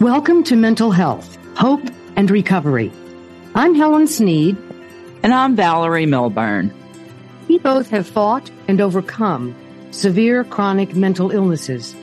Welcome 0.00 0.44
to 0.44 0.54
Mental 0.54 0.92
Health, 0.92 1.36
Hope, 1.56 1.82
and 2.14 2.30
Recovery. 2.30 2.92
I'm 3.56 3.74
Helen 3.74 4.06
Sneed. 4.06 4.56
And 5.24 5.34
I'm 5.34 5.56
Valerie 5.56 6.06
Milburn. 6.06 6.72
We 7.48 7.58
both 7.58 7.90
have 7.90 8.06
fought 8.06 8.48
and 8.68 8.80
overcome 8.80 9.56
severe 9.90 10.44
chronic 10.44 10.94
mental 10.94 11.32
illnesses. 11.32 11.96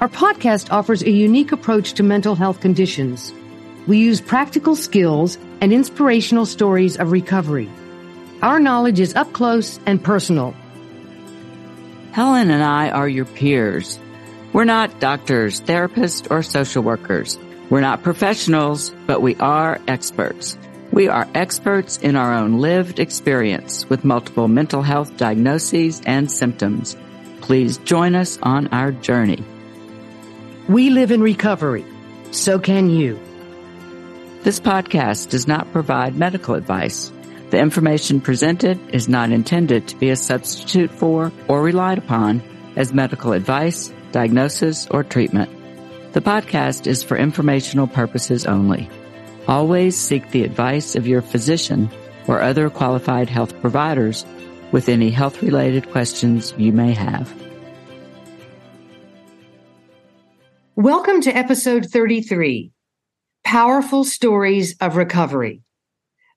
Our 0.00 0.08
podcast 0.08 0.72
offers 0.72 1.04
a 1.04 1.10
unique 1.12 1.52
approach 1.52 1.92
to 1.92 2.02
mental 2.02 2.34
health 2.34 2.60
conditions. 2.60 3.32
We 3.86 3.98
use 3.98 4.20
practical 4.20 4.74
skills 4.74 5.38
and 5.60 5.72
inspirational 5.72 6.46
stories 6.46 6.96
of 6.96 7.12
recovery. 7.12 7.70
Our 8.42 8.58
knowledge 8.58 8.98
is 8.98 9.14
up 9.14 9.32
close 9.32 9.78
and 9.86 10.02
personal. 10.02 10.52
Helen 12.10 12.50
and 12.50 12.64
I 12.64 12.90
are 12.90 13.08
your 13.08 13.24
peers. 13.24 14.00
We're 14.52 14.64
not 14.64 14.98
doctors, 14.98 15.60
therapists, 15.60 16.28
or 16.28 16.42
social 16.42 16.82
workers. 16.82 17.38
We're 17.70 17.82
not 17.82 18.02
professionals, 18.02 18.90
but 19.06 19.22
we 19.22 19.36
are 19.36 19.80
experts. 19.86 20.58
We 20.90 21.06
are 21.06 21.28
experts 21.34 21.98
in 21.98 22.16
our 22.16 22.34
own 22.34 22.58
lived 22.58 22.98
experience 22.98 23.88
with 23.88 24.04
multiple 24.04 24.48
mental 24.48 24.82
health 24.82 25.16
diagnoses 25.16 26.02
and 26.04 26.30
symptoms. 26.30 26.96
Please 27.40 27.78
join 27.78 28.16
us 28.16 28.40
on 28.42 28.66
our 28.68 28.90
journey. 28.90 29.44
We 30.68 30.90
live 30.90 31.12
in 31.12 31.22
recovery. 31.22 31.84
So 32.32 32.58
can 32.58 32.90
you. 32.90 33.20
This 34.42 34.58
podcast 34.58 35.30
does 35.30 35.46
not 35.46 35.70
provide 35.70 36.16
medical 36.16 36.54
advice. 36.56 37.12
The 37.50 37.58
information 37.58 38.20
presented 38.20 38.80
is 38.92 39.08
not 39.08 39.30
intended 39.30 39.86
to 39.88 39.96
be 39.96 40.10
a 40.10 40.16
substitute 40.16 40.90
for 40.90 41.30
or 41.46 41.62
relied 41.62 41.98
upon 41.98 42.42
as 42.74 42.92
medical 42.92 43.32
advice 43.32 43.92
diagnosis, 44.12 44.86
or 44.88 45.04
treatment. 45.04 45.50
The 46.12 46.20
podcast 46.20 46.86
is 46.86 47.02
for 47.02 47.16
informational 47.16 47.86
purposes 47.86 48.46
only. 48.46 48.90
Always 49.46 49.96
seek 49.96 50.30
the 50.30 50.44
advice 50.44 50.96
of 50.96 51.06
your 51.06 51.22
physician 51.22 51.90
or 52.26 52.40
other 52.40 52.70
qualified 52.70 53.28
health 53.28 53.58
providers 53.60 54.24
with 54.72 54.88
any 54.88 55.10
health 55.10 55.42
related 55.42 55.90
questions 55.90 56.54
you 56.56 56.72
may 56.72 56.92
have. 56.92 57.32
Welcome 60.76 61.20
to 61.22 61.36
episode 61.36 61.86
33 61.86 62.72
Powerful 63.44 64.04
Stories 64.04 64.76
of 64.80 64.96
Recovery 64.96 65.62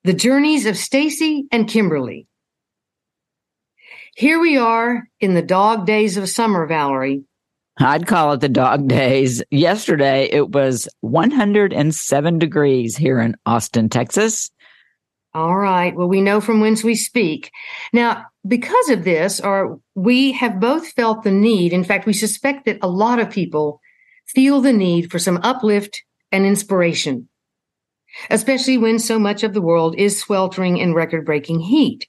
The 0.02 0.12
Journeys 0.12 0.66
of 0.66 0.76
Stacy 0.76 1.46
and 1.50 1.68
Kimberly. 1.68 2.26
Here 4.16 4.38
we 4.38 4.56
are 4.56 5.08
in 5.18 5.34
the 5.34 5.42
dog 5.42 5.86
days 5.86 6.16
of 6.16 6.28
summer, 6.28 6.66
Valerie, 6.66 7.24
I'd 7.78 8.06
call 8.06 8.32
it 8.32 8.40
the 8.40 8.48
dog 8.48 8.88
days. 8.88 9.42
Yesterday, 9.50 10.28
it 10.30 10.50
was 10.50 10.88
107 11.00 12.38
degrees 12.38 12.96
here 12.96 13.20
in 13.20 13.36
Austin, 13.46 13.88
Texas. 13.88 14.50
All 15.34 15.56
right. 15.56 15.94
Well, 15.96 16.06
we 16.06 16.20
know 16.20 16.40
from 16.40 16.60
whence 16.60 16.84
we 16.84 16.94
speak. 16.94 17.50
Now, 17.92 18.26
because 18.46 18.88
of 18.90 19.02
this, 19.02 19.40
or 19.40 19.80
we 19.96 20.30
have 20.32 20.60
both 20.60 20.92
felt 20.92 21.24
the 21.24 21.32
need. 21.32 21.72
In 21.72 21.82
fact, 21.82 22.06
we 22.06 22.12
suspect 22.12 22.66
that 22.66 22.78
a 22.82 22.88
lot 22.88 23.18
of 23.18 23.30
people 23.30 23.80
feel 24.28 24.60
the 24.60 24.72
need 24.72 25.10
for 25.10 25.18
some 25.18 25.40
uplift 25.42 26.04
and 26.30 26.46
inspiration, 26.46 27.28
especially 28.30 28.78
when 28.78 29.00
so 29.00 29.18
much 29.18 29.42
of 29.42 29.54
the 29.54 29.60
world 29.60 29.96
is 29.98 30.18
sweltering 30.18 30.76
in 30.76 30.94
record 30.94 31.26
breaking 31.26 31.58
heat. 31.58 32.06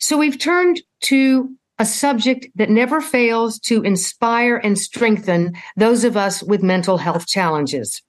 So 0.00 0.16
we've 0.16 0.38
turned 0.38 0.80
to 1.02 1.54
a 1.78 1.86
subject 1.86 2.46
that 2.56 2.70
never 2.70 3.00
fails 3.00 3.58
to 3.60 3.82
inspire 3.82 4.56
and 4.56 4.78
strengthen 4.78 5.54
those 5.76 6.04
of 6.04 6.16
us 6.16 6.42
with 6.42 6.62
mental 6.62 6.98
health 6.98 7.26
challenges. 7.26 8.02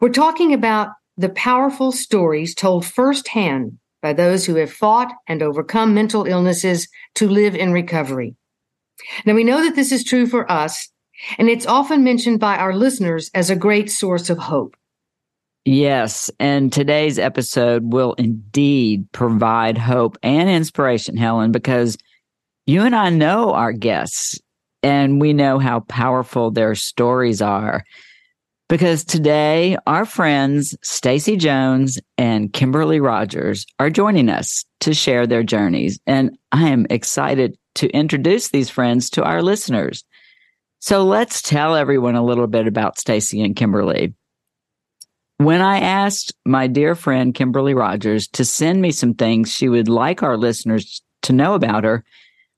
We're 0.00 0.08
talking 0.08 0.52
about 0.52 0.88
the 1.16 1.28
powerful 1.28 1.92
stories 1.92 2.54
told 2.54 2.84
firsthand 2.84 3.78
by 4.02 4.12
those 4.12 4.46
who 4.46 4.56
have 4.56 4.72
fought 4.72 5.12
and 5.26 5.42
overcome 5.42 5.94
mental 5.94 6.24
illnesses 6.26 6.88
to 7.14 7.28
live 7.28 7.54
in 7.54 7.72
recovery. 7.72 8.36
Now, 9.24 9.34
we 9.34 9.44
know 9.44 9.62
that 9.62 9.76
this 9.76 9.92
is 9.92 10.04
true 10.04 10.26
for 10.26 10.50
us, 10.50 10.90
and 11.38 11.48
it's 11.48 11.66
often 11.66 12.04
mentioned 12.04 12.40
by 12.40 12.56
our 12.56 12.74
listeners 12.74 13.30
as 13.34 13.50
a 13.50 13.56
great 13.56 13.90
source 13.90 14.30
of 14.30 14.38
hope. 14.38 14.76
Yes, 15.64 16.30
and 16.38 16.72
today's 16.72 17.18
episode 17.18 17.92
will 17.92 18.14
indeed 18.14 19.10
provide 19.12 19.76
hope 19.76 20.16
and 20.22 20.48
inspiration, 20.48 21.16
Helen, 21.16 21.50
because 21.50 21.98
you 22.66 22.82
and 22.82 22.94
I 22.94 23.10
know 23.10 23.52
our 23.52 23.72
guests 23.72 24.40
and 24.82 25.20
we 25.20 25.32
know 25.32 25.58
how 25.58 25.80
powerful 25.80 26.50
their 26.50 26.74
stories 26.74 27.40
are. 27.40 27.84
Because 28.68 29.04
today 29.04 29.76
our 29.86 30.04
friends 30.04 30.76
Stacy 30.82 31.36
Jones 31.36 32.00
and 32.18 32.52
Kimberly 32.52 32.98
Rogers 32.98 33.64
are 33.78 33.90
joining 33.90 34.28
us 34.28 34.64
to 34.80 34.92
share 34.92 35.26
their 35.26 35.44
journeys 35.44 36.00
and 36.06 36.36
I 36.50 36.68
am 36.68 36.86
excited 36.90 37.56
to 37.76 37.88
introduce 37.90 38.48
these 38.48 38.68
friends 38.68 39.10
to 39.10 39.22
our 39.22 39.42
listeners. 39.42 40.02
So 40.80 41.04
let's 41.04 41.42
tell 41.42 41.76
everyone 41.76 42.16
a 42.16 42.24
little 42.24 42.48
bit 42.48 42.66
about 42.66 42.98
Stacy 42.98 43.40
and 43.42 43.54
Kimberly. 43.54 44.14
When 45.38 45.60
I 45.60 45.80
asked 45.80 46.34
my 46.44 46.66
dear 46.66 46.94
friend 46.94 47.34
Kimberly 47.34 47.74
Rogers 47.74 48.26
to 48.28 48.44
send 48.44 48.80
me 48.80 48.90
some 48.90 49.14
things 49.14 49.52
she 49.52 49.68
would 49.68 49.88
like 49.88 50.22
our 50.22 50.36
listeners 50.36 51.02
to 51.22 51.32
know 51.32 51.54
about 51.54 51.84
her, 51.84 52.04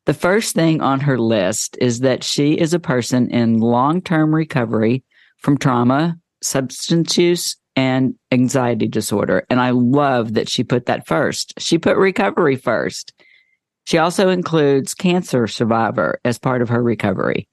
the 0.09 0.15
first 0.15 0.55
thing 0.55 0.81
on 0.81 1.01
her 1.01 1.19
list 1.19 1.77
is 1.83 2.01
that 2.01 2.25
she 2.25 2.55
is 2.55 2.73
a 2.73 2.79
person 2.79 3.31
in 3.31 3.61
long 3.61 4.01
term 4.01 4.35
recovery 4.35 5.05
from 5.43 5.59
trauma, 5.59 6.17
substance 6.43 7.19
use, 7.19 7.59
and 7.77 8.15
anxiety 8.33 8.89
disorder. 8.89 9.45
And 9.51 9.61
I 9.61 9.69
love 9.69 10.33
that 10.33 10.49
she 10.49 10.65
put 10.65 10.87
that 10.87 11.07
first. 11.07 11.53
She 11.59 11.77
put 11.77 11.99
recovery 11.99 12.57
first. 12.57 13.13
She 13.85 13.99
also 13.99 14.31
includes 14.31 14.95
cancer 14.95 15.47
survivor 15.47 16.21
as 16.25 16.39
part 16.39 16.63
of 16.63 16.71
her 16.71 16.83
recovery. 16.83 17.47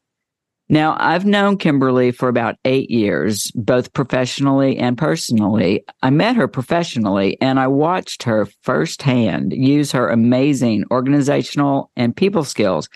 Now, 0.67 0.97
I've 0.99 1.25
known 1.25 1.57
Kimberly 1.57 2.11
for 2.11 2.27
about 2.27 2.55
eight 2.65 2.89
years, 2.89 3.51
both 3.53 3.93
professionally 3.93 4.77
and 4.77 4.97
personally. 4.97 5.83
I 6.01 6.09
met 6.09 6.35
her 6.35 6.47
professionally 6.47 7.37
and 7.39 7.59
I 7.59 7.67
watched 7.67 8.23
her 8.23 8.47
firsthand 8.63 9.53
use 9.53 9.91
her 9.91 10.09
amazing 10.09 10.85
organizational 10.89 11.91
and 11.95 12.15
people 12.15 12.43
skills 12.43 12.89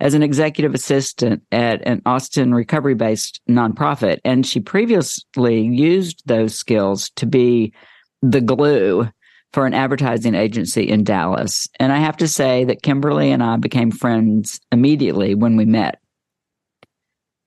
as 0.00 0.14
an 0.14 0.22
executive 0.24 0.74
assistant 0.74 1.42
at 1.52 1.86
an 1.86 2.02
Austin 2.04 2.54
recovery 2.54 2.94
based 2.94 3.40
nonprofit. 3.48 4.18
And 4.24 4.44
she 4.44 4.58
previously 4.58 5.60
used 5.60 6.22
those 6.26 6.56
skills 6.56 7.10
to 7.16 7.26
be 7.26 7.72
the 8.20 8.40
glue 8.40 9.08
for 9.52 9.64
an 9.64 9.74
advertising 9.74 10.34
agency 10.34 10.88
in 10.88 11.04
Dallas. 11.04 11.68
And 11.78 11.92
I 11.92 11.98
have 11.98 12.16
to 12.16 12.26
say 12.26 12.64
that 12.64 12.82
Kimberly 12.82 13.30
and 13.30 13.44
I 13.44 13.58
became 13.58 13.92
friends 13.92 14.60
immediately 14.72 15.36
when 15.36 15.56
we 15.56 15.66
met. 15.66 16.01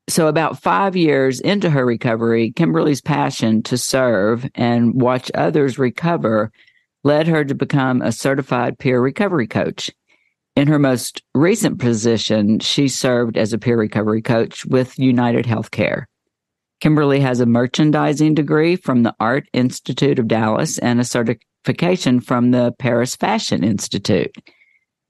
So, 0.08 0.28
about 0.28 0.62
five 0.62 0.96
years 0.96 1.40
into 1.40 1.70
her 1.72 1.86
recovery, 1.86 2.52
Kimberly's 2.52 3.02
passion 3.02 3.64
to 3.64 3.78
serve 3.78 4.48
and 4.54 5.02
watch 5.02 5.32
others 5.34 5.80
recover 5.80 6.52
led 7.04 7.28
her 7.28 7.46
to 7.46 7.56
become 7.56 8.02
a 8.02 8.12
certified 8.12 8.78
peer 8.78 9.00
recovery 9.00 9.48
coach. 9.48 9.92
In 10.56 10.68
her 10.68 10.80
most 10.80 11.22
recent 11.34 11.80
position, 11.80 12.60
she 12.60 12.88
served 12.88 13.38
as 13.38 13.52
a 13.52 13.58
peer 13.58 13.78
recovery 13.78 14.22
coach 14.22 14.66
with 14.66 14.98
United 14.98 15.46
Healthcare. 15.46 16.06
Kimberly 16.82 17.20
has 17.20 17.40
a 17.40 17.46
merchandising 17.46 18.36
degree 18.36 18.76
from 18.76 19.04
the 19.04 19.16
Art 19.20 19.48
Institute 19.54 20.20
of 20.20 20.28
Dallas 20.28 20.78
and 20.80 21.00
a 21.00 21.04
certification 21.04 22.20
from 22.22 22.52
the 22.52 22.74
Paris 22.80 23.16
Fashion 23.16 23.64
Institute. 23.64 24.36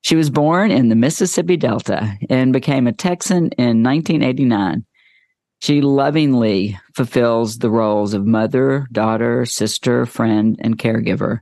She 0.06 0.16
was 0.16 0.30
born 0.30 0.69
in 0.69 0.90
the 0.90 0.96
Mississippi 0.96 1.57
Delta 1.57 2.16
and 2.30 2.54
became 2.54 2.86
a 2.86 2.94
Texan 2.94 3.50
in 3.57 3.81
1989. 3.81 4.86
She 5.63 5.81
lovingly 5.81 6.80
fulfills 6.94 7.57
the 7.57 7.72
roles 7.72 8.13
of 8.13 8.24
mother, 8.24 8.86
daughter, 8.92 9.48
sister, 9.48 10.06
friend, 10.06 10.60
and 10.62 10.78
caregiver. 10.78 11.40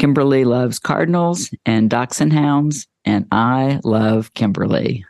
Kimberly 0.00 0.44
loves 0.44 0.80
cardinals 0.80 1.48
and 1.64 1.88
dachshund 1.88 2.32
hounds, 2.32 2.88
and 3.04 3.28
I 3.30 3.78
love 3.84 4.34
Kimberly. 4.34 5.04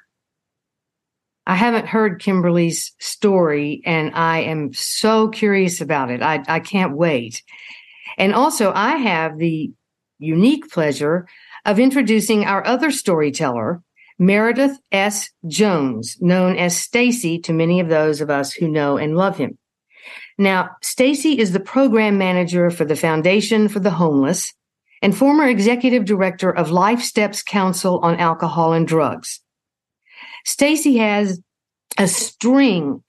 I 1.47 1.55
haven't 1.55 1.87
heard 1.87 2.21
Kimberly's 2.21 2.93
story, 2.99 3.81
and 3.87 4.15
I 4.15 4.41
am 4.41 4.75
so 4.75 5.29
curious 5.29 5.81
about 5.81 6.11
it. 6.11 6.21
I, 6.21 6.45
I 6.47 6.61
can't 6.61 6.95
wait. 6.95 7.43
And 8.19 8.35
also, 8.35 8.71
I 8.71 8.97
have 8.97 9.39
the 9.39 9.73
unique 10.19 10.71
pleasure 10.71 11.27
of 11.65 11.79
introducing 11.79 12.45
our 12.45 12.67
other 12.67 12.91
storyteller, 12.91 13.83
Meredith 14.19 14.79
S. 14.91 15.31
Jones, 15.47 16.17
known 16.21 16.57
as 16.57 16.77
Stacy 16.77 17.39
to 17.41 17.53
many 17.53 17.81
of 17.81 17.89
those 17.89 18.21
of 18.21 18.31
us 18.31 18.53
who 18.53 18.69
know 18.69 18.97
and 18.97 19.17
love 19.17 19.37
him. 19.37 19.59
Now, 20.39 20.71
Stacy 20.83 21.39
is 21.39 21.53
the 21.53 21.61
program 21.61 22.19
manager 22.19 22.71
for 22.71 22.85
the 22.85 22.97
Foundation 22.97 23.69
for 23.69 23.81
the 23.81 23.91
Homeless 23.91 24.53
and 25.01 25.17
former 25.17 25.47
executive 25.47 26.05
director 26.05 26.51
of 26.51 26.71
Life 26.71 27.03
Steps 27.03 27.43
Council 27.43 27.99
on 28.01 28.17
Alcohol 28.17 28.73
and 28.73 28.87
Drugs. 28.87 29.41
Stacy 30.45 30.97
has 30.99 31.41
a 31.99 32.09
string 32.09 33.03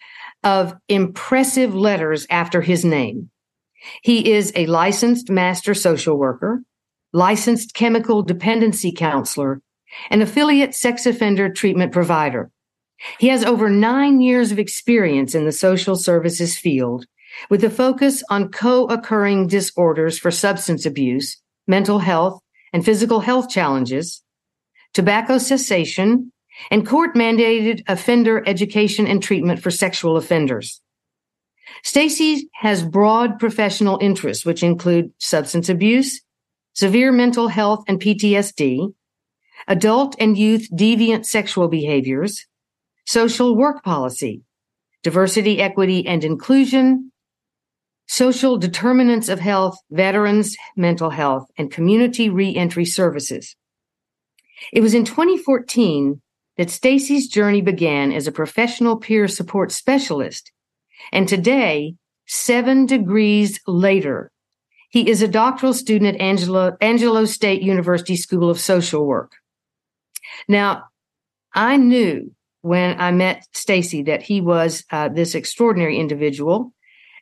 of 0.43 0.75
impressive 0.89 1.73
letters 1.73 2.27
after 2.29 2.61
his 2.61 2.83
name. 2.83 3.29
He 4.01 4.31
is 4.31 4.51
a 4.55 4.65
licensed 4.65 5.29
master 5.29 5.73
social 5.73 6.17
worker, 6.17 6.63
licensed 7.13 7.73
chemical 7.73 8.21
dependency 8.21 8.91
counselor, 8.91 9.61
and 10.09 10.21
affiliate 10.21 10.73
sex 10.73 11.05
offender 11.05 11.49
treatment 11.49 11.91
provider. 11.91 12.51
He 13.19 13.27
has 13.27 13.43
over 13.43 13.69
nine 13.69 14.21
years 14.21 14.51
of 14.51 14.59
experience 14.59 15.35
in 15.35 15.45
the 15.45 15.51
social 15.51 15.95
services 15.95 16.57
field 16.57 17.05
with 17.49 17.63
a 17.63 17.69
focus 17.69 18.23
on 18.29 18.49
co-occurring 18.49 19.47
disorders 19.47 20.17
for 20.17 20.31
substance 20.31 20.85
abuse, 20.85 21.41
mental 21.67 21.99
health, 21.99 22.41
and 22.71 22.83
physical 22.83 23.19
health 23.19 23.49
challenges, 23.49 24.23
tobacco 24.93 25.37
cessation, 25.37 26.31
and 26.71 26.87
court 26.87 27.15
mandated 27.15 27.83
offender 27.87 28.43
education 28.47 29.07
and 29.07 29.21
treatment 29.21 29.61
for 29.61 29.71
sexual 29.71 30.17
offenders. 30.17 30.81
Stacy 31.83 32.49
has 32.53 32.83
broad 32.83 33.39
professional 33.39 33.97
interests, 34.01 34.45
which 34.45 34.63
include 34.63 35.11
substance 35.17 35.69
abuse, 35.69 36.21
severe 36.73 37.11
mental 37.11 37.47
health 37.47 37.83
and 37.87 37.99
PTSD, 37.99 38.93
adult 39.67 40.15
and 40.19 40.37
youth 40.37 40.67
deviant 40.73 41.25
sexual 41.25 41.67
behaviors, 41.67 42.45
social 43.05 43.55
work 43.55 43.83
policy, 43.83 44.41
diversity, 45.03 45.61
equity, 45.61 46.05
and 46.05 46.23
inclusion, 46.23 47.11
social 48.07 48.57
determinants 48.57 49.29
of 49.29 49.39
health, 49.39 49.77
veterans, 49.91 50.55
mental 50.75 51.09
health, 51.09 51.47
and 51.57 51.71
community 51.71 52.29
reentry 52.29 52.85
services. 52.85 53.55
It 54.71 54.81
was 54.81 54.93
in 54.93 55.05
2014 55.05 56.21
that 56.57 56.69
Stacy's 56.69 57.27
journey 57.27 57.61
began 57.61 58.11
as 58.11 58.27
a 58.27 58.31
professional 58.31 58.97
peer 58.97 59.27
support 59.27 59.71
specialist. 59.71 60.51
And 61.11 61.27
today, 61.27 61.95
seven 62.27 62.85
degrees 62.85 63.59
later, 63.67 64.31
he 64.93 65.09
is 65.09 65.23
a 65.23 65.27
doctoral 65.27 65.73
student 65.73 66.15
at 66.15 66.21
Angelo, 66.21 66.77
Angelo 66.79 67.25
State 67.25 67.63
University 67.63 68.15
School 68.15 68.47
of 68.51 68.59
Social 68.59 69.03
Work. 69.07 69.31
Now, 70.47 70.83
I 71.51 71.77
knew 71.77 72.31
when 72.61 73.01
I 73.01 73.09
met 73.09 73.43
Stacy 73.53 74.03
that 74.03 74.21
he 74.21 74.39
was 74.39 74.83
uh, 74.91 75.09
this 75.09 75.33
extraordinary 75.33 75.97
individual. 75.99 76.75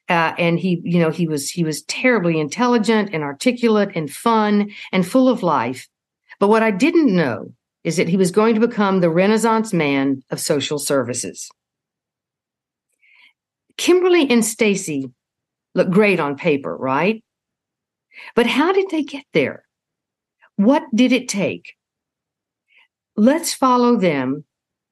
Uh, 0.10 0.34
and 0.38 0.60
he, 0.60 0.82
you 0.84 1.00
know, 1.00 1.12
he 1.12 1.28
was 1.28 1.50
he 1.50 1.64
was 1.64 1.84
terribly 1.84 2.42
intelligent 2.42 3.12
and 3.14 3.24
articulate 3.24 3.96
and 3.96 4.12
fun 4.12 4.72
and 4.92 5.08
full 5.08 5.30
of 5.30 5.42
life. 5.42 5.88
But 6.42 6.50
what 6.50 6.64
I 6.64 6.72
didn't 6.72 7.16
know 7.16 7.54
is 7.86 7.96
that 7.96 8.10
he 8.10 8.18
was 8.18 8.32
going 8.32 8.56
to 8.56 8.68
become 8.68 9.00
the 9.00 9.10
Renaissance 9.10 9.72
man 9.72 10.24
of 10.30 10.42
social 10.42 10.78
services. 10.78 11.50
Kimberly 13.78 14.30
and 14.30 14.44
Stacy 14.44 15.10
look 15.74 15.90
great 15.90 16.20
on 16.20 16.36
paper, 16.36 16.76
right? 16.76 17.24
But 18.36 18.48
how 18.48 18.72
did 18.72 18.90
they 18.90 19.04
get 19.04 19.26
there? 19.34 19.64
What 20.56 20.84
did 20.94 21.12
it 21.12 21.28
take? 21.28 21.74
Let's 23.16 23.54
follow 23.54 23.98
them 23.98 24.46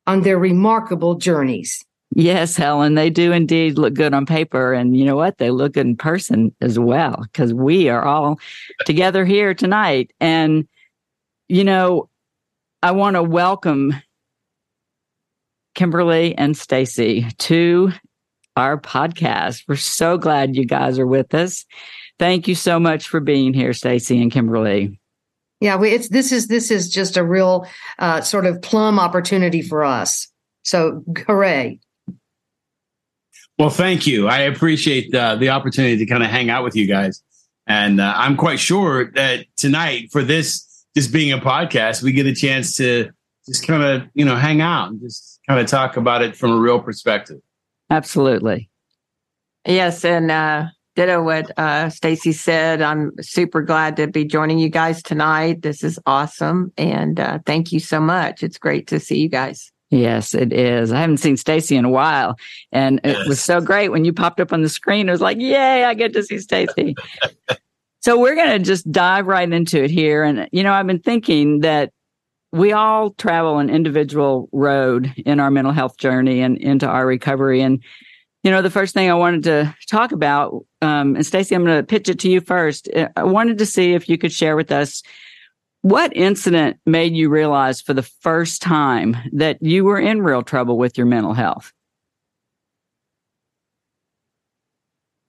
on 0.07 0.21
their 0.21 0.37
remarkable 0.37 1.15
journeys. 1.15 1.85
Yes, 2.15 2.57
Helen, 2.57 2.95
they 2.95 3.11
do 3.11 3.31
indeed 3.31 3.77
look 3.77 3.93
good 3.93 4.13
on 4.15 4.25
paper. 4.25 4.73
And 4.73 4.97
you 4.97 5.05
know 5.05 5.15
what? 5.15 5.37
They 5.37 5.51
look 5.51 5.73
good 5.73 5.85
in 5.85 5.95
person 5.95 6.55
as 6.59 6.79
well, 6.79 7.19
because 7.21 7.53
we 7.53 7.87
are 7.87 8.03
all 8.03 8.39
together 8.85 9.25
here 9.25 9.53
tonight. 9.53 10.11
And, 10.19 10.67
you 11.47 11.63
know, 11.63 12.09
I 12.81 12.91
want 12.91 13.15
to 13.15 13.23
welcome 13.23 13.93
Kimberly 15.75 16.35
and 16.35 16.57
Stacy 16.57 17.27
to 17.37 17.91
our 18.55 18.79
podcast. 18.79 19.65
We're 19.67 19.75
so 19.75 20.17
glad 20.17 20.55
you 20.55 20.65
guys 20.65 20.97
are 20.97 21.07
with 21.07 21.35
us. 21.35 21.65
Thank 22.19 22.47
you 22.47 22.55
so 22.55 22.79
much 22.79 23.07
for 23.07 23.19
being 23.19 23.53
here, 23.53 23.73
Stacy 23.73 24.21
and 24.21 24.31
Kimberly. 24.31 24.99
Yeah, 25.61 25.77
we, 25.77 25.91
it's 25.91 26.09
this 26.09 26.31
is 26.31 26.47
this 26.47 26.69
is 26.69 26.89
just 26.89 27.17
a 27.17 27.23
real 27.23 27.65
uh, 27.97 28.21
sort 28.21 28.45
of 28.45 28.61
plum 28.61 28.99
opportunity 28.99 29.61
for 29.61 29.83
us. 29.83 30.27
So, 30.63 31.03
hooray! 31.27 31.79
Well, 33.57 33.69
thank 33.69 34.05
you. 34.05 34.27
I 34.27 34.39
appreciate 34.39 35.11
the, 35.11 35.35
the 35.37 35.49
opportunity 35.49 35.97
to 35.97 36.05
kind 36.05 36.23
of 36.23 36.29
hang 36.29 36.49
out 36.49 36.63
with 36.63 36.75
you 36.75 36.87
guys, 36.87 37.23
and 37.67 37.99
uh, 37.99 38.13
I'm 38.15 38.37
quite 38.37 38.59
sure 38.59 39.11
that 39.13 39.45
tonight 39.57 40.09
for 40.11 40.23
this 40.23 40.85
just 40.95 41.13
being 41.13 41.31
a 41.31 41.37
podcast, 41.37 42.03
we 42.03 42.11
get 42.11 42.25
a 42.25 42.35
chance 42.35 42.75
to 42.77 43.09
just 43.47 43.65
kind 43.65 43.83
of, 43.83 44.07
you 44.13 44.25
know, 44.25 44.35
hang 44.35 44.61
out 44.61 44.89
and 44.89 45.01
just 45.01 45.39
kind 45.47 45.59
of 45.59 45.67
talk 45.67 45.97
about 45.97 46.21
it 46.21 46.35
from 46.35 46.51
a 46.51 46.57
real 46.57 46.79
perspective. 46.79 47.39
Absolutely. 47.89 48.69
Yes. 49.65 50.05
And 50.05 50.29
uh, 50.29 50.67
ditto 50.95 51.23
what 51.23 51.57
uh, 51.57 51.89
Stacy 51.89 52.31
said. 52.31 52.81
I'm 52.81 53.11
super 53.21 53.61
glad 53.61 53.95
to 53.97 54.07
be 54.07 54.25
joining 54.25 54.59
you 54.59 54.69
guys 54.69 55.01
tonight. 55.01 55.61
This 55.61 55.83
is 55.83 55.99
awesome. 56.05 56.71
And 56.77 57.19
uh, 57.19 57.39
thank 57.45 57.71
you 57.71 57.79
so 57.79 57.99
much. 57.99 58.43
It's 58.43 58.57
great 58.57 58.87
to 58.87 58.99
see 58.99 59.19
you 59.19 59.29
guys. 59.29 59.71
Yes, 59.91 60.35
it 60.35 60.53
is. 60.53 60.91
I 60.91 61.01
haven't 61.01 61.17
seen 61.17 61.35
Stacy 61.35 61.75
in 61.75 61.85
a 61.85 61.89
while. 61.89 62.35
And 62.71 63.01
it 63.03 63.27
was 63.27 63.41
so 63.41 63.59
great 63.59 63.89
when 63.89 64.05
you 64.05 64.13
popped 64.13 64.39
up 64.39 64.53
on 64.53 64.61
the 64.61 64.69
screen. 64.69 65.09
It 65.09 65.11
was 65.11 65.21
like, 65.21 65.39
yay, 65.39 65.83
I 65.83 65.95
get 65.95 66.13
to 66.13 66.23
see 66.23 66.39
Stacy. 66.39 66.95
So 68.01 68.17
we're 68.17 68.35
going 68.35 68.57
to 68.57 68.59
just 68.59 68.89
dive 68.91 69.27
right 69.27 69.51
into 69.51 69.83
it 69.83 69.91
here. 69.91 70.23
And, 70.23 70.47
you 70.53 70.63
know, 70.63 70.71
I've 70.71 70.87
been 70.87 71.01
thinking 71.01 71.59
that 71.59 71.91
we 72.51 72.71
all 72.71 73.11
travel 73.11 73.59
an 73.59 73.69
individual 73.69 74.47
road 74.53 75.13
in 75.25 75.39
our 75.41 75.51
mental 75.51 75.73
health 75.73 75.97
journey 75.97 76.39
and 76.39 76.57
into 76.57 76.87
our 76.87 77.05
recovery. 77.05 77.61
And, 77.61 77.83
you 78.43 78.51
know, 78.51 78.61
the 78.61 78.69
first 78.69 78.93
thing 78.93 79.09
I 79.09 79.15
wanted 79.15 79.43
to 79.43 79.75
talk 79.89 80.11
about, 80.11 80.65
um, 80.81 81.15
and 81.15 81.25
Stacy, 81.25 81.55
I'm 81.55 81.65
going 81.65 81.77
to 81.77 81.83
pitch 81.83 82.07
it 82.07 82.19
to 82.19 82.29
you 82.29 82.39
first. 82.39 82.87
I 83.15 83.23
wanted 83.23 83.57
to 83.57 83.65
see 83.65 83.93
if 83.93 84.07
you 84.07 84.17
could 84.17 84.31
share 84.31 84.55
with 84.55 84.71
us 84.71 85.03
what 85.81 86.15
incident 86.15 86.77
made 86.85 87.13
you 87.13 87.29
realize 87.29 87.81
for 87.81 87.93
the 87.93 88.03
first 88.03 88.61
time 88.61 89.15
that 89.33 89.61
you 89.61 89.85
were 89.85 89.99
in 89.99 90.21
real 90.21 90.41
trouble 90.41 90.77
with 90.77 90.97
your 90.97 91.07
mental 91.07 91.33
health? 91.33 91.71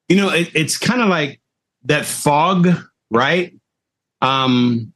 You 0.08 0.16
know, 0.16 0.30
it, 0.30 0.50
it's 0.54 0.76
kind 0.76 1.00
of 1.00 1.08
like 1.08 1.40
that 1.84 2.04
fog, 2.04 2.68
right? 3.10 3.54
Um, 4.20 4.92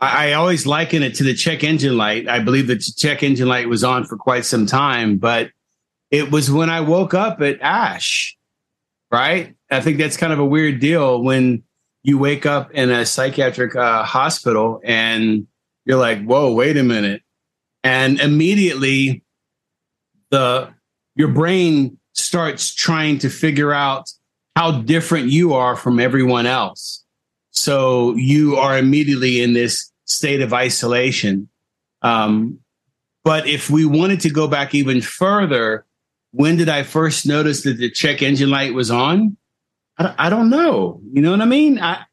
I, 0.00 0.28
I 0.28 0.32
always 0.34 0.66
liken 0.66 1.02
it 1.02 1.16
to 1.16 1.24
the 1.24 1.34
check 1.34 1.64
engine 1.64 1.96
light. 1.96 2.28
I 2.28 2.38
believe 2.38 2.68
the 2.68 2.78
check 2.78 3.24
engine 3.24 3.48
light 3.48 3.68
was 3.68 3.82
on 3.82 4.04
for 4.04 4.16
quite 4.16 4.44
some 4.44 4.66
time, 4.66 5.18
but 5.18 5.50
it 6.10 6.30
was 6.30 6.50
when 6.50 6.70
I 6.70 6.80
woke 6.80 7.14
up 7.14 7.40
at 7.40 7.60
ASH, 7.60 8.36
right? 9.10 9.54
I 9.70 9.80
think 9.80 9.98
that's 9.98 10.16
kind 10.16 10.32
of 10.32 10.38
a 10.38 10.44
weird 10.44 10.80
deal 10.80 11.22
when 11.22 11.62
you 12.02 12.18
wake 12.18 12.46
up 12.46 12.70
in 12.72 12.90
a 12.90 13.04
psychiatric 13.04 13.74
uh, 13.74 14.04
hospital 14.04 14.80
and 14.84 15.46
you're 15.84 15.98
like, 15.98 16.24
whoa, 16.24 16.52
wait 16.52 16.76
a 16.76 16.84
minute. 16.84 17.22
And 17.82 18.20
immediately 18.20 19.22
the 20.30 20.72
your 21.14 21.28
brain 21.28 21.98
starts 22.12 22.74
trying 22.74 23.18
to 23.18 23.30
figure 23.30 23.72
out 23.72 24.10
how 24.54 24.80
different 24.82 25.28
you 25.28 25.54
are 25.54 25.76
from 25.76 25.98
everyone 25.98 26.46
else. 26.46 27.04
So 27.50 28.14
you 28.16 28.56
are 28.56 28.78
immediately 28.78 29.42
in 29.42 29.54
this 29.54 29.90
state 30.04 30.42
of 30.42 30.52
isolation. 30.52 31.48
Um, 32.02 32.58
but 33.24 33.46
if 33.46 33.70
we 33.70 33.84
wanted 33.84 34.20
to 34.20 34.30
go 34.30 34.46
back 34.46 34.74
even 34.74 35.00
further, 35.00 35.84
when 36.36 36.56
did 36.56 36.68
I 36.68 36.82
first 36.82 37.26
notice 37.26 37.62
that 37.62 37.78
the 37.78 37.90
check 37.90 38.20
engine 38.20 38.50
light 38.50 38.74
was 38.74 38.90
on? 38.90 39.38
I, 39.98 40.14
I 40.18 40.30
don't 40.30 40.50
know. 40.50 41.00
You 41.12 41.22
know 41.22 41.30
what 41.30 41.40
I 41.40 41.46
mean? 41.46 41.78
I, 41.78 42.04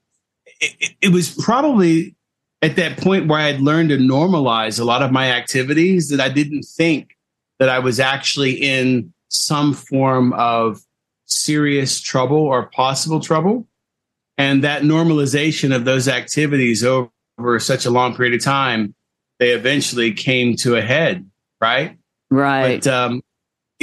it, 0.62 0.96
it 1.02 1.10
was 1.10 1.30
probably 1.30 2.16
at 2.62 2.78
that 2.78 2.98
point 2.98 3.28
where 3.28 3.40
I 3.40 3.48
had 3.48 3.60
learned 3.60 3.90
to 3.90 3.98
normalize 3.98 4.80
a 4.80 4.86
lot 4.86 5.02
of 5.02 5.12
my 5.12 5.32
activities 5.32 6.08
that 6.10 6.22
I 6.22 6.30
didn't 6.30 6.64
think 6.64 7.18
that 7.60 7.68
I 7.68 7.80
was 7.80 8.00
actually 8.00 8.54
in 8.54 9.14
some 9.28 9.74
form 9.74 10.32
of 10.34 10.80
serious 11.26 12.00
trouble 12.00 12.38
or 12.38 12.68
possible 12.68 13.20
trouble. 13.20 13.68
And 14.38 14.64
that 14.64 14.84
normalization 14.84 15.76
of 15.76 15.84
those 15.84 16.08
activities 16.08 16.84
over, 16.84 17.10
over 17.38 17.60
such 17.60 17.86
a 17.86 17.90
long 17.90 18.16
period 18.16 18.34
of 18.36 18.42
time, 18.42 18.96
they 19.40 19.50
eventually 19.50 20.14
came 20.14 20.56
to 20.58 20.76
a 20.76 20.82
head, 20.82 21.30
right? 21.60 21.98
Right. 22.32 22.82
But 22.82 22.88
um, 22.88 23.22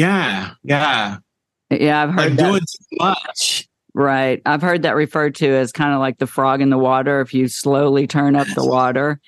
yeah, 0.00 0.50
yeah. 0.62 1.18
Yeah, 1.70 2.02
I've 2.02 2.14
heard 2.14 2.36
doing 2.36 2.60
too 2.60 2.96
much. 2.98 3.68
Right. 3.92 4.40
I've 4.46 4.62
heard 4.62 4.82
that 4.82 4.96
referred 4.96 5.34
to 5.36 5.48
as 5.48 5.72
kind 5.72 5.92
of 5.92 6.00
like 6.00 6.18
the 6.18 6.26
frog 6.26 6.60
in 6.60 6.70
the 6.70 6.78
water. 6.78 7.20
If 7.20 7.34
you 7.34 7.48
slowly 7.48 8.06
turn 8.06 8.34
up 8.34 8.46
the 8.54 8.64
water, 8.64 9.20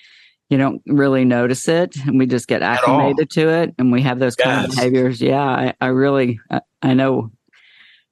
you 0.48 0.56
don't 0.56 0.80
really 0.86 1.24
notice 1.24 1.68
it. 1.68 1.96
And 2.06 2.18
we 2.18 2.26
just 2.26 2.48
get 2.48 2.62
acclimated 2.62 3.30
to 3.30 3.48
it 3.48 3.74
and 3.78 3.92
we 3.92 4.02
have 4.02 4.18
those 4.18 4.34
kind 4.34 4.64
of 4.64 4.74
behaviors. 4.74 5.20
Yeah, 5.20 5.44
I, 5.44 5.74
I 5.80 5.86
really, 5.88 6.40
I, 6.50 6.60
I 6.80 6.94
know. 6.94 7.30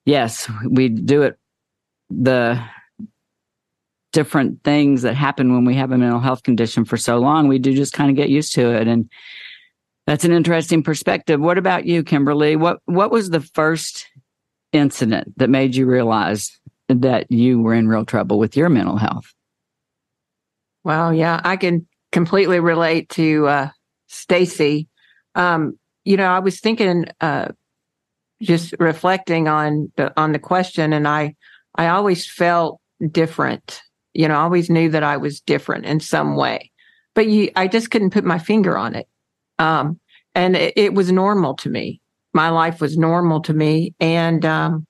Yes, 0.04 0.50
we 0.68 0.88
do 0.88 1.22
it. 1.22 1.38
The 2.10 2.62
different 4.12 4.62
things 4.64 5.02
that 5.02 5.14
happen 5.14 5.52
when 5.54 5.64
we 5.64 5.74
have 5.76 5.92
a 5.92 5.98
mental 5.98 6.20
health 6.20 6.42
condition 6.42 6.84
for 6.84 6.96
so 6.96 7.18
long, 7.18 7.48
we 7.48 7.58
do 7.58 7.74
just 7.74 7.92
kind 7.92 8.10
of 8.10 8.16
get 8.16 8.28
used 8.28 8.54
to 8.54 8.74
it. 8.74 8.86
And 8.86 9.08
that's 10.06 10.24
an 10.24 10.32
interesting 10.32 10.82
perspective. 10.82 11.40
What 11.40 11.58
about 11.58 11.86
you, 11.86 12.02
Kimberly? 12.02 12.56
What 12.56 12.78
What 12.86 13.10
was 13.10 13.30
the 13.30 13.40
first 13.40 14.06
incident 14.72 15.38
that 15.38 15.50
made 15.50 15.74
you 15.74 15.86
realize 15.86 16.50
that 16.88 17.30
you 17.30 17.60
were 17.60 17.74
in 17.74 17.88
real 17.88 18.04
trouble 18.04 18.38
with 18.38 18.56
your 18.56 18.68
mental 18.68 18.96
health? 18.96 19.32
Well, 20.82 21.12
yeah, 21.12 21.40
I 21.44 21.56
can 21.56 21.86
completely 22.12 22.60
relate 22.60 23.08
to 23.10 23.46
uh, 23.46 23.70
Stacy. 24.08 24.88
Um, 25.34 25.78
you 26.04 26.16
know, 26.16 26.26
I 26.26 26.38
was 26.40 26.60
thinking, 26.60 27.06
uh, 27.20 27.48
just 28.42 28.74
reflecting 28.78 29.48
on 29.48 29.92
the 29.96 30.12
on 30.18 30.32
the 30.32 30.38
question, 30.38 30.92
and 30.92 31.06
I 31.06 31.34
I 31.74 31.88
always 31.88 32.28
felt 32.28 32.80
different. 33.10 33.82
You 34.14 34.28
know, 34.28 34.34
I 34.34 34.42
always 34.42 34.70
knew 34.70 34.88
that 34.90 35.02
I 35.02 35.18
was 35.18 35.40
different 35.40 35.84
in 35.84 36.00
some 36.00 36.34
way, 36.34 36.70
but 37.14 37.28
you, 37.28 37.50
I 37.54 37.68
just 37.68 37.90
couldn't 37.90 38.10
put 38.10 38.24
my 38.24 38.38
finger 38.38 38.76
on 38.76 38.94
it. 38.94 39.06
Um, 39.60 40.00
and 40.34 40.56
it, 40.56 40.72
it 40.76 40.94
was 40.94 41.12
normal 41.12 41.54
to 41.56 41.68
me. 41.68 42.00
My 42.32 42.48
life 42.48 42.80
was 42.80 42.96
normal 42.96 43.40
to 43.42 43.52
me, 43.52 43.94
and 44.00 44.44
um, 44.44 44.86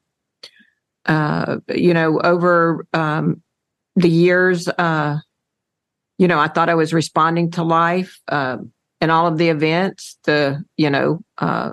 uh, 1.07 1.59
you 1.75 1.93
know, 1.93 2.21
over 2.21 2.87
um, 2.93 3.43
the 3.97 4.09
years. 4.09 4.69
Uh, 4.69 5.19
you 6.19 6.29
know, 6.29 6.39
I 6.39 6.49
thought 6.49 6.69
I 6.69 6.75
was 6.75 6.93
responding 6.93 7.51
to 7.53 7.63
life 7.63 8.21
um, 8.29 8.73
and 9.01 9.11
all 9.11 9.27
of 9.27 9.39
the 9.39 9.49
events. 9.49 10.19
The 10.25 10.63
you 10.77 10.91
know, 10.91 11.21
uh, 11.39 11.73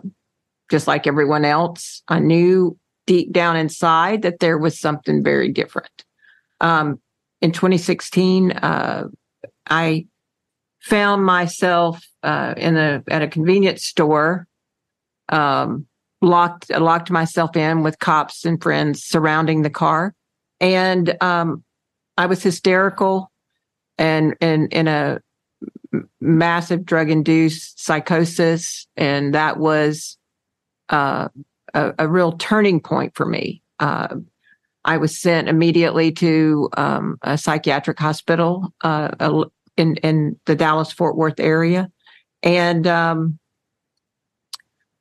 just 0.71 0.87
like 0.87 1.05
everyone 1.05 1.45
else, 1.45 2.01
I 2.07 2.19
knew 2.19 2.77
deep 3.05 3.31
down 3.31 3.57
inside 3.57 4.21
that 4.21 4.39
there 4.39 4.57
was 4.57 4.79
something 4.79 5.23
very 5.23 5.51
different. 5.51 6.05
Um, 6.61 6.99
in 7.41 7.51
2016, 7.51 8.51
uh, 8.53 9.03
I 9.69 10.07
found 10.79 11.25
myself 11.25 12.05
uh, 12.27 12.53
in 12.57 12.75
a 12.75 13.01
at 13.07 13.21
a 13.21 13.27
convenience 13.27 13.85
store, 13.85 14.47
um, 15.29 15.87
locked 16.21 16.69
locked 16.69 17.09
myself 17.09 17.55
in 17.55 17.83
with 17.83 17.99
cops 17.99 18.43
and 18.43 18.61
friends 18.61 19.01
surrounding 19.01 19.61
the 19.61 19.69
car, 19.69 20.13
and 20.59 21.15
um, 21.23 21.63
I 22.17 22.25
was 22.25 22.43
hysterical 22.43 23.31
and 23.97 24.35
and 24.41 24.71
in 24.73 24.89
a 24.89 25.21
massive 26.19 26.85
drug 26.85 27.09
induced 27.09 27.79
psychosis, 27.79 28.87
and 28.97 29.33
that 29.33 29.57
was 29.57 30.17
uh, 30.89 31.29
a, 31.73 31.93
a 31.97 32.07
real 32.09 32.33
turning 32.33 32.81
point 32.81 33.15
for 33.15 33.25
me. 33.25 33.63
Uh, 33.79 34.17
I 34.83 34.97
was 34.97 35.17
sent 35.17 35.47
immediately 35.47 36.11
to 36.13 36.69
um, 36.75 37.19
a 37.21 37.37
psychiatric 37.37 37.97
hospital 37.97 38.73
uh, 38.83 39.45
in 39.77 39.95
in 39.97 40.37
the 40.45 40.55
Dallas 40.55 40.91
Fort 40.91 41.15
Worth 41.15 41.39
area, 41.39 41.89
and 42.43 42.87
um, 42.87 43.39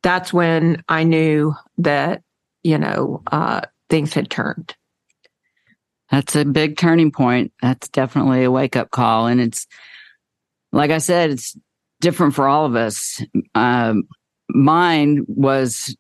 that's 0.02 0.33
when 0.33 0.83
I 0.88 1.05
knew 1.05 1.55
that 1.78 2.23
you 2.62 2.78
know 2.78 3.23
uh, 3.31 3.62
things 3.88 4.14
had 4.14 4.31
turned. 4.31 4.75
That's 6.11 6.37
a 6.37 6.45
big 6.45 6.76
turning 6.76 7.11
point. 7.11 7.52
That's 7.61 7.88
definitely 7.88 8.45
a 8.45 8.50
wake 8.50 8.76
up 8.76 8.90
call. 8.90 9.26
And 9.26 9.40
it's, 9.40 9.66
like 10.73 10.90
I 10.90 10.99
said, 10.99 11.31
it's 11.31 11.57
different 12.00 12.35
for 12.35 12.47
all 12.47 12.64
of 12.64 12.76
us. 12.76 13.23
Um, 13.55 14.05
mine 14.49 15.25
was 15.28 15.97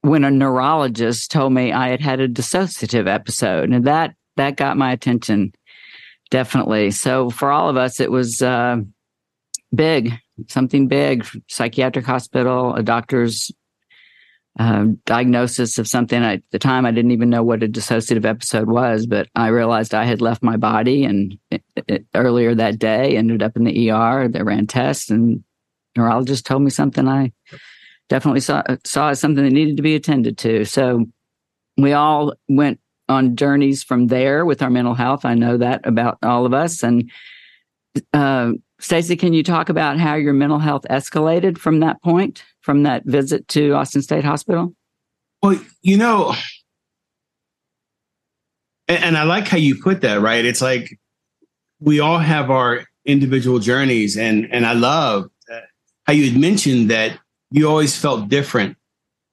when 0.00 0.24
a 0.24 0.30
neurologist 0.30 1.30
told 1.30 1.52
me 1.52 1.72
I 1.72 1.88
had 1.88 2.00
had 2.00 2.20
a 2.20 2.28
dissociative 2.28 3.06
episode, 3.06 3.70
and 3.70 3.84
that 3.84 4.14
that 4.36 4.56
got 4.56 4.76
my 4.76 4.92
attention 4.92 5.52
definitely. 6.30 6.90
So 6.90 7.30
for 7.30 7.50
all 7.52 7.68
of 7.68 7.76
us, 7.76 8.00
it 8.00 8.10
was 8.10 8.42
uh, 8.42 8.78
big, 9.74 10.12
something 10.48 10.88
big. 10.88 11.26
Psychiatric 11.48 12.04
hospital, 12.04 12.74
a 12.74 12.82
doctor's 12.82 13.52
um, 14.58 15.00
diagnosis 15.04 15.78
of 15.78 15.88
something. 15.88 16.22
I, 16.22 16.34
at 16.34 16.42
the 16.50 16.58
time, 16.58 16.86
I 16.86 16.92
didn't 16.92 17.10
even 17.10 17.30
know 17.30 17.42
what 17.42 17.62
a 17.62 17.68
dissociative 17.68 18.24
episode 18.24 18.68
was, 18.68 19.06
but 19.06 19.28
I 19.34 19.48
realized 19.48 19.94
I 19.94 20.04
had 20.04 20.20
left 20.20 20.42
my 20.42 20.56
body. 20.56 21.04
And 21.04 21.36
it, 21.50 21.62
it, 21.88 22.06
earlier 22.14 22.54
that 22.54 22.78
day, 22.78 23.16
ended 23.16 23.42
up 23.42 23.56
in 23.56 23.64
the 23.64 23.90
ER. 23.90 24.28
They 24.28 24.42
ran 24.42 24.66
tests, 24.66 25.10
and 25.10 25.42
neurologist 25.96 26.46
told 26.46 26.62
me 26.62 26.70
something 26.70 27.08
I 27.08 27.32
definitely 28.08 28.40
saw 28.40 28.62
saw 28.84 29.10
as 29.10 29.20
something 29.20 29.44
that 29.44 29.50
needed 29.50 29.76
to 29.76 29.82
be 29.82 29.94
attended 29.94 30.38
to. 30.38 30.64
So 30.64 31.06
we 31.76 31.92
all 31.92 32.34
went 32.48 32.80
on 33.08 33.36
journeys 33.36 33.82
from 33.82 34.06
there 34.06 34.44
with 34.44 34.62
our 34.62 34.70
mental 34.70 34.94
health. 34.94 35.24
I 35.24 35.34
know 35.34 35.56
that 35.56 35.86
about 35.86 36.18
all 36.22 36.46
of 36.46 36.54
us. 36.54 36.82
And 36.82 37.10
uh, 38.12 38.52
Stacy, 38.80 39.16
can 39.16 39.32
you 39.32 39.42
talk 39.42 39.68
about 39.68 39.98
how 39.98 40.14
your 40.14 40.32
mental 40.32 40.58
health 40.58 40.84
escalated 40.90 41.58
from 41.58 41.80
that 41.80 42.02
point, 42.02 42.44
from 42.60 42.82
that 42.82 43.04
visit 43.04 43.46
to 43.48 43.72
Austin 43.72 44.02
State 44.02 44.24
Hospital? 44.24 44.74
Well, 45.42 45.60
you 45.82 45.96
know, 45.96 46.34
and, 48.88 49.04
and 49.04 49.16
I 49.16 49.22
like 49.22 49.48
how 49.48 49.58
you 49.58 49.80
put 49.80 50.00
that, 50.00 50.20
right? 50.20 50.44
It's 50.44 50.60
like 50.60 50.98
we 51.80 52.00
all 52.00 52.18
have 52.18 52.50
our 52.50 52.84
individual 53.04 53.58
journeys, 53.58 54.16
and 54.16 54.52
and 54.52 54.66
I 54.66 54.72
love 54.72 55.30
how 56.06 56.12
you 56.12 56.30
had 56.30 56.40
mentioned 56.40 56.90
that 56.90 57.18
you 57.50 57.68
always 57.68 57.96
felt 57.96 58.28
different. 58.28 58.76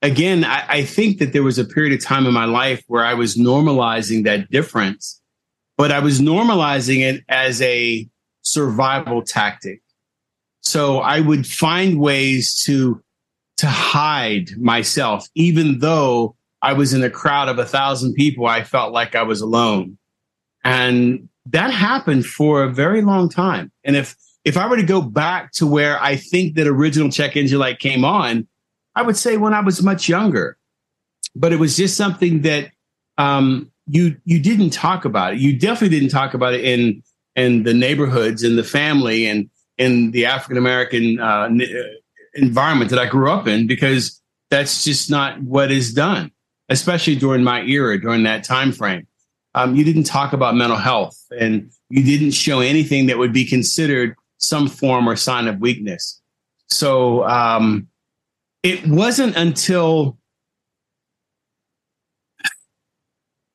Again, 0.02 0.44
I, 0.44 0.66
I 0.68 0.86
think 0.86 1.20
that 1.20 1.34
there 1.34 1.44
was 1.44 1.60
a 1.60 1.66
period 1.66 1.94
of 1.94 2.04
time 2.04 2.26
in 2.26 2.34
my 2.34 2.46
life 2.46 2.84
where 2.88 3.06
I 3.06 3.14
was 3.14 3.36
normalizing 3.36 4.24
that 4.24 4.50
difference, 4.50 5.22
but 5.78 5.92
I 5.92 6.00
was 6.00 6.20
normalizing 6.20 7.02
it 7.02 7.24
as 7.30 7.62
a 7.62 8.08
survival 8.42 9.22
tactic. 9.22 9.82
So 10.62 11.00
I 11.00 11.20
would 11.20 11.48
find 11.48 12.00
ways 12.00 12.56
to 12.64 13.02
to 13.58 13.68
hide 13.68 14.58
myself, 14.58 15.28
even 15.36 15.80
though 15.80 16.36
I 16.62 16.74
was 16.74 16.94
in 16.94 17.04
a 17.04 17.10
crowd 17.10 17.48
of 17.48 17.60
a 17.60 17.66
thousand 17.66 18.14
people. 18.14 18.48
I 18.48 18.64
felt 18.64 18.94
like 18.94 19.16
I 19.16 19.24
was 19.24 19.42
alone, 19.42 19.98
and 20.64 21.28
that 21.48 21.72
happened 21.72 22.26
for 22.26 22.64
a 22.64 22.70
very 22.70 23.02
long 23.02 23.30
time. 23.30 23.72
And 23.84 23.96
if 23.96 24.16
if 24.46 24.58
I 24.58 24.68
were 24.68 24.78
to 24.78 24.84
go 24.84 25.02
back 25.02 25.52
to 25.54 25.68
where 25.68 26.02
I 26.02 26.16
think 26.16 26.56
that 26.56 26.68
original 26.68 27.10
check 27.10 27.36
engine 27.36 27.60
light 27.60 27.80
came 27.80 28.04
on, 28.04 28.48
I 28.96 29.02
would 29.02 29.18
say 29.18 29.38
when 29.38 29.54
I 29.54 29.62
was 29.62 29.82
much 29.82 30.10
younger. 30.10 30.58
But 31.36 31.54
it 31.54 31.58
was 31.58 31.78
just 31.78 31.96
something 31.96 32.42
that 32.42 32.72
um, 33.18 33.72
you 33.88 34.18
you 34.26 34.40
didn't 34.40 34.72
talk 34.72 35.06
about 35.06 35.34
it. 35.34 35.40
You 35.40 35.58
definitely 35.58 35.98
didn't 35.98 36.12
talk 36.12 36.34
about 36.34 36.54
it 36.54 36.64
in 36.64 37.04
in 37.36 37.64
the 37.64 37.74
neighborhoods, 37.74 38.44
and 38.44 38.58
the 38.58 38.64
family, 38.64 39.28
and 39.28 39.50
in 39.78 40.12
the 40.12 40.26
African 40.26 40.58
American 40.58 41.20
uh, 41.20 41.50
environment 42.36 42.90
that 42.92 43.00
I 43.00 43.08
grew 43.08 43.32
up 43.32 43.48
in, 43.48 43.68
because 43.68 44.22
that's 44.50 44.84
just 44.84 45.10
not 45.10 45.42
what 45.42 45.72
is 45.72 45.94
done, 45.94 46.32
especially 46.70 47.16
during 47.16 47.44
my 47.44 47.62
era, 47.64 48.00
during 48.00 48.24
that 48.24 48.44
time 48.44 48.72
frame. 48.72 49.08
Um, 49.54 49.76
you 49.76 49.84
didn't 49.84 50.04
talk 50.04 50.32
about 50.32 50.56
mental 50.56 50.78
health, 50.78 51.18
and 51.38 51.72
you 51.90 52.04
didn't 52.04 52.32
show 52.32 52.60
anything 52.60 53.08
that 53.08 53.18
would 53.18 53.34
be 53.34 53.46
considered 53.46 54.16
some 54.38 54.68
form 54.68 55.08
or 55.10 55.16
sign 55.16 55.48
of 55.48 55.60
weakness. 55.60 56.22
So 56.68 57.28
um, 57.28 57.88
it 58.64 58.88
wasn't 58.88 59.36
until 59.36 60.18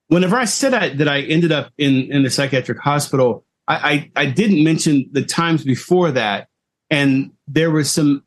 whenever 0.08 0.36
I 0.36 0.44
said 0.44 0.74
I, 0.74 0.90
that 0.90 1.08
I 1.08 1.22
ended 1.22 1.50
up 1.50 1.72
in 1.78 2.12
in 2.12 2.24
the 2.24 2.30
psychiatric 2.30 2.78
hospital, 2.78 3.45
I, 3.68 4.10
I, 4.16 4.22
I 4.22 4.26
didn't 4.26 4.62
mention 4.62 5.08
the 5.12 5.24
times 5.24 5.64
before 5.64 6.10
that, 6.12 6.48
and 6.90 7.32
there 7.48 7.70
were 7.70 7.84
some 7.84 8.24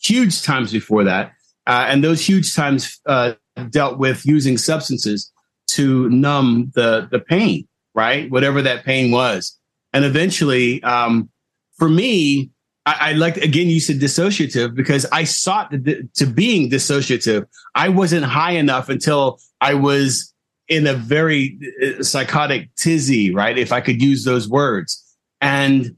huge 0.00 0.42
times 0.42 0.72
before 0.72 1.04
that, 1.04 1.32
uh, 1.66 1.86
and 1.88 2.02
those 2.02 2.24
huge 2.24 2.54
times 2.54 3.00
uh, 3.06 3.34
dealt 3.70 3.98
with 3.98 4.24
using 4.24 4.56
substances 4.56 5.30
to 5.68 6.08
numb 6.10 6.72
the 6.74 7.08
the 7.10 7.18
pain, 7.18 7.66
right? 7.94 8.30
Whatever 8.30 8.62
that 8.62 8.84
pain 8.84 9.10
was, 9.10 9.58
and 9.92 10.04
eventually, 10.04 10.82
um, 10.82 11.28
for 11.76 11.88
me, 11.88 12.50
I, 12.86 12.96
I 13.00 13.12
like 13.12 13.36
again 13.36 13.68
you 13.68 13.80
said 13.80 13.96
dissociative 13.96 14.74
because 14.74 15.06
I 15.12 15.24
sought 15.24 15.70
to, 15.72 16.08
to 16.14 16.26
being 16.26 16.70
dissociative. 16.70 17.46
I 17.74 17.88
wasn't 17.88 18.24
high 18.24 18.52
enough 18.52 18.88
until 18.88 19.40
I 19.60 19.74
was 19.74 20.32
in 20.68 20.86
a 20.86 20.94
very 20.94 21.58
uh, 21.82 22.02
psychotic 22.02 22.74
tizzy, 22.76 23.34
right? 23.34 23.56
If 23.56 23.72
I 23.72 23.80
could 23.80 24.02
use 24.02 24.24
those 24.24 24.48
words. 24.48 25.04
And 25.40 25.96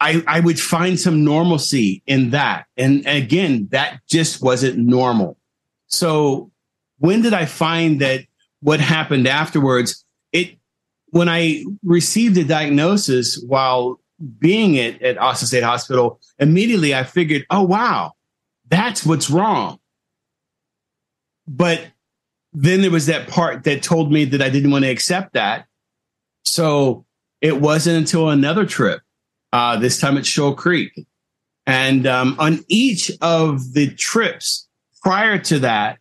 I, 0.00 0.22
I 0.26 0.40
would 0.40 0.60
find 0.60 0.98
some 0.98 1.24
normalcy 1.24 2.02
in 2.06 2.30
that. 2.30 2.66
And 2.76 3.06
again, 3.06 3.68
that 3.70 4.00
just 4.08 4.42
wasn't 4.42 4.78
normal. 4.78 5.38
So 5.86 6.50
when 6.98 7.22
did 7.22 7.34
I 7.34 7.46
find 7.46 8.00
that 8.00 8.24
what 8.60 8.80
happened 8.80 9.26
afterwards? 9.26 10.04
It, 10.32 10.58
when 11.10 11.28
I 11.28 11.64
received 11.82 12.36
a 12.36 12.44
diagnosis 12.44 13.42
while 13.46 14.00
being 14.38 14.78
at, 14.78 15.00
at 15.02 15.18
Austin 15.18 15.48
State 15.48 15.62
Hospital, 15.62 16.20
immediately 16.38 16.94
I 16.94 17.04
figured, 17.04 17.46
oh, 17.50 17.62
wow, 17.62 18.12
that's 18.68 19.04
what's 19.04 19.30
wrong. 19.30 19.78
But 21.46 21.86
then 22.58 22.80
there 22.80 22.90
was 22.90 23.04
that 23.04 23.28
part 23.28 23.64
that 23.64 23.82
told 23.82 24.10
me 24.10 24.24
that 24.24 24.40
I 24.40 24.48
didn't 24.48 24.70
want 24.70 24.86
to 24.86 24.90
accept 24.90 25.34
that. 25.34 25.66
So 26.46 27.04
it 27.42 27.60
wasn't 27.60 27.98
until 27.98 28.30
another 28.30 28.64
trip, 28.64 29.02
uh, 29.52 29.78
this 29.78 30.00
time 30.00 30.16
at 30.16 30.24
Shoal 30.24 30.54
Creek. 30.54 31.06
And 31.66 32.06
um, 32.06 32.34
on 32.38 32.64
each 32.68 33.12
of 33.20 33.74
the 33.74 33.90
trips 33.94 34.66
prior 35.02 35.38
to 35.40 35.58
that, 35.58 35.98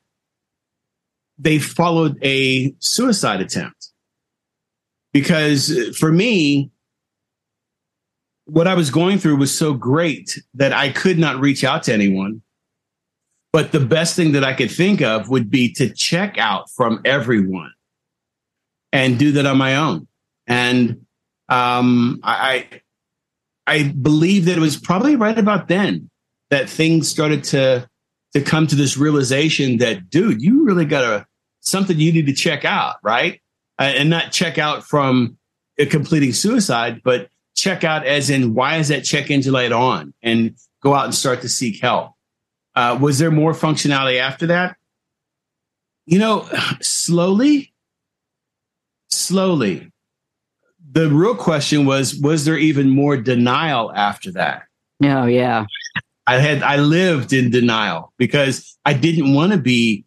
they 1.38 1.60
followed 1.60 2.18
a 2.24 2.74
suicide 2.80 3.42
attempt. 3.42 3.92
Because 5.12 5.98
for 5.98 6.10
me, 6.10 6.72
what 8.46 8.68
I 8.68 8.76
was 8.76 8.92
going 8.92 9.18
through 9.18 9.36
was 9.36 9.56
so 9.56 9.74
great 9.74 10.42
that 10.54 10.72
I 10.72 10.90
could 10.90 11.20
not 11.20 11.42
reach 11.42 11.66
out 11.66 11.84
to 11.84 11.94
anyone. 11.94 12.42
But 13.56 13.72
the 13.72 13.80
best 13.80 14.18
thing 14.18 14.34
that 14.34 14.44
I 14.44 14.52
could 14.52 14.70
think 14.70 15.02
of 15.02 15.30
would 15.30 15.50
be 15.50 15.72
to 15.76 15.90
check 15.90 16.38
out 16.38 16.70
from 16.72 17.00
everyone 17.06 17.72
and 18.92 19.18
do 19.18 19.32
that 19.32 19.46
on 19.46 19.58
my 19.58 19.78
own. 19.78 20.10
And 20.46 21.06
um, 21.48 22.20
I, 22.22 22.68
I 23.66 23.84
believe 23.84 24.44
that 24.44 24.58
it 24.58 24.60
was 24.60 24.76
probably 24.76 25.16
right 25.16 25.40
about 25.40 25.70
then 25.70 26.10
that 26.50 26.70
things 26.70 27.08
started 27.08 27.46
to 27.46 27.90
to 28.34 28.42
come 28.42 28.68
to 28.68 28.76
this 28.76 28.98
realization 28.98 29.78
that, 29.78 30.10
dude, 30.10 30.42
you 30.42 30.66
really 30.66 30.84
got 30.84 31.06
a 31.06 31.26
something 31.62 31.98
you 31.98 32.12
need 32.12 32.26
to 32.26 32.34
check 32.34 32.66
out, 32.66 32.98
right? 33.04 33.40
Uh, 33.80 33.84
and 33.84 34.10
not 34.10 34.34
check 34.34 34.58
out 34.58 34.84
from 34.84 35.38
completing 35.90 36.34
suicide, 36.34 37.00
but 37.06 37.30
check 37.56 37.86
out 37.86 38.06
as 38.06 38.30
in 38.30 38.54
why 38.54 38.76
is 38.76 38.90
that 38.90 39.06
check 39.06 39.32
engine 39.32 39.54
light 39.54 39.72
on, 39.72 40.14
and 40.22 40.58
go 40.82 40.94
out 40.94 41.06
and 41.06 41.16
start 41.16 41.42
to 41.44 41.48
seek 41.48 41.82
help. 41.82 42.15
Uh, 42.76 42.98
was 43.00 43.20
there 43.20 43.32
more 43.32 43.54
functionality 43.54 44.20
after 44.20 44.48
that? 44.48 44.76
You 46.06 46.20
know, 46.20 46.48
slowly, 46.82 47.74
slowly. 49.10 49.92
The 50.92 51.10
real 51.10 51.36
question 51.36 51.86
was 51.86 52.16
was 52.16 52.46
there 52.46 52.58
even 52.58 52.90
more 52.90 53.18
denial 53.18 53.92
after 53.94 54.32
that? 54.34 54.64
Oh, 55.04 55.26
yeah. 55.26 55.66
I 56.28 56.40
had 56.40 56.64
I 56.64 56.78
lived 56.78 57.34
in 57.34 57.52
denial 57.52 58.14
because 58.18 58.78
I 58.86 58.94
didn't 58.94 59.34
want 59.34 59.52
to 59.52 59.58
be 59.58 60.06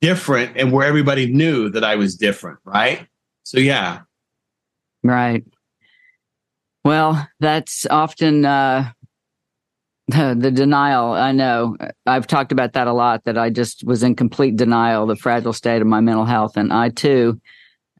different 0.00 0.56
and 0.56 0.72
where 0.72 0.86
everybody 0.86 1.32
knew 1.32 1.68
that 1.70 1.84
I 1.84 1.96
was 1.96 2.16
different, 2.16 2.58
right? 2.64 3.06
So 3.44 3.58
yeah. 3.58 4.00
Right. 5.02 5.44
Well, 6.84 7.28
that's 7.40 7.86
often 7.86 8.44
uh 8.44 8.92
the, 10.34 10.50
denial, 10.50 11.12
I 11.12 11.30
know. 11.30 11.76
I've 12.04 12.26
talked 12.26 12.50
about 12.50 12.72
that 12.72 12.88
a 12.88 12.92
lot, 12.92 13.24
that 13.24 13.38
I 13.38 13.50
just 13.50 13.84
was 13.84 14.02
in 14.02 14.16
complete 14.16 14.56
denial, 14.56 15.06
the 15.06 15.14
fragile 15.14 15.52
state 15.52 15.80
of 15.80 15.86
my 15.86 16.00
mental 16.00 16.24
health. 16.24 16.56
And 16.56 16.72
I 16.72 16.88
too, 16.88 17.40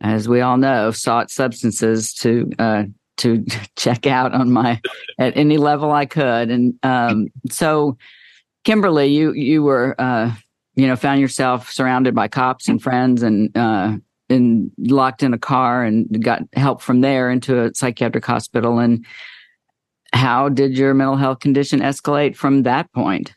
as 0.00 0.28
we 0.28 0.40
all 0.40 0.56
know, 0.56 0.90
sought 0.90 1.30
substances 1.30 2.12
to, 2.14 2.50
uh, 2.58 2.84
to 3.18 3.44
check 3.76 4.06
out 4.06 4.32
on 4.32 4.50
my, 4.50 4.80
at 5.18 5.36
any 5.36 5.56
level 5.56 5.92
I 5.92 6.06
could. 6.06 6.50
And, 6.50 6.74
um, 6.82 7.28
so 7.48 7.96
Kimberly, 8.64 9.06
you, 9.06 9.32
you 9.32 9.62
were, 9.62 9.94
uh, 10.00 10.34
you 10.74 10.88
know, 10.88 10.96
found 10.96 11.20
yourself 11.20 11.70
surrounded 11.70 12.14
by 12.14 12.26
cops 12.26 12.68
and 12.68 12.82
friends 12.82 13.22
and, 13.22 13.56
uh, 13.56 13.96
and 14.28 14.70
locked 14.78 15.22
in 15.22 15.32
a 15.32 15.38
car 15.38 15.84
and 15.84 16.24
got 16.24 16.42
help 16.54 16.82
from 16.82 17.02
there 17.02 17.30
into 17.30 17.62
a 17.62 17.74
psychiatric 17.74 18.24
hospital. 18.24 18.80
And, 18.80 19.04
how 20.12 20.48
did 20.48 20.76
your 20.76 20.94
mental 20.94 21.16
health 21.16 21.40
condition 21.40 21.80
escalate 21.80 22.36
from 22.36 22.62
that 22.64 22.92
point? 22.92 23.34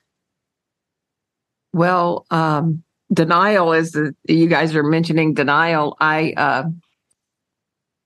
Well, 1.72 2.26
um, 2.32 2.84
denial 3.12 3.74
is 3.74 3.92
the 3.92 4.16
you 4.28 4.48
guys 4.48 4.76
are 4.76 4.84
mentioning 4.84 5.34
denial. 5.34 5.96
I 6.00 6.34
uh, 6.38 6.64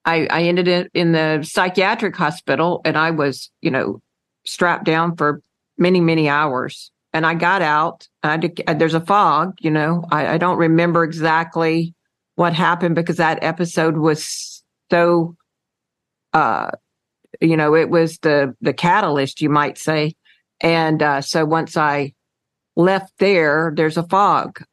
I, 0.06 0.28
I 0.30 0.44
ended 0.44 0.68
in, 0.68 0.90
in 0.94 1.12
the 1.12 1.44
psychiatric 1.44 2.16
hospital, 2.16 2.82
and 2.86 2.98
I 2.98 3.12
was 3.12 3.52
you 3.62 3.72
know 3.72 4.02
strapped 4.46 4.86
down 4.86 5.16
for 5.16 5.42
many 5.78 6.00
many 6.00 6.30
hours. 6.30 6.92
And 7.14 7.26
I 7.26 7.34
got 7.34 7.62
out. 7.62 8.08
I 8.22 8.38
there's 8.74 8.94
a 8.94 9.02
fog, 9.02 9.58
you 9.60 9.72
know. 9.72 10.06
I, 10.12 10.34
I 10.34 10.38
don't 10.38 10.58
remember 10.58 11.04
exactly 11.04 11.96
what 12.36 12.54
happened 12.54 12.96
because 12.96 13.18
that 13.18 13.42
episode 13.42 13.98
was 13.98 14.64
so 14.92 15.36
uh, 16.34 16.72
you 17.42 17.58
know, 17.58 17.76
it 17.76 17.90
was 17.90 18.20
the 18.20 18.56
the 18.62 18.74
catalyst, 18.74 19.42
you 19.42 19.50
might 19.50 19.78
say. 19.78 20.16
And 20.60 21.02
uh, 21.04 21.22
so 21.22 21.46
once 21.46 21.78
I 21.78 22.14
left 22.76 23.14
there, 23.20 23.72
there's 23.76 23.98
a 23.98 24.08
fog. 24.08 24.64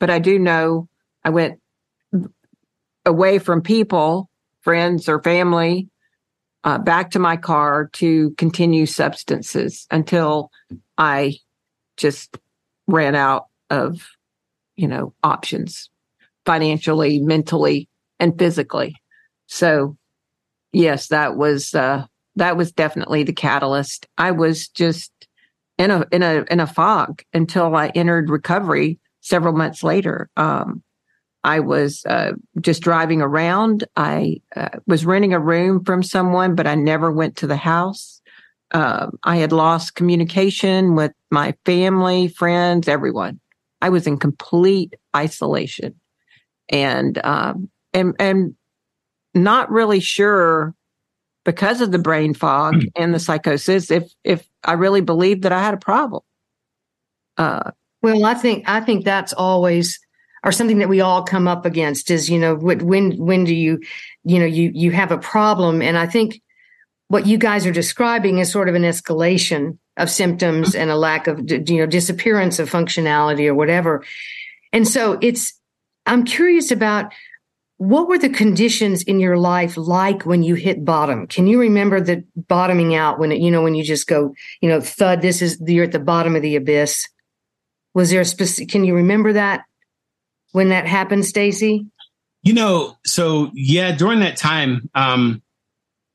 But 0.00 0.10
I 0.10 0.18
do 0.18 0.38
know 0.38 0.88
I 1.24 1.30
went 1.30 1.60
away 3.04 3.38
from 3.38 3.62
people, 3.62 4.30
friends 4.62 5.08
or 5.08 5.22
family, 5.22 5.88
uh, 6.64 6.78
back 6.78 7.12
to 7.12 7.18
my 7.18 7.36
car 7.36 7.88
to 7.94 8.30
continue 8.32 8.86
substances 8.86 9.86
until 9.90 10.50
I 10.96 11.36
just 11.96 12.36
ran 12.86 13.14
out 13.14 13.46
of, 13.70 14.06
you 14.76 14.88
know, 14.88 15.14
options 15.22 15.90
financially, 16.44 17.20
mentally, 17.20 17.88
and 18.18 18.38
physically. 18.38 18.94
So 19.46 19.96
yes, 20.72 21.08
that 21.08 21.36
was 21.36 21.74
uh, 21.74 22.06
that 22.36 22.56
was 22.56 22.72
definitely 22.72 23.24
the 23.24 23.32
catalyst. 23.32 24.06
I 24.16 24.30
was 24.30 24.68
just 24.68 25.12
in 25.78 25.90
a 25.90 26.04
in 26.12 26.22
a 26.22 26.44
in 26.50 26.60
a 26.60 26.66
fog 26.66 27.22
until 27.32 27.74
I 27.74 27.88
entered 27.88 28.30
recovery 28.30 28.98
several 29.20 29.54
months 29.54 29.82
later. 29.82 30.30
Um, 30.36 30.82
I 31.44 31.60
was 31.60 32.04
uh, 32.06 32.32
just 32.60 32.82
driving 32.82 33.22
around. 33.22 33.84
I 33.96 34.42
uh, 34.56 34.80
was 34.86 35.06
renting 35.06 35.32
a 35.32 35.40
room 35.40 35.84
from 35.84 36.02
someone, 36.02 36.54
but 36.54 36.66
I 36.66 36.74
never 36.74 37.12
went 37.12 37.36
to 37.36 37.46
the 37.46 37.56
house. 37.56 38.20
Um, 38.72 39.18
I 39.24 39.36
had 39.36 39.52
lost 39.52 39.94
communication 39.94 40.94
with 40.94 41.12
my 41.30 41.54
family, 41.64 42.28
friends, 42.28 42.88
everyone. 42.88 43.40
I 43.80 43.88
was 43.88 44.06
in 44.06 44.18
complete 44.18 44.94
isolation, 45.16 45.94
and 46.68 47.18
um, 47.24 47.70
and 47.94 48.14
and 48.18 48.54
not 49.34 49.70
really 49.70 50.00
sure 50.00 50.74
because 51.44 51.80
of 51.80 51.92
the 51.92 51.98
brain 51.98 52.34
fog 52.34 52.74
hmm. 52.74 52.88
and 52.96 53.14
the 53.14 53.18
psychosis 53.18 53.90
if 53.90 54.12
if 54.24 54.46
I 54.64 54.72
really 54.72 55.00
believed 55.00 55.42
that 55.42 55.52
I 55.52 55.62
had 55.62 55.74
a 55.74 55.78
problem. 55.78 56.22
Uh, 57.36 57.70
well, 58.02 58.24
I 58.24 58.34
think 58.34 58.68
I 58.68 58.80
think 58.80 59.04
that's 59.04 59.32
always 59.32 59.98
or 60.44 60.52
something 60.52 60.78
that 60.78 60.88
we 60.88 61.00
all 61.00 61.22
come 61.22 61.48
up 61.48 61.66
against 61.66 62.10
is 62.10 62.28
you 62.28 62.38
know 62.38 62.54
when 62.54 63.16
when 63.16 63.44
do 63.44 63.54
you 63.54 63.80
you 64.24 64.38
know 64.38 64.46
you 64.46 64.70
you 64.74 64.90
have 64.90 65.12
a 65.12 65.18
problem 65.18 65.82
and 65.82 65.96
I 65.96 66.06
think 66.06 66.40
what 67.08 67.26
you 67.26 67.38
guys 67.38 67.66
are 67.66 67.72
describing 67.72 68.38
is 68.38 68.52
sort 68.52 68.68
of 68.68 68.74
an 68.74 68.82
escalation 68.82 69.78
of 69.96 70.10
symptoms 70.10 70.74
and 70.74 70.90
a 70.90 70.96
lack 70.96 71.26
of 71.26 71.50
you 71.50 71.78
know 71.78 71.86
disappearance 71.86 72.58
of 72.58 72.70
functionality 72.70 73.48
or 73.48 73.54
whatever. 73.54 74.04
And 74.72 74.86
so 74.86 75.18
it's 75.20 75.54
I'm 76.06 76.24
curious 76.24 76.70
about 76.70 77.12
what 77.78 78.08
were 78.08 78.18
the 78.18 78.28
conditions 78.28 79.02
in 79.04 79.20
your 79.20 79.38
life 79.38 79.76
like 79.76 80.26
when 80.26 80.42
you 80.42 80.56
hit 80.56 80.84
bottom? 80.84 81.28
Can 81.28 81.46
you 81.46 81.60
remember 81.60 82.00
the 82.00 82.24
bottoming 82.36 82.94
out 82.96 83.20
when 83.20 83.30
it, 83.30 83.40
you 83.40 83.52
know, 83.52 83.62
when 83.62 83.76
you 83.76 83.84
just 83.84 84.08
go, 84.08 84.34
you 84.60 84.68
know, 84.68 84.80
thud, 84.80 85.22
this 85.22 85.40
is, 85.40 85.62
you're 85.64 85.84
at 85.84 85.92
the 85.92 86.00
bottom 86.00 86.34
of 86.34 86.42
the 86.42 86.56
abyss? 86.56 87.08
Was 87.94 88.10
there 88.10 88.20
a 88.20 88.24
specific? 88.24 88.68
Can 88.68 88.84
you 88.84 88.96
remember 88.96 89.32
that 89.32 89.62
when 90.52 90.70
that 90.70 90.86
happened, 90.86 91.24
Stacy? 91.24 91.86
You 92.42 92.54
know, 92.54 92.96
so 93.06 93.50
yeah, 93.54 93.94
during 93.94 94.20
that 94.20 94.36
time, 94.36 94.90
um, 94.94 95.42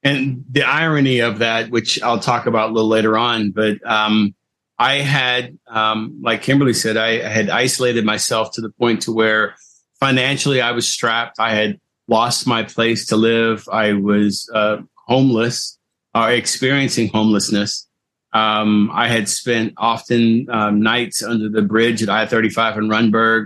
and 0.03 0.43
the 0.49 0.63
irony 0.63 1.19
of 1.19 1.39
that, 1.39 1.69
which 1.69 2.01
I'll 2.03 2.19
talk 2.19 2.45
about 2.45 2.71
a 2.71 2.73
little 2.73 2.89
later 2.89 3.17
on, 3.17 3.51
but 3.51 3.77
um, 3.89 4.35
I 4.77 4.95
had, 4.95 5.57
um, 5.67 6.19
like 6.21 6.41
Kimberly 6.41 6.73
said, 6.73 6.97
I, 6.97 7.25
I 7.25 7.29
had 7.29 7.49
isolated 7.49 8.03
myself 8.03 8.51
to 8.53 8.61
the 8.61 8.69
point 8.69 9.03
to 9.03 9.13
where 9.13 9.55
financially 10.03 10.59
I 10.59 10.71
was 10.71 10.85
strapped. 10.85 11.39
I 11.39 11.55
had 11.55 11.79
lost 12.09 12.45
my 12.45 12.63
place 12.63 13.05
to 13.07 13.15
live. 13.15 13.69
I 13.71 13.93
was 13.93 14.51
uh, 14.53 14.79
homeless 15.07 15.79
or 16.13 16.29
experiencing 16.29 17.07
homelessness. 17.07 17.87
Um, 18.33 18.91
I 18.93 19.07
had 19.07 19.29
spent 19.29 19.75
often 19.77 20.49
um, 20.49 20.81
nights 20.81 21.23
under 21.23 21.47
the 21.47 21.61
bridge 21.61 22.03
at 22.03 22.09
I 22.09 22.25
35 22.25 22.79
in 22.79 22.89
Rundberg. 22.89 23.45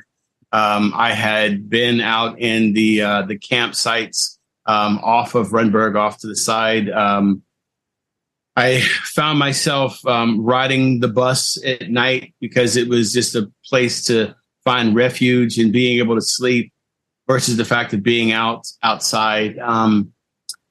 Um, 0.52 0.93
I 0.96 1.13
had 1.13 1.70
been 1.70 2.02
out 2.02 2.39
in 2.39 2.74
the 2.74 3.04
uh, 3.04 3.22
the 3.22 3.38
campsites 3.38 4.39
um, 4.65 5.00
off 5.04 5.36
of 5.36 5.50
Rundberg, 5.50 5.96
off 5.96 6.17
to 6.22 6.28
the 6.28 6.36
side. 6.36 6.89
Um, 6.89 7.43
I 8.56 8.80
found 9.04 9.38
myself 9.38 10.04
um, 10.08 10.43
riding 10.43 11.02
the 11.02 11.08
bus 11.08 11.63
at 11.63 11.91
night 11.91 12.34
because 12.41 12.78
it 12.78 12.88
was 12.89 13.13
just 13.13 13.36
a 13.36 13.52
place 13.63 14.06
to 14.06 14.36
find 14.67 14.93
refuge 14.93 15.58
and 15.58 15.71
being 15.71 15.97
able 15.99 16.13
to 16.13 16.21
sleep 16.21 16.73
versus 17.25 17.56
the 17.56 17.63
fact 17.63 17.93
of 17.93 18.03
being 18.03 18.34
out 18.34 18.67
outside. 18.84 19.58
Um, 19.60 20.12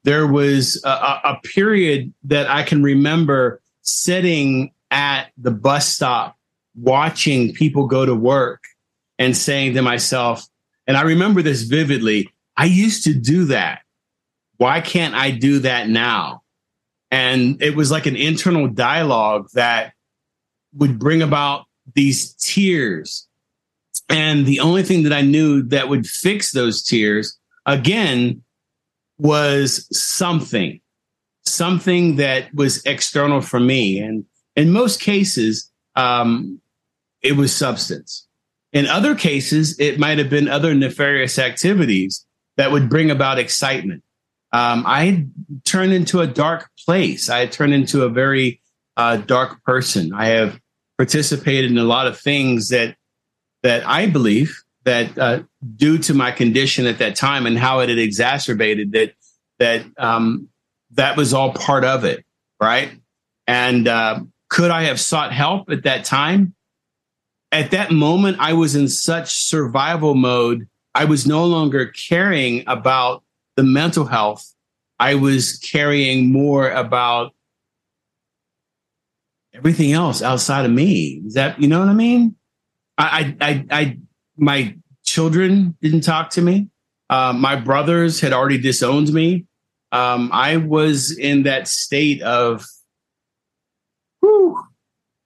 there 0.05 0.27
was 0.27 0.83
a, 0.85 0.89
a, 0.89 1.41
period 1.43 2.13
that 2.25 2.47
I 2.47 2.63
can 2.63 2.83
remember 2.83 3.63
sitting 3.81 4.73
at 4.91 5.29
the 5.39 5.51
bus 5.51 5.89
stop 5.89 6.37
watching 6.75 7.55
people 7.55 7.87
go 7.87 8.05
to 8.05 8.15
work 8.15 8.65
and 9.19 9.35
saying 9.35 9.73
to 9.75 9.83
myself, 9.83 10.47
and 10.87 10.95
I 10.99 11.01
remember 11.01 11.41
this 11.41 11.63
vividly, 11.63 12.29
I 12.55 12.67
used 12.67 13.05
to 13.05 13.15
do 13.15 13.47
that. 13.47 13.81
Why 14.59 14.83
can't 14.83 15.15
I 15.15 15.31
do 15.31 15.61
that 15.61 15.89
now? 15.89 16.43
And 17.11 17.63
it 17.63 17.75
was 17.75 17.91
like 17.91 18.05
an 18.05 18.17
internal 18.17 18.69
dialogue 18.69 19.49
that 19.55 19.95
would 20.75 20.99
bring 20.99 21.23
about 21.23 21.65
these 21.95 22.35
tears. 22.35 23.26
And 24.09 24.47
the 24.47 24.61
only 24.61 24.83
thing 24.83 25.03
that 25.03 25.13
I 25.13 25.23
knew 25.23 25.63
that 25.65 25.89
would 25.89 26.07
fix 26.07 26.53
those 26.53 26.83
tears 26.83 27.39
again 27.65 28.43
was 29.19 29.89
something, 29.97 30.81
something 31.45 32.17
that 32.17 32.55
was 32.55 32.85
external 32.85 33.41
for 33.41 33.59
me. 33.59 33.99
And 33.99 34.25
in 34.55 34.71
most 34.71 35.01
cases, 35.01 35.71
um, 35.97 36.61
it 37.23 37.33
was 37.33 37.55
substance. 37.55 38.27
In 38.73 38.87
other 38.87 39.15
cases, 39.15 39.79
it 39.81 39.99
might 39.99 40.19
have 40.19 40.31
been 40.31 40.49
other 40.49 40.75
nefarious 40.75 41.39
activities 41.39 42.25
that 42.57 42.71
would 42.71 42.89
bring 42.89 43.11
about 43.11 43.39
excitement. 43.39 44.03
Um, 44.53 44.85
I 44.87 45.27
turned 45.65 45.93
into 45.93 46.21
a 46.21 46.27
dark 46.27 46.71
place. 46.85 47.29
I 47.29 47.47
turned 47.47 47.75
into 47.75 48.05
a 48.05 48.09
very 48.09 48.61
uh, 48.97 49.19
dark 49.19 49.63
person. 49.65 50.13
I 50.15 50.27
have 50.27 50.61
participated 50.99 51.71
in 51.71 51.79
a 51.79 51.85
lot 51.85 52.07
of 52.07 52.19
things 52.19 52.69
that 52.69 52.97
that 53.63 53.87
I 53.87 54.07
believe 54.07 54.63
that 54.85 55.19
uh, 55.19 55.43
due 55.75 55.99
to 55.99 56.15
my 56.15 56.31
condition 56.31 56.87
at 56.87 56.99
that 56.99 57.17
time 57.17 57.47
and 57.47 57.59
how 57.59 57.81
it 57.81 57.89
had 57.89 57.99
exacerbated 57.99 58.93
that 58.93 59.15
that 59.59 59.85
um, 59.99 60.49
that 60.93 61.17
was 61.17 61.35
all 61.35 61.53
part 61.53 61.85
of 61.85 62.05
it, 62.05 62.25
right? 62.61 62.93
And 63.47 63.89
uh, 63.89 64.21
could 64.49 64.71
I 64.71 64.85
have 64.85 65.01
sought 65.01 65.33
help 65.33 65.71
at 65.71 65.85
that 65.85 66.05
time? 66.05 66.55
At 67.53 67.71
that 67.73 67.91
moment, 67.91 68.39
I 68.41 68.53
was 68.53 68.75
in 68.75 68.89
such 68.89 69.35
survival 69.35 70.15
mode. 70.15 70.69
I 70.95 71.05
was 71.05 71.27
no 71.27 71.45
longer 71.47 71.87
caring 71.87 72.65
about 72.67 73.23
the 73.57 73.63
mental 73.63 74.05
health. 74.05 74.55
I 74.99 75.15
was 75.15 75.59
caring 75.59 76.33
more 76.33 76.71
about 76.71 77.35
everything 79.55 79.93
else 79.93 80.23
outside 80.23 80.65
of 80.65 80.71
me. 80.71 81.23
Is 81.27 81.35
that 81.35 81.61
you 81.61 81.69
know 81.69 81.81
what 81.81 81.89
I 81.89 81.95
mean? 81.95 82.37
I, 82.99 83.37
I, 83.41 83.65
I, 83.71 83.99
my 84.37 84.77
children 85.05 85.77
didn't 85.81 86.03
talk 86.03 86.31
to 86.31 86.43
me. 86.43 86.69
Uh, 87.09 87.33
my 87.33 87.57
brothers 87.57 88.21
had 88.21 88.33
already 88.33 88.59
disowned 88.59 89.13
me. 89.13 89.47
Um, 89.93 90.31
I 90.33 90.57
was 90.57 91.17
in 91.17 91.45
that 91.45 91.69
state 91.69 92.21
of, 92.23 92.65
whew, 94.21 94.59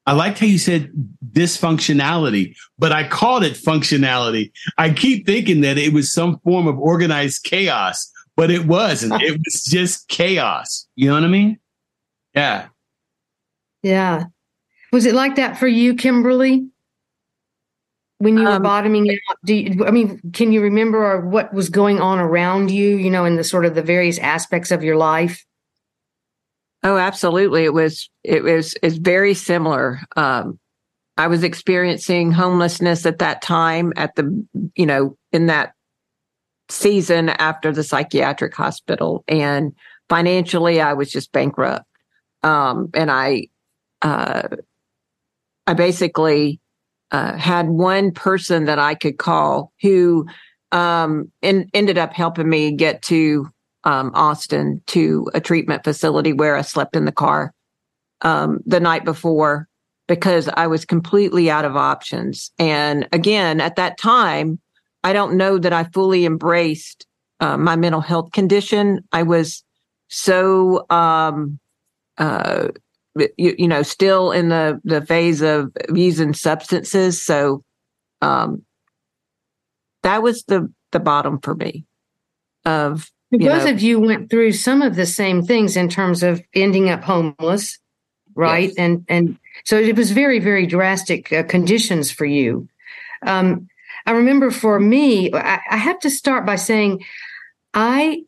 I 0.06 0.12
liked 0.12 0.38
how 0.38 0.46
you 0.46 0.58
said 0.58 0.90
dysfunctionality, 1.32 2.56
but 2.78 2.92
I 2.92 3.08
called 3.08 3.44
it 3.44 3.54
functionality. 3.54 4.52
I 4.76 4.90
keep 4.90 5.26
thinking 5.26 5.62
that 5.62 5.78
it 5.78 5.92
was 5.92 6.12
some 6.12 6.38
form 6.40 6.66
of 6.66 6.78
organized 6.78 7.44
chaos, 7.44 8.10
but 8.36 8.50
it 8.50 8.66
wasn't. 8.66 9.22
it 9.22 9.38
was 9.38 9.64
just 9.64 10.08
chaos. 10.08 10.86
You 10.96 11.08
know 11.08 11.14
what 11.14 11.24
I 11.24 11.28
mean? 11.28 11.58
Yeah. 12.34 12.68
Yeah. 13.82 14.24
Was 14.92 15.06
it 15.06 15.14
like 15.14 15.36
that 15.36 15.58
for 15.58 15.68
you, 15.68 15.94
Kimberly? 15.94 16.66
When 18.20 18.36
you 18.36 18.44
were 18.44 18.50
um, 18.50 18.62
bottoming 18.62 19.08
out 19.10 19.36
do 19.46 19.54
you, 19.54 19.86
i 19.86 19.90
mean 19.90 20.20
can 20.34 20.52
you 20.52 20.60
remember 20.60 21.26
what 21.26 21.54
was 21.54 21.70
going 21.70 22.00
on 22.00 22.18
around 22.18 22.70
you 22.70 22.96
you 22.96 23.10
know 23.10 23.24
in 23.24 23.36
the 23.36 23.44
sort 23.44 23.64
of 23.64 23.74
the 23.74 23.82
various 23.82 24.18
aspects 24.18 24.70
of 24.70 24.84
your 24.84 24.96
life? 24.96 25.44
Oh 26.82 26.96
absolutely. 26.96 27.64
It 27.64 27.74
was 27.74 28.08
it 28.24 28.42
was 28.42 28.74
it's 28.82 28.96
very 28.96 29.34
similar. 29.34 30.00
Um, 30.16 30.58
i 31.16 31.26
was 31.26 31.42
experiencing 31.42 32.32
homelessness 32.32 33.04
at 33.04 33.18
that 33.18 33.42
time 33.42 33.92
at 33.96 34.14
the 34.14 34.46
you 34.74 34.86
know 34.86 35.16
in 35.32 35.46
that 35.46 35.72
season 36.68 37.28
after 37.28 37.72
the 37.72 37.82
psychiatric 37.82 38.54
hospital 38.54 39.24
and 39.28 39.74
financially 40.08 40.80
i 40.80 40.92
was 40.92 41.10
just 41.10 41.32
bankrupt. 41.32 41.84
Um, 42.42 42.90
and 42.94 43.10
i 43.10 43.48
uh, 44.02 44.48
i 45.66 45.74
basically 45.74 46.60
uh, 47.12 47.36
had 47.36 47.68
one 47.68 48.12
person 48.12 48.64
that 48.66 48.78
I 48.78 48.94
could 48.94 49.18
call 49.18 49.72
who 49.80 50.26
um, 50.72 51.30
in, 51.42 51.68
ended 51.74 51.98
up 51.98 52.12
helping 52.12 52.48
me 52.48 52.72
get 52.72 53.02
to 53.02 53.48
um, 53.84 54.12
Austin 54.14 54.82
to 54.88 55.28
a 55.34 55.40
treatment 55.40 55.84
facility 55.84 56.32
where 56.32 56.56
I 56.56 56.62
slept 56.62 56.94
in 56.94 57.06
the 57.06 57.12
car 57.12 57.52
um, 58.22 58.60
the 58.66 58.80
night 58.80 59.04
before 59.04 59.68
because 60.06 60.48
I 60.54 60.66
was 60.66 60.84
completely 60.84 61.50
out 61.50 61.64
of 61.64 61.76
options. 61.76 62.50
And 62.58 63.08
again, 63.12 63.60
at 63.60 63.76
that 63.76 63.98
time, 63.98 64.60
I 65.04 65.12
don't 65.12 65.36
know 65.36 65.56
that 65.58 65.72
I 65.72 65.84
fully 65.84 66.26
embraced 66.26 67.06
uh, 67.40 67.56
my 67.56 67.76
mental 67.76 68.00
health 68.00 68.32
condition. 68.32 69.02
I 69.12 69.22
was 69.22 69.64
so 70.08 70.84
um, 70.90 71.58
uh, 72.18 72.68
you, 73.16 73.54
you 73.58 73.68
know, 73.68 73.82
still 73.82 74.32
in 74.32 74.48
the, 74.48 74.80
the 74.84 75.04
phase 75.04 75.42
of 75.42 75.72
using 75.94 76.34
substances. 76.34 77.22
So, 77.22 77.64
um, 78.22 78.62
that 80.02 80.22
was 80.22 80.44
the, 80.44 80.72
the 80.92 81.00
bottom 81.00 81.40
for 81.40 81.54
me 81.54 81.84
of, 82.64 83.10
both 83.30 83.64
know, 83.64 83.70
of 83.70 83.80
you 83.80 84.00
went 84.00 84.30
through 84.30 84.52
some 84.52 84.82
of 84.82 84.96
the 84.96 85.06
same 85.06 85.42
things 85.42 85.76
in 85.76 85.88
terms 85.88 86.22
of 86.22 86.42
ending 86.54 86.88
up 86.88 87.02
homeless, 87.02 87.78
right? 88.34 88.68
Yes. 88.68 88.74
And, 88.76 89.04
and 89.08 89.38
so 89.64 89.78
it 89.78 89.96
was 89.96 90.10
very, 90.10 90.38
very 90.38 90.66
drastic 90.66 91.32
uh, 91.32 91.42
conditions 91.44 92.10
for 92.10 92.24
you. 92.24 92.68
Um, 93.26 93.68
I 94.06 94.12
remember 94.12 94.50
for 94.50 94.80
me, 94.80 95.32
I, 95.32 95.60
I 95.70 95.76
have 95.76 96.00
to 96.00 96.10
start 96.10 96.46
by 96.46 96.56
saying 96.56 97.04
I 97.74 98.22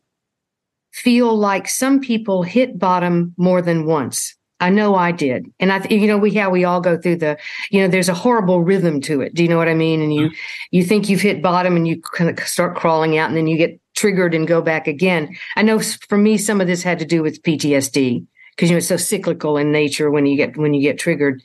feel 0.91 1.35
like 1.35 1.67
some 1.67 1.99
people 1.99 2.43
hit 2.43 2.77
bottom 2.77 3.33
more 3.37 3.61
than 3.61 3.85
once. 3.85 4.35
I 4.63 4.69
know 4.69 4.95
I 4.95 5.11
did. 5.11 5.51
And 5.59 5.73
I, 5.73 5.85
you 5.89 6.07
know, 6.07 6.17
we, 6.17 6.33
how 6.33 6.49
we 6.49 6.63
all 6.63 6.79
go 6.79 6.97
through 6.97 7.17
the, 7.17 7.37
you 7.69 7.81
know, 7.81 7.89
there's 7.89 8.07
a 8.07 8.13
horrible 8.13 8.61
rhythm 8.61 9.01
to 9.01 9.19
it. 9.19 9.35
Do 9.35 9.43
you 9.43 9.49
know 9.49 9.57
what 9.57 9.67
I 9.67 9.73
mean? 9.73 10.01
And 10.01 10.15
you, 10.15 10.27
mm-hmm. 10.27 10.35
you 10.71 10.85
think 10.85 11.09
you've 11.09 11.19
hit 11.19 11.41
bottom 11.41 11.75
and 11.75 11.85
you 11.85 12.01
kind 12.01 12.29
of 12.29 12.47
start 12.47 12.77
crawling 12.77 13.17
out 13.17 13.27
and 13.27 13.35
then 13.35 13.45
you 13.45 13.57
get 13.57 13.77
triggered 13.93 14.33
and 14.33 14.47
go 14.47 14.61
back 14.61 14.87
again. 14.87 15.35
I 15.57 15.63
know 15.63 15.79
for 16.07 16.17
me, 16.17 16.37
some 16.37 16.61
of 16.61 16.67
this 16.67 16.81
had 16.81 16.97
to 16.99 17.05
do 17.05 17.21
with 17.21 17.43
PTSD 17.43 18.25
because, 18.55 18.69
you 18.69 18.75
know, 18.75 18.77
it's 18.77 18.87
so 18.87 18.95
cyclical 18.95 19.57
in 19.57 19.73
nature 19.73 20.09
when 20.09 20.25
you 20.25 20.37
get, 20.37 20.55
when 20.55 20.73
you 20.73 20.81
get 20.81 20.97
triggered. 20.97 21.43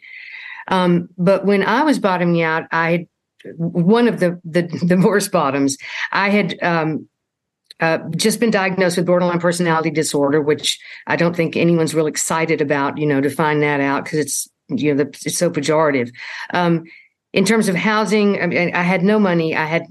Um, 0.69 1.09
but 1.19 1.45
when 1.45 1.65
I 1.65 1.83
was 1.83 1.99
bottoming 1.99 2.41
out, 2.43 2.69
I 2.71 2.91
had 2.93 3.07
one 3.57 4.07
of 4.07 4.21
the, 4.21 4.41
the, 4.45 4.63
the 4.87 5.03
worst 5.05 5.33
bottoms. 5.33 5.77
I 6.13 6.31
had, 6.31 6.63
um, 6.63 7.09
uh, 7.81 7.99
just 8.17 8.41
been 8.41 8.51
diagnosed 8.51 8.97
with 8.97 9.07
borderline 9.07 9.41
personality 9.41 9.91
disorder, 9.91 10.41
which 10.41 10.81
I 11.07 11.17
don't 11.17 11.37
think 11.37 11.57
anyone's 11.57 11.95
real 11.95 12.07
excited 12.07 12.61
about, 12.61 12.99
you 12.99 13.07
know, 13.07 13.21
to 13.21 13.31
find 13.31 13.63
that 13.63 13.81
out 13.81 14.05
because 14.05 14.19
it's, 14.19 14.49
you 14.69 14.95
know, 14.95 15.05
the, 15.05 15.11
it's 15.25 15.39
so 15.39 15.51
pejorative. 15.51 16.13
Um, 16.53 16.85
in 17.33 17.45
terms 17.45 17.69
of 17.69 17.77
housing, 17.77 18.41
I, 18.41 18.47
mean, 18.47 18.75
I 18.75 18.83
had 18.83 19.03
no 19.03 19.19
money. 19.19 19.55
I 19.55 19.67
had 19.67 19.87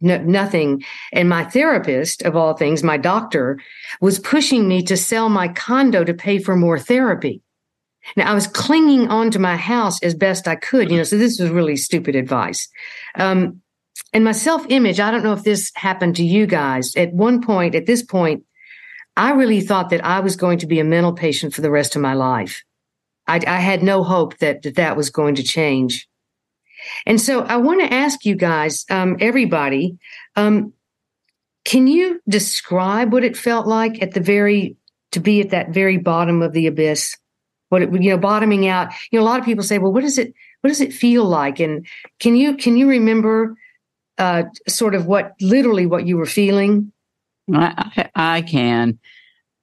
no, 0.00 0.18
nothing. 0.18 0.84
And 1.12 1.28
my 1.28 1.44
therapist, 1.44 2.22
of 2.22 2.36
all 2.36 2.54
things, 2.54 2.82
my 2.82 2.96
doctor, 2.96 3.58
was 4.00 4.18
pushing 4.18 4.68
me 4.68 4.82
to 4.82 4.96
sell 4.96 5.28
my 5.28 5.48
condo 5.48 6.04
to 6.04 6.14
pay 6.14 6.38
for 6.38 6.56
more 6.56 6.78
therapy. 6.78 7.40
Now 8.16 8.30
I 8.30 8.34
was 8.34 8.46
clinging 8.46 9.08
onto 9.08 9.38
my 9.38 9.56
house 9.56 10.02
as 10.02 10.14
best 10.14 10.46
I 10.46 10.56
could, 10.56 10.90
you 10.90 10.98
know, 10.98 11.04
so 11.04 11.16
this 11.16 11.40
was 11.40 11.50
really 11.50 11.76
stupid 11.76 12.14
advice. 12.14 12.68
Um, 13.14 13.62
and 14.14 14.24
my 14.24 14.32
self 14.32 14.64
image, 14.68 15.00
I 15.00 15.10
don't 15.10 15.24
know 15.24 15.32
if 15.32 15.42
this 15.42 15.72
happened 15.74 16.16
to 16.16 16.24
you 16.24 16.46
guys. 16.46 16.94
At 16.96 17.12
one 17.12 17.42
point, 17.42 17.74
at 17.74 17.86
this 17.86 18.02
point, 18.02 18.44
I 19.16 19.32
really 19.32 19.60
thought 19.60 19.90
that 19.90 20.04
I 20.04 20.20
was 20.20 20.36
going 20.36 20.58
to 20.58 20.66
be 20.66 20.80
a 20.80 20.84
mental 20.84 21.12
patient 21.12 21.52
for 21.52 21.60
the 21.60 21.70
rest 21.70 21.96
of 21.96 22.02
my 22.02 22.14
life. 22.14 22.62
I, 23.26 23.40
I 23.46 23.58
had 23.58 23.82
no 23.82 24.04
hope 24.04 24.38
that, 24.38 24.62
that 24.62 24.76
that 24.76 24.96
was 24.96 25.10
going 25.10 25.34
to 25.36 25.42
change. 25.42 26.08
And 27.06 27.20
so 27.20 27.40
I 27.40 27.56
want 27.56 27.80
to 27.80 27.92
ask 27.92 28.24
you 28.24 28.36
guys, 28.36 28.84
um, 28.90 29.16
everybody, 29.20 29.98
um, 30.36 30.72
can 31.64 31.86
you 31.86 32.20
describe 32.28 33.12
what 33.12 33.24
it 33.24 33.36
felt 33.36 33.66
like 33.66 34.02
at 34.02 34.12
the 34.12 34.20
very, 34.20 34.76
to 35.12 35.20
be 35.20 35.40
at 35.40 35.50
that 35.50 35.70
very 35.70 35.96
bottom 35.96 36.42
of 36.42 36.52
the 36.52 36.66
abyss? 36.66 37.16
What 37.70 37.82
it, 37.82 37.92
you 37.92 38.10
know, 38.10 38.18
bottoming 38.18 38.68
out. 38.68 38.92
You 39.10 39.18
know, 39.18 39.24
a 39.24 39.26
lot 39.26 39.40
of 39.40 39.46
people 39.46 39.64
say, 39.64 39.78
"Well, 39.78 39.92
what 39.92 40.02
does 40.02 40.18
it, 40.18 40.34
what 40.60 40.68
does 40.68 40.82
it 40.82 40.92
feel 40.92 41.24
like?" 41.24 41.58
And 41.58 41.86
can 42.20 42.36
you, 42.36 42.56
can 42.56 42.76
you 42.76 42.86
remember, 42.86 43.56
uh, 44.18 44.44
sort 44.68 44.94
of 44.94 45.06
what, 45.06 45.32
literally, 45.40 45.86
what 45.86 46.06
you 46.06 46.16
were 46.16 46.26
feeling? 46.26 46.92
I, 47.52 48.08
I 48.14 48.42
can. 48.42 48.98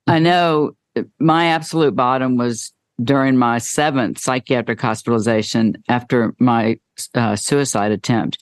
I 0.08 0.20
know 0.20 0.76
my 1.20 1.48
absolute 1.48 1.96
bottom 1.96 2.38
was 2.38 2.74
during 3.04 3.38
my 3.38 3.58
seventh 3.58 4.20
psychiatric 4.20 4.80
hospitalization 4.80 5.76
after 5.90 6.36
my 6.40 6.80
uh, 7.16 7.36
suicide 7.36 7.92
attempt. 7.92 8.38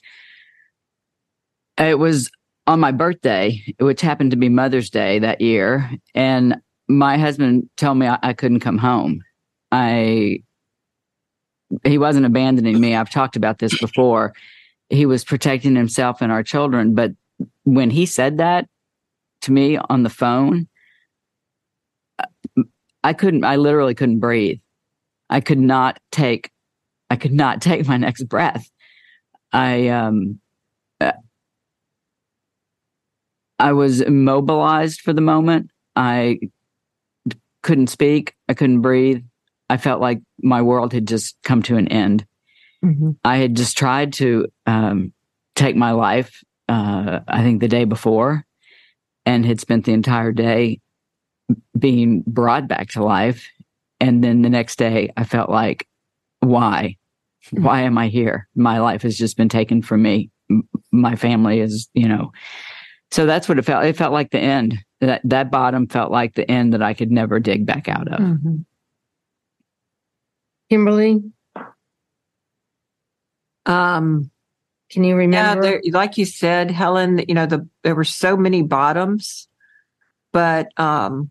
It 1.78 1.98
was 1.98 2.30
on 2.66 2.80
my 2.80 2.92
birthday, 2.92 3.62
which 3.78 4.00
happened 4.00 4.32
to 4.32 4.36
be 4.36 4.48
Mother's 4.48 4.90
Day 4.90 5.18
that 5.20 5.40
year, 5.40 5.90
and 6.14 6.56
my 6.88 7.16
husband 7.16 7.68
told 7.76 7.98
me 7.98 8.06
I, 8.06 8.18
I 8.22 8.32
couldn't 8.32 8.60
come 8.60 8.78
home. 8.78 9.22
I 9.72 10.42
he 11.84 11.98
wasn't 11.98 12.26
abandoning 12.26 12.80
me. 12.80 12.96
I've 12.96 13.10
talked 13.10 13.36
about 13.36 13.60
this 13.60 13.78
before. 13.78 14.34
He 14.90 15.06
was 15.06 15.24
protecting 15.24 15.76
himself 15.76 16.20
and 16.20 16.32
our 16.32 16.42
children, 16.42 16.94
but 16.94 17.12
when 17.64 17.90
he 17.90 18.06
said 18.06 18.38
that 18.38 18.68
to 19.42 19.52
me 19.52 19.78
on 19.78 20.02
the 20.02 20.10
phone, 20.10 20.68
I 23.02 23.12
couldn't 23.12 23.44
I 23.44 23.56
literally 23.56 23.94
couldn't 23.94 24.20
breathe. 24.20 24.60
I 25.30 25.40
could 25.40 25.58
not 25.58 25.98
take 26.10 26.50
I 27.08 27.16
could 27.16 27.32
not 27.32 27.62
take 27.62 27.86
my 27.86 27.96
next 27.96 28.24
breath. 28.24 28.68
I 29.52 29.88
um 29.88 30.40
I 33.58 33.72
was 33.72 34.00
immobilized 34.00 35.02
for 35.02 35.12
the 35.12 35.20
moment. 35.20 35.70
I 35.94 36.38
couldn't 37.62 37.88
speak. 37.88 38.34
I 38.48 38.54
couldn't 38.54 38.80
breathe. 38.80 39.22
I 39.68 39.76
felt 39.76 40.00
like 40.00 40.22
my 40.42 40.62
world 40.62 40.92
had 40.94 41.06
just 41.06 41.36
come 41.44 41.62
to 41.64 41.76
an 41.76 41.86
end. 41.88 42.26
Mm-hmm. 42.84 43.10
I 43.24 43.36
had 43.36 43.56
just 43.56 43.76
tried 43.76 44.14
to 44.14 44.48
um, 44.66 45.12
take 45.54 45.76
my 45.76 45.92
life, 45.92 46.42
uh, 46.68 47.20
I 47.28 47.42
think 47.42 47.60
the 47.60 47.68
day 47.68 47.84
before, 47.84 48.44
and 49.26 49.44
had 49.44 49.60
spent 49.60 49.84
the 49.84 49.92
entire 49.92 50.32
day 50.32 50.80
being 51.78 52.22
brought 52.26 52.68
back 52.68 52.90
to 52.90 53.04
life. 53.04 53.48
And 54.00 54.24
then 54.24 54.42
the 54.42 54.50
next 54.50 54.76
day, 54.76 55.12
I 55.16 55.24
felt 55.24 55.50
like, 55.50 55.86
why? 56.40 56.96
Mm-hmm. 57.46 57.64
Why 57.64 57.82
am 57.82 57.98
I 57.98 58.08
here? 58.08 58.48
My 58.54 58.78
life 58.78 59.02
has 59.02 59.16
just 59.16 59.36
been 59.36 59.48
taken 59.48 59.82
from 59.82 60.02
me. 60.02 60.30
My 60.90 61.16
family 61.16 61.60
is, 61.60 61.88
you 61.94 62.08
know, 62.08 62.32
so 63.10 63.26
that's 63.26 63.48
what 63.48 63.58
it 63.58 63.64
felt. 63.64 63.84
It 63.84 63.96
felt 63.96 64.12
like 64.12 64.30
the 64.30 64.38
end. 64.38 64.78
That 65.00 65.22
that 65.24 65.50
bottom 65.50 65.86
felt 65.86 66.12
like 66.12 66.34
the 66.34 66.48
end 66.50 66.74
that 66.74 66.82
I 66.82 66.94
could 66.94 67.10
never 67.10 67.40
dig 67.40 67.64
back 67.64 67.88
out 67.88 68.08
of. 68.08 68.20
Mm-hmm. 68.20 68.56
Kimberly, 70.68 71.22
um, 73.70 74.30
can 74.90 75.04
you 75.04 75.14
remember? 75.14 75.64
Yeah, 75.64 75.70
there, 75.70 75.82
like 75.92 76.18
you 76.18 76.24
said, 76.24 76.70
Helen. 76.70 77.24
You 77.28 77.34
know, 77.34 77.46
the 77.46 77.68
there 77.84 77.94
were 77.94 78.04
so 78.04 78.36
many 78.36 78.62
bottoms, 78.62 79.48
but 80.32 80.68
um, 80.76 81.30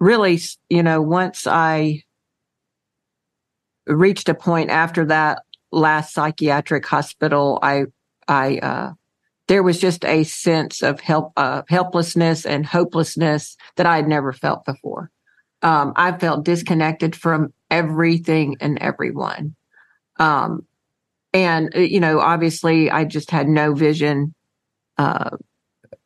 really, 0.00 0.40
you 0.70 0.82
know, 0.82 1.02
once 1.02 1.46
I 1.46 2.02
reached 3.86 4.28
a 4.30 4.34
point 4.34 4.70
after 4.70 5.04
that 5.04 5.42
last 5.70 6.14
psychiatric 6.14 6.86
hospital, 6.86 7.58
I 7.62 7.84
I 8.26 8.58
uh, 8.58 8.92
there 9.48 9.62
was 9.62 9.78
just 9.78 10.02
a 10.06 10.24
sense 10.24 10.82
of 10.82 11.00
help, 11.00 11.32
uh, 11.36 11.62
helplessness 11.68 12.46
and 12.46 12.64
hopelessness 12.64 13.58
that 13.76 13.84
I 13.84 13.96
had 13.96 14.08
never 14.08 14.32
felt 14.32 14.64
before. 14.64 15.10
Um, 15.60 15.92
I 15.96 16.16
felt 16.16 16.46
disconnected 16.46 17.14
from 17.14 17.52
everything 17.70 18.56
and 18.60 18.78
everyone. 18.78 19.54
Um, 20.18 20.66
and, 21.32 21.74
uh, 21.74 21.80
you 21.80 22.00
know, 22.00 22.20
obviously 22.20 22.90
I 22.90 23.04
just 23.04 23.30
had 23.30 23.48
no 23.48 23.74
vision, 23.74 24.34
uh, 24.98 25.36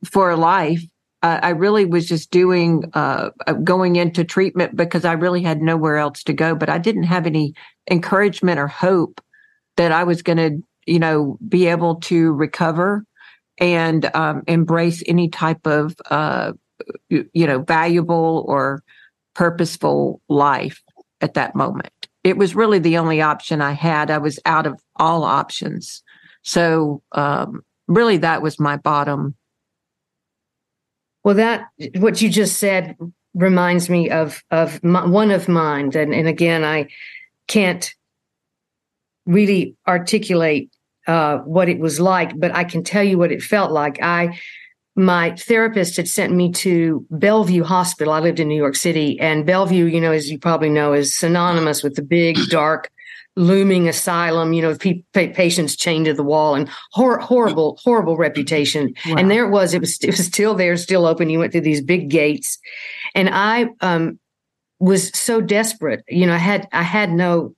for 0.05 0.37
life. 0.37 0.83
Uh, 1.23 1.39
I 1.43 1.51
really 1.51 1.85
was 1.85 2.09
just 2.09 2.31
doing, 2.31 2.85
uh, 2.95 3.31
uh, 3.47 3.53
going 3.53 3.97
into 3.97 4.25
treatment 4.25 4.75
because 4.75 5.05
I 5.05 5.13
really 5.13 5.43
had 5.43 5.61
nowhere 5.61 5.99
else 5.99 6.23
to 6.25 6.33
go, 6.33 6.55
but 6.55 6.71
I 6.71 6.79
didn't 6.79 7.05
have 7.05 7.27
any 7.27 7.55
encouragement 7.91 8.59
or 8.59 8.67
hope 8.67 9.21
that 9.77 9.93
I 9.93 10.05
was 10.05 10.23
going 10.23 10.39
to, 10.39 10.63
you 10.87 10.99
know, 10.99 11.39
be 11.47 11.67
able 11.67 11.97
to 11.97 12.33
recover 12.33 13.05
and 13.59 14.11
um, 14.17 14.43
embrace 14.49 15.03
any 15.07 15.29
type 15.29 15.67
of 15.67 15.95
uh, 16.11 16.53
you 17.09 17.47
know 17.47 17.61
valuable 17.61 18.45
or 18.49 18.83
purposeful 19.35 20.21
life 20.29 20.83
at 21.21 21.35
that 21.35 21.55
moment. 21.55 22.00
It 22.23 22.37
was 22.37 22.55
really 22.55 22.79
the 22.79 22.99
only 22.99 23.23
option 23.23 23.63
I 23.63 23.73
had. 23.73 24.11
I 24.11 24.19
was 24.19 24.39
out 24.45 24.67
of 24.67 24.81
all 24.97 25.25
options, 25.25 26.03
so 26.43 27.03
um, 27.13 27.63
really 27.89 28.19
that 28.19 28.43
was 28.43 28.61
my 28.61 28.77
bottom. 28.77 29.35
Well, 31.25 31.35
that 31.35 31.67
what 31.97 32.21
you 32.21 32.29
just 32.29 32.59
said 32.59 32.97
reminds 33.35 33.89
me 33.89 34.11
of 34.11 34.43
of 34.51 34.83
my, 34.83 35.07
one 35.07 35.31
of 35.31 35.49
mine, 35.49 35.91
and 35.97 36.15
and 36.15 36.29
again 36.29 36.65
I 36.65 36.89
can't 37.47 37.93
really 39.27 39.77
articulate 39.87 40.71
uh, 41.07 41.39
what 41.39 41.69
it 41.69 41.79
was 41.79 42.01
like, 42.01 42.39
but 42.39 42.55
I 42.55 42.65
can 42.65 42.85
tell 42.85 43.03
you 43.03 43.19
what 43.19 43.33
it 43.33 43.43
felt 43.43 43.73
like. 43.73 44.01
I, 44.03 44.39
my 44.97 45.35
therapist 45.37 45.97
had 45.97 46.09
sent 46.09 46.33
me 46.33 46.51
to 46.53 47.07
Bellevue 47.11 47.65
Hospital. 47.65 48.13
I 48.13 48.21
lived 48.21 48.41
in 48.41 48.49
New 48.49 48.57
York 48.57 48.77
City, 48.77 49.19
and 49.21 49.47
Bellevue, 49.47 49.87
you 49.87 50.01
know, 50.01 50.13
as 50.13 50.31
you 50.31 50.39
probably 50.39 50.69
know, 50.69 50.93
is 50.93 51.15
synonymous 51.15 51.83
with 51.83 51.95
the 51.95 52.03
big, 52.03 52.37
dark, 52.49 52.91
looming 53.37 53.89
asylum. 53.89 54.53
You 54.53 54.63
know, 54.63 54.77
pe- 54.77 55.03
patients 55.13 55.77
chained 55.77 56.07
to 56.07 56.15
the 56.15 56.25
wall 56.25 56.55
and 56.55 56.69
hor- 56.93 57.21
horrible, 57.21 57.79
horrible 57.83 58.17
reputation. 58.17 58.95
Wow. 59.07 59.17
And 59.19 59.31
there 59.31 59.45
it 59.45 59.51
was. 59.51 59.75
It 59.75 59.81
was. 59.81 59.99
It 59.99 60.11
was 60.11 60.27
still 60.27 60.55
there, 60.55 60.77
still 60.77 61.07
open. 61.07 61.31
You 61.31 61.39
went 61.39 61.53
through 61.53 61.61
these 61.63 61.83
big 61.83 62.11
gates, 62.11 62.59
and 63.15 63.31
I 63.33 63.69
um, 63.81 64.19
was 64.81 65.17
so 65.17 65.41
desperate. 65.41 66.03
You 66.09 66.27
know, 66.27 66.35
I 66.35 66.39
had 66.39 66.69
I 66.73 66.83
had 66.83 67.11
no 67.13 67.55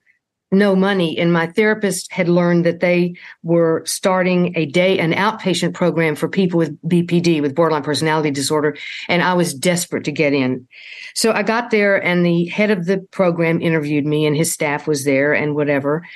no 0.52 0.76
money. 0.76 1.18
And 1.18 1.32
my 1.32 1.46
therapist 1.46 2.12
had 2.12 2.28
learned 2.28 2.64
that 2.66 2.80
they 2.80 3.14
were 3.42 3.82
starting 3.86 4.56
a 4.56 4.66
day, 4.66 4.98
an 4.98 5.12
outpatient 5.12 5.74
program 5.74 6.14
for 6.14 6.28
people 6.28 6.58
with 6.58 6.80
BPD, 6.82 7.40
with 7.40 7.54
borderline 7.54 7.82
personality 7.82 8.30
disorder. 8.30 8.76
And 9.08 9.22
I 9.22 9.34
was 9.34 9.54
desperate 9.54 10.04
to 10.04 10.12
get 10.12 10.34
in. 10.34 10.68
So 11.14 11.32
I 11.32 11.42
got 11.42 11.70
there 11.70 11.96
and 11.96 12.24
the 12.24 12.46
head 12.46 12.70
of 12.70 12.84
the 12.84 12.98
program 13.10 13.60
interviewed 13.60 14.04
me 14.04 14.26
and 14.26 14.36
his 14.36 14.52
staff 14.52 14.86
was 14.86 15.04
there 15.04 15.32
and 15.32 15.54
whatever. 15.54 16.06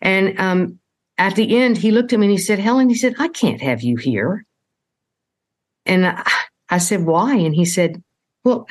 And, 0.00 0.38
um, 0.40 0.78
at 1.18 1.36
the 1.36 1.56
end, 1.56 1.76
he 1.76 1.90
looked 1.90 2.12
at 2.12 2.18
me 2.18 2.26
and 2.26 2.32
he 2.32 2.38
said, 2.38 2.58
Helen, 2.58 2.88
he 2.88 2.96
said, 2.96 3.14
I 3.18 3.28
can't 3.28 3.60
have 3.60 3.82
you 3.82 3.96
here. 3.96 4.44
And 5.84 6.06
I, 6.06 6.28
I 6.70 6.78
said, 6.78 7.04
why? 7.04 7.36
And 7.36 7.54
he 7.54 7.66
said, 7.66 8.02
well, 8.44 8.66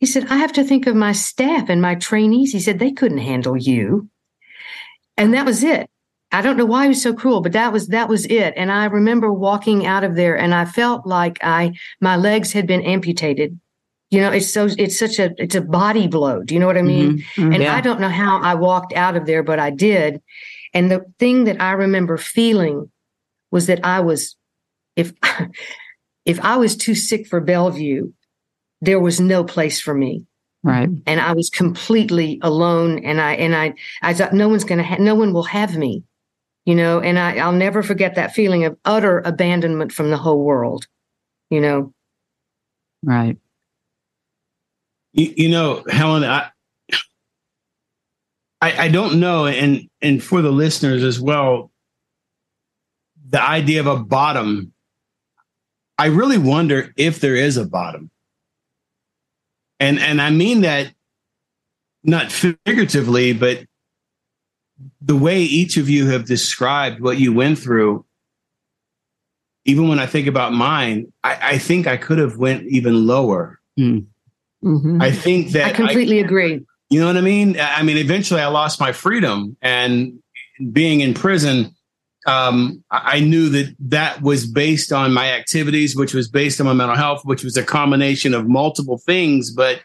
he 0.00 0.06
said, 0.06 0.26
I 0.28 0.38
have 0.38 0.52
to 0.54 0.64
think 0.64 0.86
of 0.86 0.96
my 0.96 1.12
staff 1.12 1.68
and 1.68 1.80
my 1.80 1.94
trainees. 1.94 2.52
He 2.52 2.60
said, 2.60 2.78
they 2.78 2.90
couldn't 2.90 3.18
handle 3.18 3.56
you 3.56 4.08
and 5.16 5.34
that 5.34 5.46
was 5.46 5.62
it. 5.62 5.88
I 6.32 6.42
don't 6.42 6.56
know 6.56 6.66
why 6.66 6.82
he 6.82 6.88
was 6.88 7.02
so 7.02 7.14
cruel, 7.14 7.40
but 7.40 7.52
that 7.52 7.72
was 7.72 7.88
that 7.88 8.08
was 8.08 8.26
it. 8.26 8.54
And 8.56 8.72
I 8.72 8.86
remember 8.86 9.32
walking 9.32 9.86
out 9.86 10.02
of 10.02 10.16
there, 10.16 10.36
and 10.36 10.52
I 10.52 10.64
felt 10.64 11.06
like 11.06 11.38
I 11.42 11.74
my 12.00 12.16
legs 12.16 12.52
had 12.52 12.66
been 12.66 12.82
amputated. 12.82 13.58
You 14.10 14.20
know, 14.20 14.32
it's 14.32 14.52
so 14.52 14.68
it's 14.76 14.98
such 14.98 15.18
a 15.18 15.32
it's 15.38 15.54
a 15.54 15.60
body 15.60 16.08
blow. 16.08 16.42
Do 16.42 16.54
you 16.54 16.60
know 16.60 16.66
what 16.66 16.78
I 16.78 16.82
mean? 16.82 17.18
Mm-hmm. 17.18 17.40
mm-hmm. 17.40 17.52
And 17.52 17.62
yeah. 17.62 17.76
I 17.76 17.80
don't 17.80 18.00
know 18.00 18.08
how 18.08 18.40
I 18.42 18.54
walked 18.54 18.92
out 18.94 19.16
of 19.16 19.26
there, 19.26 19.42
but 19.44 19.60
I 19.60 19.70
did. 19.70 20.20
And 20.72 20.90
the 20.90 21.04
thing 21.20 21.44
that 21.44 21.60
I 21.60 21.72
remember 21.72 22.16
feeling 22.16 22.90
was 23.52 23.66
that 23.66 23.84
I 23.84 24.00
was 24.00 24.36
if 24.96 25.12
if 26.24 26.40
I 26.40 26.56
was 26.56 26.76
too 26.76 26.96
sick 26.96 27.28
for 27.28 27.40
Bellevue, 27.40 28.12
there 28.80 29.00
was 29.00 29.20
no 29.20 29.44
place 29.44 29.80
for 29.80 29.94
me. 29.94 30.24
Right. 30.64 30.88
And 31.06 31.20
I 31.20 31.32
was 31.32 31.50
completely 31.50 32.40
alone 32.42 32.98
and 33.04 33.20
I, 33.20 33.34
and 33.34 33.54
I, 33.54 33.74
I 34.02 34.14
thought 34.14 34.32
no 34.32 34.48
one's 34.48 34.64
going 34.64 34.78
to, 34.78 34.84
ha- 34.84 34.96
no 34.98 35.14
one 35.14 35.34
will 35.34 35.44
have 35.44 35.76
me, 35.76 36.02
you 36.64 36.74
know, 36.74 37.00
and 37.00 37.18
I, 37.18 37.36
I'll 37.36 37.52
never 37.52 37.82
forget 37.82 38.14
that 38.14 38.32
feeling 38.32 38.64
of 38.64 38.76
utter 38.86 39.20
abandonment 39.20 39.92
from 39.92 40.10
the 40.10 40.16
whole 40.16 40.42
world, 40.42 40.86
you 41.50 41.60
know. 41.60 41.92
Right. 43.02 43.36
You, 45.12 45.34
you 45.36 45.48
know, 45.50 45.84
Helen, 45.86 46.24
I, 46.24 46.48
I, 48.64 48.84
I 48.84 48.88
don't 48.88 49.20
know, 49.20 49.44
and 49.44 49.90
and 50.00 50.22
for 50.22 50.40
the 50.40 50.50
listeners 50.50 51.04
as 51.04 51.20
well, 51.20 51.70
the 53.28 53.42
idea 53.42 53.80
of 53.80 53.86
a 53.86 54.02
bottom. 54.02 54.72
I 55.98 56.06
really 56.06 56.38
wonder 56.38 56.92
if 56.96 57.20
there 57.20 57.36
is 57.36 57.58
a 57.58 57.66
bottom, 57.66 58.10
and 59.80 59.98
and 59.98 60.20
I 60.20 60.30
mean 60.30 60.62
that 60.62 60.92
not 62.02 62.30
figuratively, 62.30 63.32
but 63.32 63.64
the 65.00 65.16
way 65.16 65.40
each 65.40 65.76
of 65.76 65.88
you 65.88 66.08
have 66.08 66.26
described 66.26 67.00
what 67.00 67.18
you 67.18 67.32
went 67.32 67.58
through 67.58 68.04
even 69.64 69.88
when 69.88 69.98
i 69.98 70.06
think 70.06 70.26
about 70.26 70.52
mine 70.52 71.12
i, 71.22 71.38
I 71.52 71.58
think 71.58 71.86
i 71.86 71.96
could 71.96 72.18
have 72.18 72.36
went 72.36 72.66
even 72.66 73.06
lower 73.06 73.60
mm. 73.78 74.04
mm-hmm. 74.62 75.00
i 75.00 75.10
think 75.10 75.52
that 75.52 75.66
i 75.66 75.70
completely 75.70 76.18
I, 76.18 76.24
agree 76.24 76.60
you 76.90 77.00
know 77.00 77.06
what 77.06 77.16
i 77.16 77.20
mean 77.20 77.56
i 77.60 77.82
mean 77.82 77.96
eventually 77.96 78.40
i 78.40 78.46
lost 78.46 78.80
my 78.80 78.92
freedom 78.92 79.56
and 79.62 80.18
being 80.72 81.00
in 81.00 81.14
prison 81.14 81.73
um, 82.26 82.82
I 82.90 83.20
knew 83.20 83.48
that 83.50 83.74
that 83.80 84.22
was 84.22 84.46
based 84.46 84.92
on 84.92 85.12
my 85.12 85.32
activities, 85.32 85.94
which 85.94 86.14
was 86.14 86.28
based 86.28 86.60
on 86.60 86.66
my 86.66 86.72
mental 86.72 86.96
health, 86.96 87.22
which 87.24 87.44
was 87.44 87.56
a 87.56 87.62
combination 87.62 88.32
of 88.32 88.48
multiple 88.48 88.98
things, 88.98 89.50
but 89.50 89.82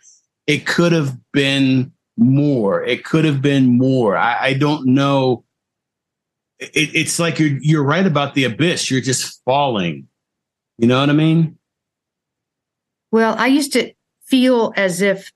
it 0.48 0.66
could 0.66 0.92
have 0.92 1.18
been 1.34 1.92
more. 2.18 2.84
It 2.84 3.04
could 3.04 3.26
have 3.26 3.42
been 3.42 3.78
more. 3.78 4.18
I, 4.18 4.48
I 4.48 4.54
don't 4.54 4.88
know. 4.88 5.44
It, 6.60 6.96
it's 6.96 7.20
like 7.20 7.40
you're 7.40 7.58
you're 7.62 7.84
right 7.84 8.06
about 8.06 8.34
the 8.34 8.46
abyss. 8.46 8.90
You're 8.90 9.02
just 9.02 9.42
falling. 9.44 10.08
You 10.78 10.88
know 10.88 11.00
what 11.00 11.10
I 11.10 11.14
mean? 11.14 11.58
Well, 13.12 13.36
I 13.38 13.48
used 13.48 13.74
to 13.74 13.94
feel 14.24 14.74
as 14.78 15.02
if, 15.02 15.32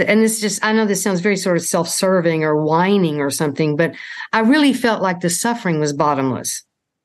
and 0.00 0.22
this 0.22 0.40
just 0.40 0.64
I 0.64 0.72
know 0.72 0.86
this 0.86 1.02
sounds 1.02 1.20
very 1.20 1.36
sort 1.36 1.56
of 1.56 1.62
self-serving 1.62 2.44
or 2.44 2.62
whining 2.62 3.20
or 3.20 3.30
something, 3.30 3.76
but 3.76 3.94
I 4.32 4.40
really 4.40 4.72
felt 4.72 5.02
like 5.02 5.20
the 5.20 5.30
suffering 5.30 5.80
was 5.80 5.92
bottomless. 5.92 6.62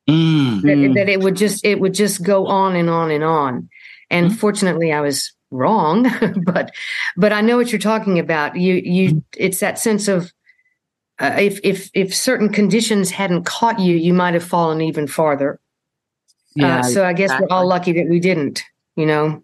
Mm. 0.08 0.62
That, 0.62 0.94
that, 0.94 1.08
it 1.08 1.20
would 1.20 1.36
just 1.36 1.64
it 1.64 1.80
would 1.80 1.94
just 1.94 2.22
go 2.22 2.46
on 2.46 2.76
and 2.76 2.90
on 2.90 3.10
and 3.10 3.24
on. 3.24 3.68
And 4.10 4.30
mm. 4.30 4.36
fortunately, 4.36 4.92
I 4.92 5.00
was 5.00 5.32
wrong, 5.50 6.06
but 6.44 6.70
but 7.16 7.32
I 7.32 7.40
know 7.40 7.56
what 7.56 7.72
you're 7.72 7.78
talking 7.78 8.18
about. 8.18 8.56
You 8.56 8.74
you 8.74 9.24
it's 9.36 9.60
that 9.60 9.78
sense 9.78 10.08
of 10.08 10.32
uh, 11.18 11.36
if 11.38 11.60
if 11.62 11.90
if 11.94 12.14
certain 12.14 12.48
conditions 12.48 13.10
hadn't 13.10 13.44
caught 13.44 13.78
you, 13.78 13.96
you 13.96 14.12
might 14.12 14.34
have 14.34 14.44
fallen 14.44 14.80
even 14.80 15.06
farther. 15.06 15.60
Yeah, 16.56 16.80
uh, 16.80 16.82
so 16.82 17.04
I 17.04 17.12
guess 17.12 17.30
exactly. 17.30 17.46
we're 17.50 17.56
all 17.56 17.66
lucky 17.66 17.92
that 17.92 18.08
we 18.08 18.20
didn't. 18.20 18.62
You 18.96 19.06
know. 19.06 19.43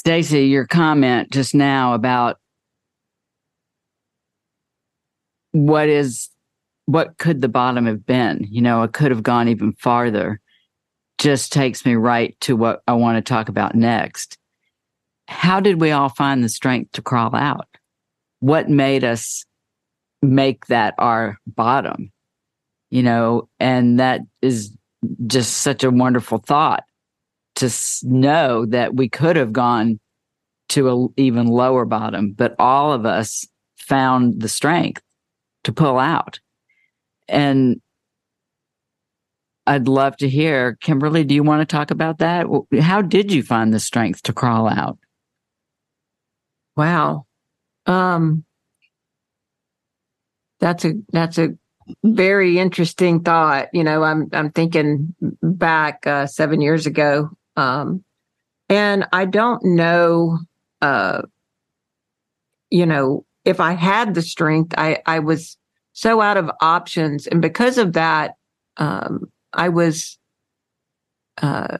Stacy, 0.00 0.46
your 0.46 0.66
comment 0.66 1.30
just 1.30 1.54
now 1.54 1.92
about 1.92 2.38
what 5.52 5.90
is 5.90 6.30
what 6.86 7.18
could 7.18 7.42
the 7.42 7.50
bottom 7.50 7.84
have 7.84 8.06
been? 8.06 8.46
You 8.48 8.62
know, 8.62 8.82
it 8.82 8.94
could 8.94 9.10
have 9.10 9.22
gone 9.22 9.48
even 9.48 9.74
farther. 9.74 10.40
Just 11.18 11.52
takes 11.52 11.84
me 11.84 11.96
right 11.96 12.34
to 12.40 12.56
what 12.56 12.80
I 12.88 12.94
want 12.94 13.18
to 13.18 13.28
talk 13.28 13.50
about 13.50 13.74
next. 13.74 14.38
How 15.28 15.60
did 15.60 15.82
we 15.82 15.90
all 15.90 16.08
find 16.08 16.42
the 16.42 16.48
strength 16.48 16.92
to 16.92 17.02
crawl 17.02 17.36
out? 17.36 17.68
What 18.38 18.70
made 18.70 19.04
us 19.04 19.44
make 20.22 20.64
that 20.68 20.94
our 20.96 21.36
bottom? 21.46 22.10
You 22.88 23.02
know, 23.02 23.50
and 23.60 24.00
that 24.00 24.22
is 24.40 24.74
just 25.26 25.58
such 25.58 25.84
a 25.84 25.90
wonderful 25.90 26.38
thought 26.38 26.84
to 27.60 27.70
know 28.02 28.66
that 28.66 28.94
we 28.94 29.08
could 29.08 29.36
have 29.36 29.52
gone 29.52 30.00
to 30.70 30.88
an 30.88 31.08
even 31.16 31.46
lower 31.46 31.84
bottom, 31.84 32.32
but 32.32 32.54
all 32.58 32.92
of 32.92 33.04
us 33.04 33.46
found 33.76 34.40
the 34.40 34.48
strength 34.48 35.02
to 35.64 35.72
pull 35.72 35.98
out. 35.98 36.40
And 37.28 37.80
I'd 39.66 39.88
love 39.88 40.16
to 40.18 40.28
hear, 40.28 40.76
Kimberly, 40.80 41.24
do 41.24 41.34
you 41.34 41.42
want 41.42 41.60
to 41.60 41.76
talk 41.76 41.90
about 41.90 42.18
that? 42.18 42.46
How 42.80 43.02
did 43.02 43.32
you 43.32 43.42
find 43.42 43.72
the 43.72 43.80
strength 43.80 44.22
to 44.22 44.32
crawl 44.32 44.68
out? 44.68 44.98
Wow. 46.76 47.26
Um, 47.86 48.44
that's 50.60 50.84
a, 50.84 50.94
that's 51.12 51.38
a 51.38 51.50
very 52.04 52.58
interesting 52.58 53.22
thought. 53.22 53.68
You 53.72 53.84
know, 53.84 54.02
I'm, 54.02 54.28
I'm 54.32 54.50
thinking 54.50 55.14
back 55.42 56.06
uh, 56.06 56.26
seven 56.26 56.60
years 56.60 56.86
ago 56.86 57.30
um, 57.56 58.04
and 58.68 59.06
I 59.12 59.24
don't 59.24 59.64
know, 59.64 60.38
uh, 60.80 61.22
you 62.70 62.86
know, 62.86 63.24
if 63.44 63.60
I 63.60 63.72
had 63.72 64.14
the 64.14 64.22
strength, 64.22 64.74
I, 64.78 64.98
I 65.06 65.18
was 65.18 65.56
so 65.92 66.20
out 66.20 66.36
of 66.36 66.50
options. 66.60 67.26
And 67.26 67.42
because 67.42 67.78
of 67.78 67.94
that, 67.94 68.34
um, 68.76 69.30
I 69.52 69.70
was 69.70 70.18
uh, 71.42 71.78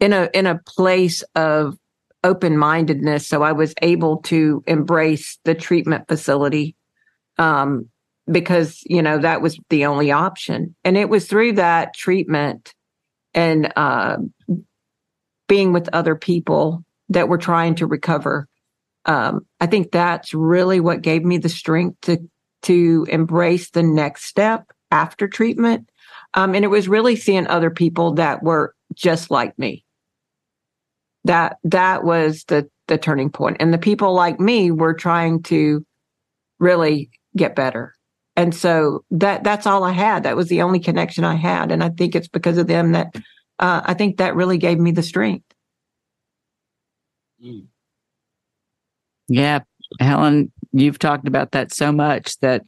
in 0.00 0.12
a 0.12 0.30
in 0.32 0.46
a 0.46 0.60
place 0.66 1.22
of 1.34 1.76
open 2.24 2.56
mindedness. 2.56 3.26
So 3.26 3.42
I 3.42 3.52
was 3.52 3.74
able 3.82 4.18
to 4.22 4.62
embrace 4.66 5.38
the 5.44 5.54
treatment 5.54 6.08
facility 6.08 6.74
um, 7.36 7.88
because 8.30 8.80
you 8.86 9.02
know 9.02 9.18
that 9.18 9.42
was 9.42 9.58
the 9.68 9.86
only 9.86 10.10
option, 10.10 10.74
and 10.84 10.96
it 10.96 11.08
was 11.08 11.26
through 11.26 11.54
that 11.54 11.94
treatment 11.94 12.74
and 13.34 13.72
uh, 13.76 14.16
being 15.48 15.72
with 15.72 15.88
other 15.92 16.14
people 16.14 16.84
that 17.08 17.28
were 17.28 17.38
trying 17.38 17.74
to 17.76 17.86
recover. 17.86 18.48
Um, 19.06 19.46
I 19.60 19.66
think 19.66 19.90
that's 19.90 20.34
really 20.34 20.80
what 20.80 21.02
gave 21.02 21.24
me 21.24 21.38
the 21.38 21.48
strength 21.48 22.00
to 22.02 22.18
to 22.62 23.06
embrace 23.08 23.70
the 23.70 23.82
next 23.82 24.24
step 24.24 24.70
after 24.90 25.28
treatment. 25.28 25.88
Um, 26.34 26.54
and 26.54 26.64
it 26.64 26.68
was 26.68 26.88
really 26.88 27.16
seeing 27.16 27.46
other 27.46 27.70
people 27.70 28.14
that 28.14 28.42
were 28.42 28.74
just 28.94 29.30
like 29.30 29.58
me. 29.58 29.84
That 31.24 31.58
that 31.64 32.04
was 32.04 32.44
the 32.44 32.68
the 32.88 32.98
turning 32.98 33.30
point. 33.30 33.58
And 33.60 33.72
the 33.72 33.78
people 33.78 34.14
like 34.14 34.40
me 34.40 34.70
were 34.70 34.94
trying 34.94 35.42
to 35.44 35.84
really 36.58 37.10
get 37.36 37.54
better. 37.54 37.94
And 38.36 38.54
so 38.54 39.04
that 39.10 39.44
that's 39.44 39.66
all 39.66 39.84
I 39.84 39.92
had. 39.92 40.24
That 40.24 40.36
was 40.36 40.48
the 40.48 40.62
only 40.62 40.80
connection 40.80 41.24
I 41.24 41.34
had. 41.34 41.72
And 41.72 41.82
I 41.82 41.90
think 41.90 42.14
it's 42.14 42.28
because 42.28 42.58
of 42.58 42.66
them 42.66 42.92
that 42.92 43.14
uh, 43.58 43.82
I 43.84 43.94
think 43.94 44.18
that 44.18 44.34
really 44.34 44.58
gave 44.58 44.78
me 44.78 44.90
the 44.90 45.02
strength. 45.02 45.44
Mm. 47.44 47.66
Yeah, 49.28 49.60
Helen, 50.00 50.52
you've 50.72 50.98
talked 50.98 51.28
about 51.28 51.52
that 51.52 51.72
so 51.72 51.92
much 51.92 52.38
that, 52.40 52.64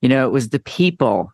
you 0.00 0.08
know, 0.08 0.26
it 0.26 0.30
was 0.30 0.50
the 0.50 0.60
people 0.60 1.32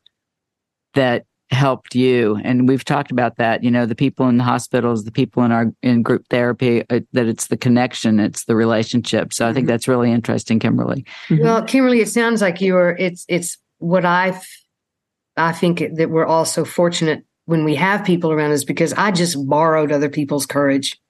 that 0.95 1.25
helped 1.51 1.95
you 1.95 2.39
and 2.45 2.69
we've 2.69 2.85
talked 2.85 3.11
about 3.11 3.37
that 3.37 3.65
you 3.65 3.71
know 3.71 3.87
the 3.87 3.95
people 3.95 4.29
in 4.29 4.37
the 4.37 4.45
hospitals 4.45 5.05
the 5.05 5.11
people 5.11 5.43
in 5.43 5.51
our 5.51 5.73
in 5.83 6.03
group 6.03 6.23
therapy 6.29 6.83
uh, 6.91 7.01
that 7.15 7.27
it's 7.27 7.47
the 7.47 7.57
connection 7.57 8.21
it's 8.21 8.45
the 8.45 8.55
relationship 8.55 9.33
so 9.33 9.49
i 9.49 9.53
think 9.55 9.65
mm-hmm. 9.65 9.71
that's 9.71 9.89
really 9.89 10.13
interesting 10.13 10.59
kimberly 10.59 11.07
mm-hmm. 11.29 11.43
well 11.43 11.63
kimberly 11.63 12.01
it 12.01 12.09
sounds 12.11 12.43
like 12.43 12.61
you're 12.61 12.91
it's 12.99 13.25
it's 13.29 13.57
what 13.79 14.05
I've—I 14.05 15.53
think 15.53 15.83
that 15.95 16.11
we're 16.11 16.27
all 16.27 16.45
so 16.45 16.65
fortunate 16.65 17.25
when 17.49 17.65
we 17.65 17.75
have 17.75 18.05
people 18.05 18.31
around 18.31 18.53
us 18.53 18.63
because 18.63 18.93
I 18.93 19.11
just 19.11 19.49
borrowed 19.49 19.91
other 19.91 20.11
people's 20.11 20.45
courage. 20.45 21.01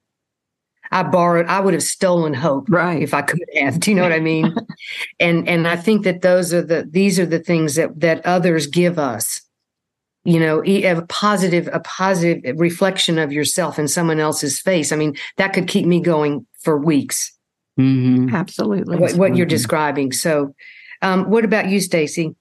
I 0.93 1.03
borrowed, 1.03 1.47
I 1.47 1.59
would 1.59 1.75
have 1.75 1.83
stolen 1.83 2.33
hope 2.33 2.67
right. 2.71 3.03
if 3.03 3.13
I 3.13 3.23
could 3.23 3.41
have. 3.57 3.81
Do 3.81 3.91
you 3.91 3.97
know 3.97 4.05
what 4.05 4.13
I 4.13 4.21
mean? 4.21 4.55
and 5.21 5.49
and 5.49 5.67
I 5.67 5.75
think 5.75 6.05
that 6.05 6.23
those 6.23 6.55
are 6.55 6.63
the 6.63 6.89
these 6.89 7.19
are 7.19 7.27
the 7.27 7.41
things 7.41 7.75
that 7.75 7.99
that 7.99 8.25
others 8.25 8.69
give 8.69 9.01
us. 9.01 9.43
You 10.25 10.39
know, 10.39 10.63
a 10.65 11.03
positive, 11.09 11.69
a 11.73 11.81
positive 11.81 12.61
reflection 12.61 13.19
of 13.19 13.33
yourself 13.33 13.79
in 13.79 13.89
someone 13.89 14.21
else's 14.21 14.61
face. 14.61 14.93
I 14.93 14.97
mean, 14.97 15.17
that 15.39 15.53
could 15.53 15.67
keep 15.67 15.87
me 15.87 16.01
going 16.01 16.47
for 16.61 16.77
weeks. 16.79 17.33
Mm-hmm. 17.81 18.35
Absolutely. 18.35 18.97
What, 18.97 19.15
what, 19.15 19.37
you're 19.37 19.47
describing. 19.47 20.13
So, 20.13 20.55
um, 21.01 21.31
what 21.31 21.45
about 21.45 21.69
you, 21.69 21.81
Stacy? 21.81 22.37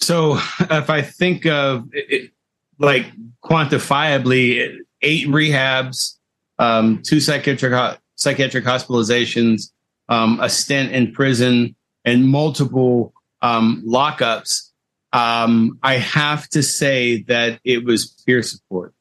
So, 0.00 0.38
if 0.70 0.88
I 0.88 1.02
think 1.02 1.44
of 1.44 1.88
it, 1.92 2.30
like 2.78 3.06
quantifiably 3.44 4.78
eight 5.02 5.26
rehabs, 5.28 6.16
um, 6.58 7.02
two 7.02 7.20
psychiatric 7.20 7.98
psychiatric 8.16 8.64
hospitalizations, 8.64 9.70
um, 10.08 10.38
a 10.40 10.48
stint 10.48 10.92
in 10.92 11.12
prison, 11.12 11.74
and 12.04 12.28
multiple 12.28 13.12
um, 13.42 13.82
lockups. 13.86 14.70
Um, 15.12 15.78
I 15.82 15.94
have 15.94 16.48
to 16.50 16.62
say 16.62 17.22
that 17.22 17.60
it 17.64 17.84
was 17.84 18.08
peer 18.26 18.42
support. 18.42 18.92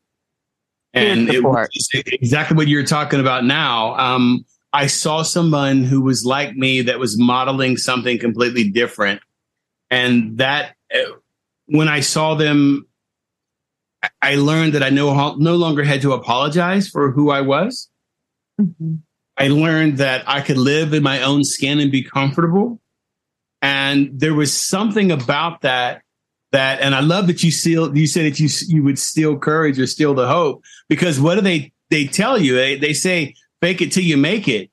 And 0.94 1.28
peer 1.28 1.38
support. 1.38 1.70
it 1.74 2.06
was 2.06 2.14
exactly 2.14 2.56
what 2.56 2.68
you're 2.68 2.86
talking 2.86 3.20
about 3.20 3.44
now. 3.44 3.98
Um, 3.98 4.46
I 4.72 4.88
saw 4.88 5.24
someone 5.24 5.84
who 5.84 6.02
was 6.02 6.26
like 6.26 6.56
me 6.56 6.82
that 6.82 7.00
was 7.00 7.18
modeling 7.18 7.78
something 7.78 8.20
completely 8.20 8.70
different. 8.70 9.22
And 9.90 10.38
that, 10.38 10.76
uh, 10.94 11.00
when 11.68 11.88
I 11.88 12.02
saw 12.02 12.36
them, 12.36 12.86
I 14.22 14.36
learned 14.36 14.74
that 14.74 14.84
I 14.84 14.90
no, 14.90 15.36
no 15.36 15.56
longer 15.56 15.84
had 15.84 16.02
to 16.02 16.14
apologize 16.14 16.88
for 16.88 17.12
who 17.12 17.30
I 17.30 17.42
was. 17.42 17.90
Mm-hmm. 18.60 18.96
I 19.38 19.50
learned 19.50 19.98
that 19.98 20.24
I 20.28 20.42
could 20.42 20.58
live 20.58 20.94
in 20.94 21.04
my 21.04 21.22
own 21.22 21.44
skin 21.44 21.80
and 21.80 21.92
be 21.92 22.04
comfortable. 22.04 22.80
And 23.62 24.20
there 24.20 24.34
was 24.34 24.54
something 24.54 25.12
about 25.12 25.62
that 25.62 26.02
that, 26.52 26.80
and 26.80 26.96
I 26.96 27.02
love 27.02 27.28
that 27.28 27.44
you 27.44 27.52
still 27.52 27.96
you 27.98 28.08
said 28.08 28.32
that 28.32 28.40
you 28.40 28.48
you 28.68 28.84
would 28.84 28.98
steal 28.98 29.38
courage 29.38 29.78
or 29.80 29.88
steal 29.88 30.14
the 30.14 30.28
hope 30.28 30.64
because 30.88 31.20
what 31.20 31.36
do 31.36 31.42
they 31.42 31.74
they 31.90 32.06
tell 32.06 32.38
you? 32.40 32.56
They 32.56 32.78
they 32.78 32.94
say 32.94 33.36
fake 33.62 33.82
it 33.82 33.92
till 33.92 34.04
you 34.04 34.16
make 34.16 34.48
it, 34.48 34.70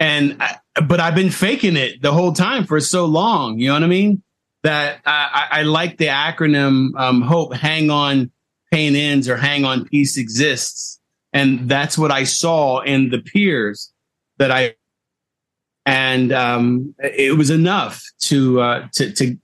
and 0.00 0.36
I, 0.40 0.56
but 0.82 1.00
I've 1.00 1.14
been 1.14 1.30
faking 1.30 1.76
it 1.76 2.00
the 2.00 2.12
whole 2.12 2.32
time 2.32 2.64
for 2.64 2.80
so 2.80 3.04
long. 3.04 3.58
You 3.58 3.68
know 3.68 3.74
what 3.74 3.82
I 3.82 3.88
mean? 3.88 4.22
That 4.62 5.00
I, 5.04 5.48
I 5.50 5.62
like 5.62 5.98
the 5.98 6.06
acronym 6.06 6.98
um, 6.98 7.20
HOPE. 7.20 7.54
Hang 7.54 7.90
on, 7.90 8.30
pain 8.72 8.96
ends, 8.96 9.28
or 9.28 9.36
hang 9.36 9.64
on, 9.64 9.84
peace 9.84 10.16
exists, 10.16 11.00
and 11.32 11.68
that's 11.68 11.96
what 11.96 12.10
I 12.10 12.24
saw 12.24 12.80
in 12.80 13.10
the 13.10 13.20
peers 13.20 13.92
that 14.38 14.50
I 14.50 14.74
and 15.86 16.32
um, 16.32 16.94
it 16.98 17.38
was 17.38 17.48
enough 17.48 18.02
to 18.22 18.60
uh, 18.60 18.88
to 18.94 19.12
to 19.12 19.38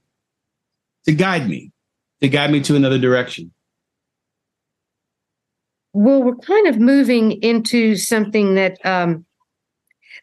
to 1.05 1.13
guide 1.13 1.49
me, 1.49 1.71
to 2.21 2.27
guide 2.27 2.51
me 2.51 2.61
to 2.61 2.75
another 2.75 2.99
direction. 2.99 3.51
Well, 5.93 6.23
we're 6.23 6.35
kind 6.35 6.67
of 6.67 6.79
moving 6.79 7.33
into 7.43 7.95
something 7.95 8.55
that 8.55 8.83
um, 8.85 9.25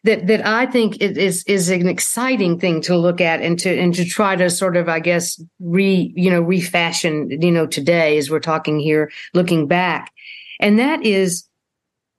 that 0.03 0.27
that 0.27 0.45
I 0.45 0.65
think 0.65 0.97
is 1.01 1.43
is 1.43 1.69
an 1.69 1.87
exciting 1.87 2.59
thing 2.59 2.81
to 2.81 2.97
look 2.97 3.21
at 3.21 3.41
and 3.41 3.57
to 3.59 3.69
and 3.69 3.93
to 3.95 4.05
try 4.05 4.35
to 4.35 4.49
sort 4.49 4.75
of 4.75 4.89
I 4.89 4.99
guess 4.99 5.41
re 5.59 6.11
you 6.15 6.31
know 6.31 6.41
refashion 6.41 7.29
you 7.41 7.51
know 7.51 7.67
today 7.67 8.17
as 8.17 8.29
we're 8.29 8.39
talking 8.39 8.79
here 8.79 9.11
looking 9.33 9.67
back, 9.67 10.11
and 10.59 10.79
that 10.79 11.05
is 11.05 11.47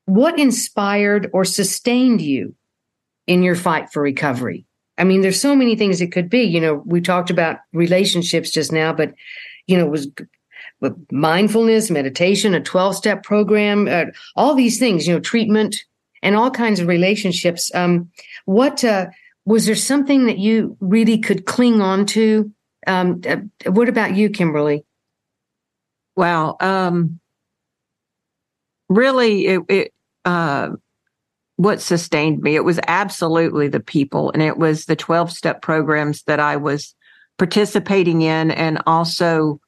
what 0.05 0.39
inspired 0.39 1.31
or 1.33 1.45
sustained 1.45 2.21
you 2.21 2.55
in 3.27 3.43
your 3.43 3.57
fight 3.57 3.93
for 3.93 4.03
recovery? 4.03 4.67
I 4.99 5.05
mean, 5.05 5.23
there's 5.23 5.41
so 5.41 5.57
many 5.57 5.75
things 5.75 6.01
it 6.01 6.13
could 6.13 6.29
be. 6.29 6.43
You 6.43 6.61
know, 6.61 6.83
we 6.85 7.01
talked 7.01 7.31
about 7.31 7.59
relationships 7.73 8.51
just 8.51 8.73
now, 8.73 8.93
but 8.93 9.15
you 9.67 9.77
know, 9.77 9.87
it 9.87 9.91
was 9.91 10.09
mindfulness, 11.11 11.91
meditation, 11.91 12.55
a 12.55 12.61
12 12.61 12.97
step 12.97 13.23
program, 13.23 13.89
uh, 13.89 14.07
all 14.37 14.55
these 14.55 14.79
things, 14.79 15.07
you 15.07 15.15
know, 15.15 15.21
treatment 15.21 15.77
and 16.23 16.37
all 16.37 16.51
kinds 16.51 16.81
of 16.81 16.89
relationships. 16.89 17.71
Um, 17.75 18.11
what, 18.45 18.85
uh, 18.85 19.07
was 19.45 19.67
there 19.67 19.75
something 19.75 20.27
that 20.27 20.39
you 20.39 20.77
really 20.81 21.19
could 21.19 21.47
cling 21.47 21.81
on 21.81 22.07
to? 22.07 22.53
Um, 22.87 23.21
uh, 23.29 23.37
what 23.71 23.89
about 23.89 24.15
you, 24.15 24.31
Kimberly? 24.31 24.85
Well, 26.17 26.57
um, 26.61 27.21
really, 28.89 29.47
it, 29.47 29.63
it 29.69 29.95
uh, 30.25 30.71
what 31.57 31.81
sustained 31.81 32.41
me. 32.43 32.57
It 32.57 32.65
was 32.65 32.81
absolutely 32.87 33.69
the 33.69 33.81
people 33.81 34.31
and 34.31 34.43
it 34.43 34.57
was 34.59 34.85
the 34.85 34.97
12 34.97 35.31
step 35.31 35.63
programs 35.63 36.23
that 36.25 36.41
I 36.41 36.57
was 36.57 36.95
participating 37.39 38.23
in 38.23 38.51
and 38.51 38.83
also 38.87 39.61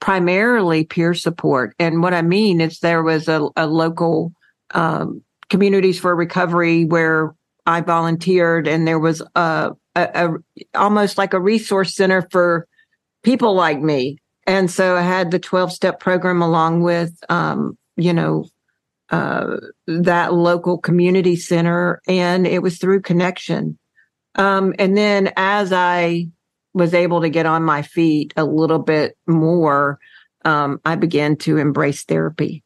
primarily 0.00 0.84
peer 0.84 1.14
support. 1.14 1.74
And 1.78 2.02
what 2.02 2.14
I 2.14 2.22
mean 2.22 2.60
is 2.60 2.78
there 2.78 3.02
was 3.02 3.28
a, 3.28 3.48
a 3.56 3.66
local 3.66 4.32
um, 4.72 5.22
communities 5.52 6.00
for 6.00 6.16
recovery 6.16 6.86
where 6.86 7.34
I 7.66 7.82
volunteered 7.82 8.66
and 8.66 8.88
there 8.88 8.98
was 8.98 9.20
a, 9.34 9.72
a, 9.94 10.08
a 10.14 10.30
almost 10.74 11.18
like 11.18 11.34
a 11.34 11.40
resource 11.40 11.94
center 11.94 12.26
for 12.30 12.66
people 13.22 13.54
like 13.54 13.78
me. 13.78 14.16
And 14.46 14.70
so 14.70 14.96
I 14.96 15.02
had 15.02 15.30
the 15.30 15.38
12 15.38 15.70
step 15.70 16.00
program 16.00 16.40
along 16.40 16.80
with, 16.80 17.12
um, 17.28 17.76
you 17.98 18.14
know, 18.14 18.46
uh, 19.10 19.58
that 19.86 20.32
local 20.32 20.78
community 20.78 21.36
center, 21.36 22.00
and 22.08 22.46
it 22.46 22.62
was 22.62 22.78
through 22.78 23.02
connection. 23.02 23.78
Um, 24.36 24.74
and 24.78 24.96
then 24.96 25.34
as 25.36 25.70
I 25.70 26.28
was 26.72 26.94
able 26.94 27.20
to 27.20 27.28
get 27.28 27.44
on 27.44 27.62
my 27.62 27.82
feet 27.82 28.32
a 28.38 28.46
little 28.46 28.78
bit 28.78 29.18
more, 29.26 29.98
um, 30.46 30.80
I 30.86 30.96
began 30.96 31.36
to 31.44 31.58
embrace 31.58 32.04
therapy. 32.04 32.64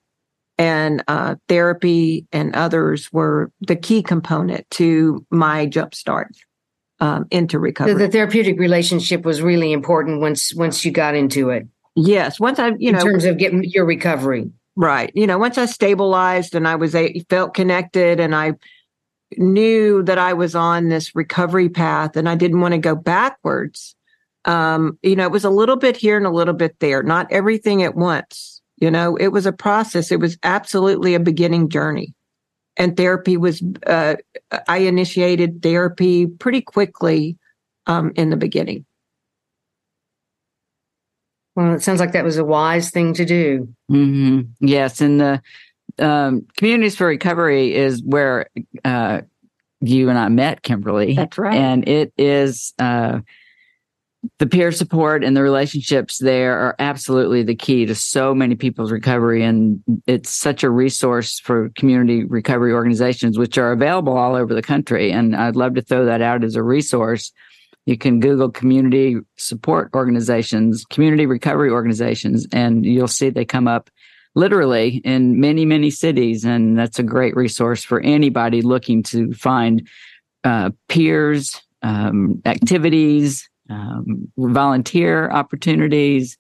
And 0.59 1.05
uh, 1.07 1.37
therapy 1.49 2.27
and 2.33 2.55
others 2.57 3.13
were 3.13 3.51
the 3.61 3.77
key 3.77 4.03
component 4.03 4.69
to 4.73 5.25
my 5.31 5.67
jumpstart 5.67 6.31
um, 7.01 7.27
into 7.31 7.59
recovery. 7.59 7.93
So 7.93 7.99
the 7.99 8.09
therapeutic 8.09 8.59
relationship 8.59 9.25
was 9.25 9.43
really 9.43 9.73
important 9.73 10.21
once 10.21 10.55
once 10.55 10.85
you 10.85 10.91
got 10.91 11.15
into 11.15 11.51
it. 11.51 11.67
Yes, 11.95 12.41
once 12.41 12.59
I 12.59 12.69
you 12.79 12.89
in 12.89 12.95
know 12.95 13.01
in 13.01 13.07
terms 13.07 13.25
of 13.25 13.39
getting 13.39 13.65
your 13.65 13.85
recovery. 13.85 14.51
Right. 14.77 15.11
You 15.15 15.27
know, 15.27 15.39
once 15.39 15.57
I 15.57 15.65
stabilized 15.65 16.55
and 16.55 16.69
I 16.69 16.77
was 16.77 16.95
a 16.95 17.19
felt 17.31 17.55
connected 17.55 18.21
and 18.21 18.35
I 18.35 18.53
knew 19.37 20.03
that 20.03 20.19
I 20.19 20.35
was 20.35 20.55
on 20.55 20.89
this 20.89 21.15
recovery 21.15 21.71
path 21.71 22.17
and 22.17 22.29
I 22.29 22.35
didn't 22.35 22.61
want 22.61 22.73
to 22.73 22.79
go 22.79 22.95
backwards. 22.95 23.95
Um, 24.45 24.99
you 25.03 25.17
know, 25.17 25.25
it 25.25 25.33
was 25.33 25.45
a 25.45 25.51
little 25.51 25.77
bit 25.77 25.97
here 25.97 26.17
and 26.17 26.27
a 26.27 26.31
little 26.31 26.55
bit 26.55 26.79
there, 26.79 27.03
not 27.03 27.33
everything 27.33 27.83
at 27.83 27.97
once. 27.97 28.56
You 28.79 28.91
know, 28.91 29.17
it 29.17 29.29
was 29.29 29.47
a 29.47 29.53
process. 29.53 30.13
It 30.13 30.21
was 30.21 30.37
absolutely 30.43 31.15
a 31.15 31.21
beginning 31.21 31.69
journey. 31.69 32.15
And 32.77 32.97
therapy 32.97 33.37
was, 33.39 33.63
uh, 33.87 34.17
I 34.69 34.79
initiated 34.79 35.63
therapy 35.63 36.27
pretty 36.27 36.61
quickly 36.61 37.39
um, 37.87 38.13
in 38.17 38.31
the 38.31 38.37
beginning. 38.37 38.85
Well, 41.55 41.73
it 41.73 41.83
sounds 41.83 42.01
like 42.01 42.13
that 42.13 42.25
was 42.25 42.37
a 42.37 42.45
wise 42.45 42.91
thing 42.91 43.15
to 43.15 43.25
do. 43.25 43.75
Mm-hmm. 43.91 44.43
Yes, 44.61 45.01
and 45.01 45.19
the 45.19 45.43
um, 45.99 46.47
communities 46.59 46.97
for 46.97 47.07
recovery 47.07 47.75
is 47.75 48.03
where 48.03 48.51
uh, 48.85 49.23
you 49.81 50.11
and 50.11 50.19
I 50.19 50.29
met, 50.29 50.63
Kimberly. 50.63 51.15
That's 51.15 51.39
right, 51.39 51.55
and 51.55 51.89
it 51.89 52.13
is 52.19 52.75
uh, 52.79 53.21
the 54.39 54.47
peer 54.47 54.73
support 54.73 55.25
and 55.25 55.37
the 55.37 55.43
relationships 55.43 56.19
there 56.19 56.59
are 56.59 56.75
absolutely 56.79 57.43
the 57.43 57.55
key 57.55 57.87
to 57.87 57.95
so 57.95 58.35
many 58.35 58.55
people's 58.55 58.93
recovery, 58.93 59.43
and 59.43 59.83
it's 60.07 60.31
such 60.31 60.63
a 60.63 60.71
resource 60.71 61.39
for 61.41 61.71
community 61.71 62.25
recovery 62.25 62.73
organizations, 62.73 63.39
which 63.39 63.59
are 63.59 63.73
available 63.73 64.17
all 64.17 64.35
over 64.35 64.55
the 64.55 64.63
country. 64.63 65.11
And 65.11 65.35
I'd 65.35 65.57
love 65.57 65.75
to 65.75 65.83
throw 65.83 66.05
that 66.05 66.23
out 66.23 66.45
as 66.45 66.57
a 66.57 66.63
resource 66.63 67.33
you 67.87 67.97
can 67.97 68.19
Google 68.19 68.51
community 68.51 69.17
support 69.37 69.91
organizations, 69.95 70.85
community 70.85 71.25
recovery 71.25 71.71
organizations, 71.71 72.47
and 72.53 72.85
you'll 72.85 73.09
see 73.09 73.31
they 73.31 73.45
come 73.45 73.69
up 73.69 73.89
literally 74.35 75.01
in 75.05 75.41
many, 75.41 75.65
many 75.65 75.91
cities. 75.91 76.45
And 76.45 76.77
that's 76.77 76.99
a 76.99 77.05
great 77.05 77.35
resource 77.37 77.85
for 77.85 78.01
anybody 78.01 78.61
looking 78.61 79.03
to 79.05 79.33
find 79.33 79.89
uh, 80.45 80.71
peers, 80.89 81.63
um, 81.83 82.43
activities, 82.45 83.49
um, 83.69 84.31
volunteer 84.37 85.31
opportunities. 85.31 86.39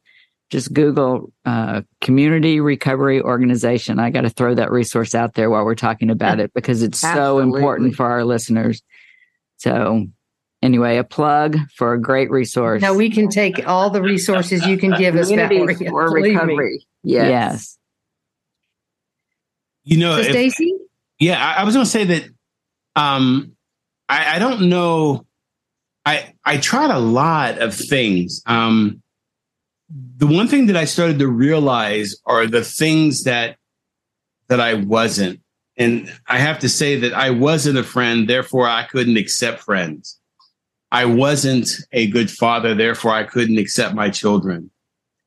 Just 0.48 0.72
Google 0.72 1.32
uh, 1.44 1.82
community 2.00 2.60
recovery 2.60 3.20
organization. 3.20 3.98
I 3.98 4.10
got 4.10 4.20
to 4.20 4.30
throw 4.30 4.54
that 4.54 4.70
resource 4.70 5.12
out 5.12 5.34
there 5.34 5.50
while 5.50 5.64
we're 5.64 5.74
talking 5.74 6.08
about 6.08 6.38
it 6.38 6.52
because 6.54 6.82
it's 6.82 7.02
Absolutely. 7.02 7.50
so 7.50 7.56
important 7.56 7.94
for 7.96 8.06
our 8.06 8.24
listeners. 8.24 8.80
So 9.56 10.06
anyway, 10.62 10.98
a 10.98 11.04
plug 11.04 11.58
for 11.74 11.94
a 11.94 12.00
great 12.00 12.30
resource. 12.30 12.80
Now 12.80 12.94
we 12.94 13.10
can 13.10 13.28
take 13.28 13.66
all 13.66 13.90
the 13.90 14.00
resources 14.00 14.64
you 14.66 14.78
can 14.78 14.92
give 14.92 15.16
us 15.16 15.30
Valerie, 15.30 15.74
for 15.74 16.12
recovery. 16.12 16.86
Yes. 17.02 17.28
yes. 17.28 17.78
You 19.82 19.98
know, 19.98 20.22
so 20.22 20.30
Stacy. 20.30 20.74
Yeah, 21.18 21.44
I, 21.44 21.62
I 21.62 21.64
was 21.64 21.74
going 21.74 21.84
to 21.84 21.90
say 21.90 22.04
that. 22.04 22.24
Um, 22.94 23.56
I, 24.08 24.36
I 24.36 24.38
don't 24.38 24.68
know. 24.68 25.25
I 26.06 26.32
I 26.44 26.58
tried 26.58 26.90
a 26.90 27.00
lot 27.00 27.58
of 27.58 27.74
things. 27.74 28.40
Um, 28.46 29.02
the 29.90 30.26
one 30.26 30.48
thing 30.48 30.66
that 30.66 30.76
I 30.76 30.84
started 30.84 31.18
to 31.18 31.28
realize 31.28 32.16
are 32.24 32.46
the 32.46 32.64
things 32.64 33.24
that 33.24 33.56
that 34.48 34.60
I 34.60 34.74
wasn't. 34.74 35.40
And 35.76 36.10
I 36.26 36.38
have 36.38 36.60
to 36.60 36.68
say 36.68 36.98
that 37.00 37.12
I 37.12 37.30
wasn't 37.30 37.76
a 37.76 37.82
friend, 37.82 38.28
therefore 38.28 38.66
I 38.66 38.84
couldn't 38.84 39.18
accept 39.18 39.60
friends. 39.60 40.18
I 40.90 41.04
wasn't 41.04 41.68
a 41.92 42.06
good 42.06 42.30
father, 42.30 42.74
therefore 42.74 43.10
I 43.10 43.24
couldn't 43.24 43.58
accept 43.58 43.94
my 43.94 44.08
children. 44.08 44.70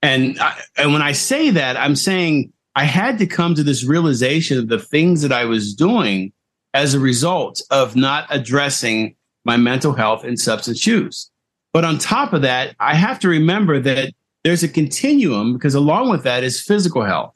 And 0.01 0.39
I, 0.39 0.59
and 0.77 0.93
when 0.93 1.01
I 1.01 1.11
say 1.11 1.49
that, 1.51 1.77
I'm 1.77 1.95
saying 1.95 2.53
I 2.73 2.85
had 2.85 3.17
to 3.19 3.27
come 3.27 3.53
to 3.55 3.63
this 3.63 3.83
realization 3.83 4.57
of 4.57 4.69
the 4.69 4.79
things 4.79 5.21
that 5.21 5.33
I 5.33 5.45
was 5.45 5.75
doing 5.75 6.31
as 6.73 6.93
a 6.93 6.99
result 6.99 7.61
of 7.69 7.95
not 7.95 8.25
addressing 8.29 9.15
my 9.49 9.57
mental 9.57 9.93
health 9.93 10.23
and 10.23 10.39
substance 10.39 10.85
use. 10.85 11.31
But 11.73 11.83
on 11.83 11.97
top 11.97 12.33
of 12.33 12.43
that, 12.43 12.75
I 12.79 12.93
have 12.93 13.19
to 13.21 13.27
remember 13.27 13.79
that 13.79 14.13
there's 14.43 14.61
a 14.61 14.67
continuum 14.67 15.53
because 15.53 15.73
along 15.73 16.11
with 16.11 16.21
that 16.21 16.43
is 16.43 16.61
physical 16.61 17.03
health. 17.03 17.33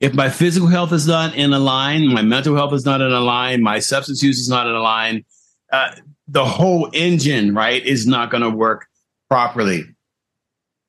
If 0.00 0.12
my 0.12 0.28
physical 0.28 0.68
health 0.68 0.92
is 0.92 1.06
not 1.06 1.34
in 1.34 1.54
a 1.54 1.58
line, 1.58 2.08
my 2.08 2.20
mental 2.20 2.54
health 2.54 2.74
is 2.74 2.84
not 2.84 3.00
in 3.00 3.10
a 3.10 3.20
line, 3.20 3.62
my 3.62 3.78
substance 3.78 4.22
use 4.22 4.38
is 4.38 4.50
not 4.50 4.66
in 4.66 4.74
a 4.74 4.82
line, 4.82 5.24
uh, 5.72 5.92
the 6.28 6.44
whole 6.44 6.90
engine, 6.92 7.54
right, 7.54 7.82
is 7.82 8.06
not 8.06 8.30
going 8.30 8.42
to 8.42 8.50
work 8.50 8.86
properly. 9.30 9.82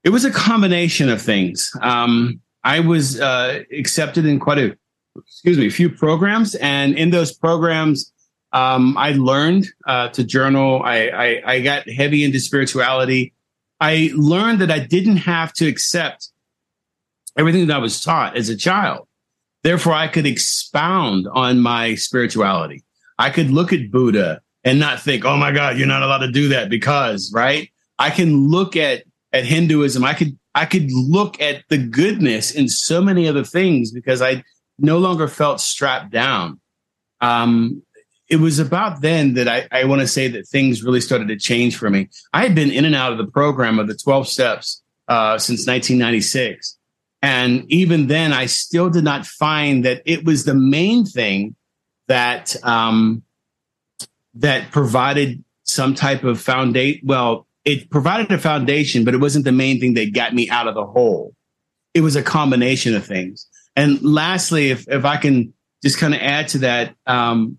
It 0.04 0.10
was 0.10 0.26
a 0.26 0.32
combination 0.32 1.08
of 1.08 1.22
things. 1.22 1.72
Um, 1.82 2.42
I 2.66 2.82
was 2.82 3.22
uh, 3.22 3.64
accepted 3.72 4.26
in 4.26 4.38
quite 4.42 4.58
a, 4.58 4.78
excuse 5.16 5.58
me, 5.58 5.68
a 5.68 5.72
few 5.72 5.90
programs, 5.90 6.56
and 6.56 6.98
in 6.98 7.12
those 7.12 7.32
programs, 7.32 8.12
um, 8.54 8.98
I 8.98 9.12
learned 9.14 9.68
uh, 9.86 10.10
to 10.10 10.24
journal. 10.24 10.82
I, 10.84 11.08
I, 11.08 11.54
I 11.54 11.62
got 11.62 11.90
heavy 11.90 12.24
into 12.24 12.40
spirituality. 12.40 13.34
I 13.80 14.12
learned 14.16 14.60
that 14.62 14.72
I 14.72 14.80
didn't 14.80 15.18
have 15.18 15.54
to 15.54 15.68
accept 15.68 16.30
everything 17.38 17.68
that 17.68 17.76
I 17.76 17.80
was 17.80 18.04
taught 18.04 18.36
as 18.38 18.50
a 18.50 18.58
child. 18.58 19.08
Therefore, 19.64 19.94
I 19.94 20.08
could 20.08 20.26
expound 20.26 21.28
on 21.32 21.60
my 21.60 21.96
spirituality. 21.96 22.84
I 23.20 23.30
could 23.30 23.52
look 23.52 23.74
at 23.74 23.92
Buddha 23.92 24.42
and 24.64 24.80
not 24.80 25.02
think, 25.02 25.26
"Oh 25.26 25.38
my 25.38 25.52
God, 25.52 25.78
you're 25.78 25.88
not 25.88 26.04
allowed 26.04 26.20
to 26.20 26.32
do 26.32 26.50
that," 26.50 26.70
because 26.70 27.32
right. 27.34 27.70
I 28.00 28.10
can 28.10 28.48
look 28.48 28.76
at 28.76 29.04
at 29.34 29.46
Hinduism. 29.46 30.04
I 30.04 30.14
could 30.14 30.38
I 30.56 30.66
could 30.66 30.92
look 30.92 31.40
at 31.42 31.64
the 31.70 31.78
goodness 31.78 32.52
in 32.52 32.68
so 32.70 33.02
many 33.02 33.28
other 33.28 33.44
things 33.44 33.92
because 33.92 34.22
I 34.22 34.44
no 34.80 34.98
longer 34.98 35.28
felt 35.28 35.60
strapped 35.60 36.12
down. 36.12 36.60
Um, 37.22 37.84
it 38.30 38.38
was 38.38 38.60
about 38.60 39.02
then 39.02 39.36
that 39.36 39.48
I, 39.48 39.68
I 39.72 39.86
want 39.86 40.02
to 40.02 40.08
say 40.08 40.28
that 40.28 40.48
things 40.48 40.84
really 40.84 41.02
started 41.02 41.30
to 41.30 41.38
change 41.38 41.78
for 41.78 41.90
me. 41.90 42.10
I 42.34 42.44
had 42.44 42.56
been 42.56 42.72
in 42.72 42.86
and 42.86 42.96
out 42.96 43.12
of 43.12 43.18
the 43.18 43.28
program 43.28 43.80
of 43.80 43.88
the 43.88 43.96
12 43.96 44.28
steps 44.28 44.84
uh, 45.08 45.38
since 45.38 45.66
1996. 45.66 46.78
And 47.22 47.66
even 47.72 48.08
then, 48.08 48.34
I 48.34 48.46
still 48.46 48.90
did 48.90 49.04
not 49.04 49.26
find 49.26 49.86
that 49.86 50.02
it 50.06 50.26
was 50.26 50.44
the 50.44 50.54
main 50.54 51.06
thing 51.06 51.56
that 52.08 52.56
um, 52.64 53.24
that 54.36 54.72
provided 54.72 55.44
some 55.64 55.96
type 55.96 56.24
of 56.24 56.40
foundation. 56.40 57.02
Well, 57.06 57.48
it 57.66 57.90
provided 57.90 58.32
a 58.32 58.38
foundation, 58.38 59.04
but 59.04 59.14
it 59.14 59.18
wasn't 59.18 59.46
the 59.46 59.52
main 59.52 59.80
thing 59.80 59.96
that 59.96 60.14
got 60.14 60.34
me 60.34 60.50
out 60.50 60.68
of 60.68 60.76
the 60.76 60.86
hole. 60.86 61.34
It 61.94 62.02
was 62.02 62.16
a 62.16 62.22
combination 62.22 62.96
of 62.96 63.06
things. 63.06 63.48
And 63.76 64.02
lastly, 64.04 64.70
if 64.70 64.88
if 64.88 65.04
I 65.04 65.18
can 65.18 65.54
just 65.84 65.98
kind 65.98 66.14
of 66.14 66.22
add 66.22 66.50
to 66.50 66.60
that, 66.60 66.96
um, 67.08 67.58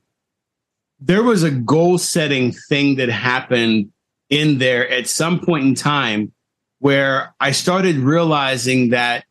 there 1.00 1.22
was 1.22 1.42
a 1.42 1.50
goal 1.50 1.98
setting 1.98 2.52
thing 2.52 2.96
that 2.96 3.08
happened 3.08 3.92
in 4.30 4.58
there 4.58 4.88
at 4.88 5.06
some 5.06 5.40
point 5.40 5.64
in 5.64 5.74
time 5.74 6.32
where 6.80 7.34
I 7.40 7.52
started 7.52 7.96
realizing 7.96 8.90
that 8.90 9.24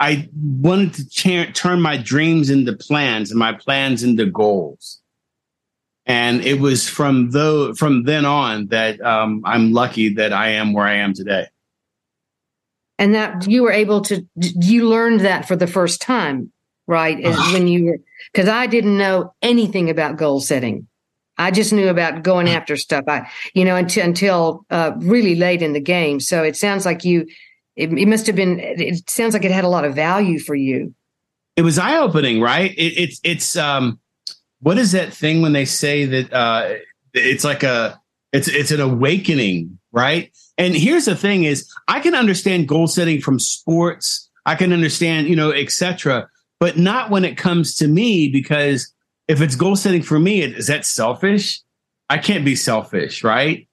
I 0.00 0.28
wanted 0.34 0.94
to 0.94 1.08
cha- 1.08 1.52
turn 1.52 1.80
my 1.80 1.96
dreams 1.96 2.50
into 2.50 2.72
plans 2.74 3.30
and 3.30 3.38
my 3.38 3.52
plans 3.52 4.02
into 4.02 4.26
goals. 4.26 5.00
And 6.06 6.44
it 6.44 6.60
was 6.60 6.88
from 6.88 7.30
though 7.30 7.72
from 7.74 8.04
then 8.04 8.26
on 8.26 8.66
that 8.66 9.00
um, 9.00 9.42
I'm 9.46 9.72
lucky 9.72 10.14
that 10.14 10.32
I 10.32 10.48
am 10.50 10.74
where 10.74 10.86
I 10.86 10.96
am 10.96 11.14
today. 11.14 11.46
And 12.98 13.14
that 13.14 13.48
you 13.48 13.62
were 13.62 13.72
able 13.72 14.02
to 14.02 14.26
you 14.36 14.88
learned 14.88 15.20
that 15.20 15.48
for 15.48 15.56
the 15.56 15.66
first 15.66 16.02
time, 16.02 16.52
right? 16.86 17.22
when 17.52 17.66
you 17.66 17.86
were 17.86 17.98
because 18.32 18.48
I 18.48 18.66
didn't 18.66 18.98
know 18.98 19.34
anything 19.40 19.88
about 19.88 20.18
goal 20.18 20.40
setting. 20.40 20.86
I 21.36 21.50
just 21.50 21.72
knew 21.72 21.88
about 21.88 22.22
going 22.22 22.48
after 22.48 22.76
stuff. 22.76 23.04
I, 23.08 23.28
you 23.54 23.64
know, 23.64 23.76
until 23.76 24.04
until 24.04 24.66
uh, 24.70 24.92
really 24.98 25.34
late 25.34 25.62
in 25.62 25.72
the 25.72 25.80
game. 25.80 26.20
So 26.20 26.42
it 26.42 26.56
sounds 26.56 26.84
like 26.84 27.04
you. 27.04 27.26
It, 27.76 27.92
it, 27.92 28.06
must 28.06 28.26
have 28.28 28.36
been. 28.36 28.60
It 28.60 29.10
sounds 29.10 29.34
like 29.34 29.44
it 29.44 29.50
had 29.50 29.64
a 29.64 29.68
lot 29.68 29.84
of 29.84 29.96
value 29.96 30.38
for 30.38 30.54
you. 30.54 30.94
It 31.56 31.62
was 31.62 31.78
eye 31.78 31.98
opening, 31.98 32.40
right? 32.40 32.70
It, 32.72 32.96
it's 32.96 33.20
it's 33.24 33.56
um, 33.56 33.98
what 34.60 34.78
is 34.78 34.92
that 34.92 35.12
thing 35.12 35.42
when 35.42 35.52
they 35.52 35.64
say 35.64 36.04
that 36.04 36.32
uh, 36.32 36.74
it's 37.12 37.42
like 37.42 37.64
a 37.64 38.00
it's 38.32 38.46
it's 38.48 38.70
an 38.70 38.80
awakening, 38.80 39.78
right? 39.90 40.32
And 40.56 40.74
here's 40.74 41.06
the 41.06 41.16
thing: 41.16 41.44
is 41.44 41.68
I 41.88 41.98
can 41.98 42.14
understand 42.14 42.68
goal 42.68 42.86
setting 42.86 43.20
from 43.20 43.40
sports. 43.40 44.30
I 44.46 44.54
can 44.54 44.72
understand, 44.72 45.28
you 45.28 45.36
know, 45.36 45.50
etc. 45.50 46.28
But 46.60 46.78
not 46.78 47.10
when 47.10 47.24
it 47.24 47.36
comes 47.36 47.74
to 47.76 47.88
me 47.88 48.28
because 48.28 48.93
if 49.28 49.40
it's 49.40 49.56
goal 49.56 49.76
setting 49.76 50.02
for 50.02 50.18
me, 50.18 50.42
is 50.42 50.66
that 50.66 50.84
selfish? 50.84 51.60
I 52.08 52.18
can't 52.18 52.44
be 52.44 52.56
selfish, 52.56 53.24
right? 53.24 53.66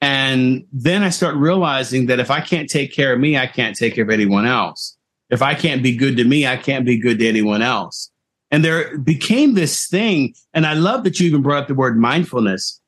And 0.00 0.66
then 0.72 1.02
I 1.02 1.10
start 1.10 1.36
realizing 1.36 2.06
that 2.06 2.20
if 2.20 2.30
I 2.30 2.40
can't 2.40 2.68
take 2.68 2.92
care 2.92 3.12
of 3.12 3.20
me, 3.20 3.36
I 3.36 3.46
can't 3.46 3.76
take 3.76 3.94
care 3.94 4.04
of 4.04 4.10
anyone 4.10 4.46
else. 4.46 4.96
If 5.30 5.42
I 5.42 5.54
can't 5.54 5.82
be 5.82 5.96
good 5.96 6.16
to 6.16 6.24
me, 6.24 6.46
I 6.46 6.56
can't 6.56 6.84
be 6.84 6.98
good 6.98 7.18
to 7.20 7.28
anyone 7.28 7.62
else. 7.62 8.10
And 8.50 8.64
there 8.64 8.98
became 8.98 9.54
this 9.54 9.86
thing, 9.86 10.34
and 10.52 10.66
I 10.66 10.74
love 10.74 11.04
that 11.04 11.18
you 11.18 11.26
even 11.26 11.40
brought 11.40 11.62
up 11.62 11.68
the 11.68 11.74
word 11.74 11.96
mindfulness, 11.98 12.80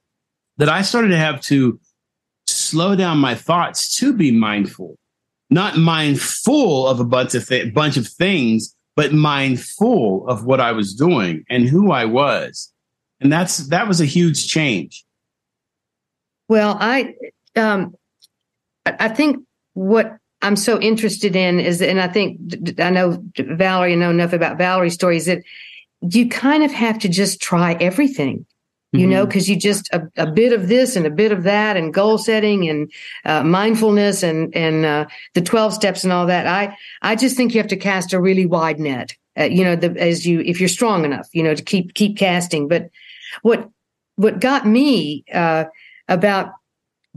that 0.58 0.68
I 0.68 0.82
started 0.82 1.08
to 1.08 1.16
have 1.16 1.40
to 1.42 1.80
slow 2.46 2.94
down 2.94 3.18
my 3.18 3.34
thoughts 3.34 3.96
to 3.96 4.12
be 4.12 4.30
mindful, 4.30 4.98
not 5.48 5.78
mindful 5.78 6.86
of 6.86 7.00
a 7.00 7.04
bunch 7.04 7.34
of 7.34 7.48
th- 7.48 7.72
bunch 7.72 7.96
of 7.96 8.06
things, 8.06 8.76
but 8.96 9.12
mindful 9.12 10.26
of 10.28 10.44
what 10.44 10.60
I 10.60 10.72
was 10.72 10.94
doing 10.94 11.44
and 11.50 11.68
who 11.68 11.92
I 11.92 12.04
was. 12.04 12.72
And 13.20 13.32
that's 13.32 13.68
that 13.68 13.88
was 13.88 14.00
a 14.00 14.04
huge 14.04 14.48
change. 14.48 15.04
Well, 16.48 16.76
I 16.80 17.14
um 17.56 17.94
I 18.86 19.08
think 19.08 19.38
what 19.72 20.16
I'm 20.42 20.56
so 20.56 20.80
interested 20.80 21.34
in 21.34 21.58
is 21.58 21.80
and 21.80 22.00
I 22.00 22.08
think 22.08 22.38
I 22.78 22.90
know 22.90 23.22
Valerie 23.38 23.92
I 23.92 23.96
know 23.96 24.10
enough 24.10 24.32
about 24.32 24.58
Valerie's 24.58 24.94
stories 24.94 25.26
that 25.26 25.42
you 26.02 26.28
kind 26.28 26.62
of 26.62 26.70
have 26.72 26.98
to 27.00 27.08
just 27.08 27.40
try 27.40 27.74
everything 27.74 28.44
you 28.98 29.06
know, 29.06 29.26
because 29.26 29.44
mm-hmm. 29.44 29.54
you 29.54 29.60
just 29.60 29.92
a, 29.92 30.08
a, 30.16 30.30
bit 30.30 30.52
of 30.52 30.68
this 30.68 30.94
and 30.94 31.06
a 31.06 31.10
bit 31.10 31.32
of 31.32 31.42
that, 31.42 31.76
and 31.76 31.92
goal 31.92 32.18
setting 32.18 32.68
and 32.68 32.92
uh, 33.24 33.42
mindfulness 33.42 34.22
and 34.22 34.54
and 34.54 34.84
uh, 34.84 35.06
the 35.34 35.40
twelve 35.40 35.74
steps 35.74 36.04
and 36.04 36.12
all 36.12 36.26
that. 36.26 36.46
I 36.46 36.76
I 37.02 37.16
just 37.16 37.36
think 37.36 37.54
you 37.54 37.60
have 37.60 37.68
to 37.70 37.76
cast 37.76 38.12
a 38.12 38.20
really 38.20 38.46
wide 38.46 38.78
net. 38.78 39.16
Uh, 39.38 39.44
you 39.44 39.64
know, 39.64 39.74
the, 39.74 39.90
as 40.00 40.26
you 40.26 40.40
if 40.40 40.60
you're 40.60 40.68
strong 40.68 41.04
enough, 41.04 41.28
you 41.32 41.42
know, 41.42 41.54
to 41.54 41.62
keep 41.62 41.94
keep 41.94 42.16
casting. 42.16 42.68
But 42.68 42.90
what 43.42 43.68
what 44.16 44.40
got 44.40 44.66
me 44.66 45.24
uh, 45.32 45.64
about 46.08 46.52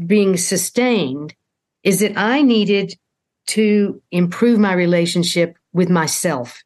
being 0.06 0.38
sustained 0.38 1.36
is 1.84 2.00
that 2.00 2.18
I 2.18 2.42
needed 2.42 2.98
to 3.48 4.02
improve 4.12 4.60
my 4.60 4.74
relationship 4.74 5.58
with 5.74 5.90
myself 5.90 6.64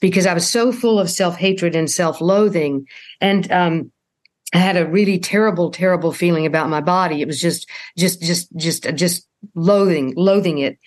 because 0.00 0.26
I 0.26 0.34
was 0.34 0.48
so 0.48 0.72
full 0.72 0.98
of 0.98 1.10
self 1.10 1.36
hatred 1.36 1.74
and 1.74 1.90
self 1.90 2.20
loathing 2.20 2.86
and 3.20 3.50
um, 3.50 3.92
I 4.54 4.58
had 4.58 4.76
a 4.76 4.86
really 4.86 5.18
terrible, 5.18 5.70
terrible 5.70 6.12
feeling 6.12 6.46
about 6.46 6.70
my 6.70 6.80
body. 6.80 7.20
It 7.20 7.26
was 7.26 7.40
just, 7.40 7.68
just, 7.96 8.22
just, 8.22 8.54
just, 8.56 8.94
just 8.94 9.28
loathing, 9.54 10.14
loathing 10.16 10.58
it. 10.58 10.78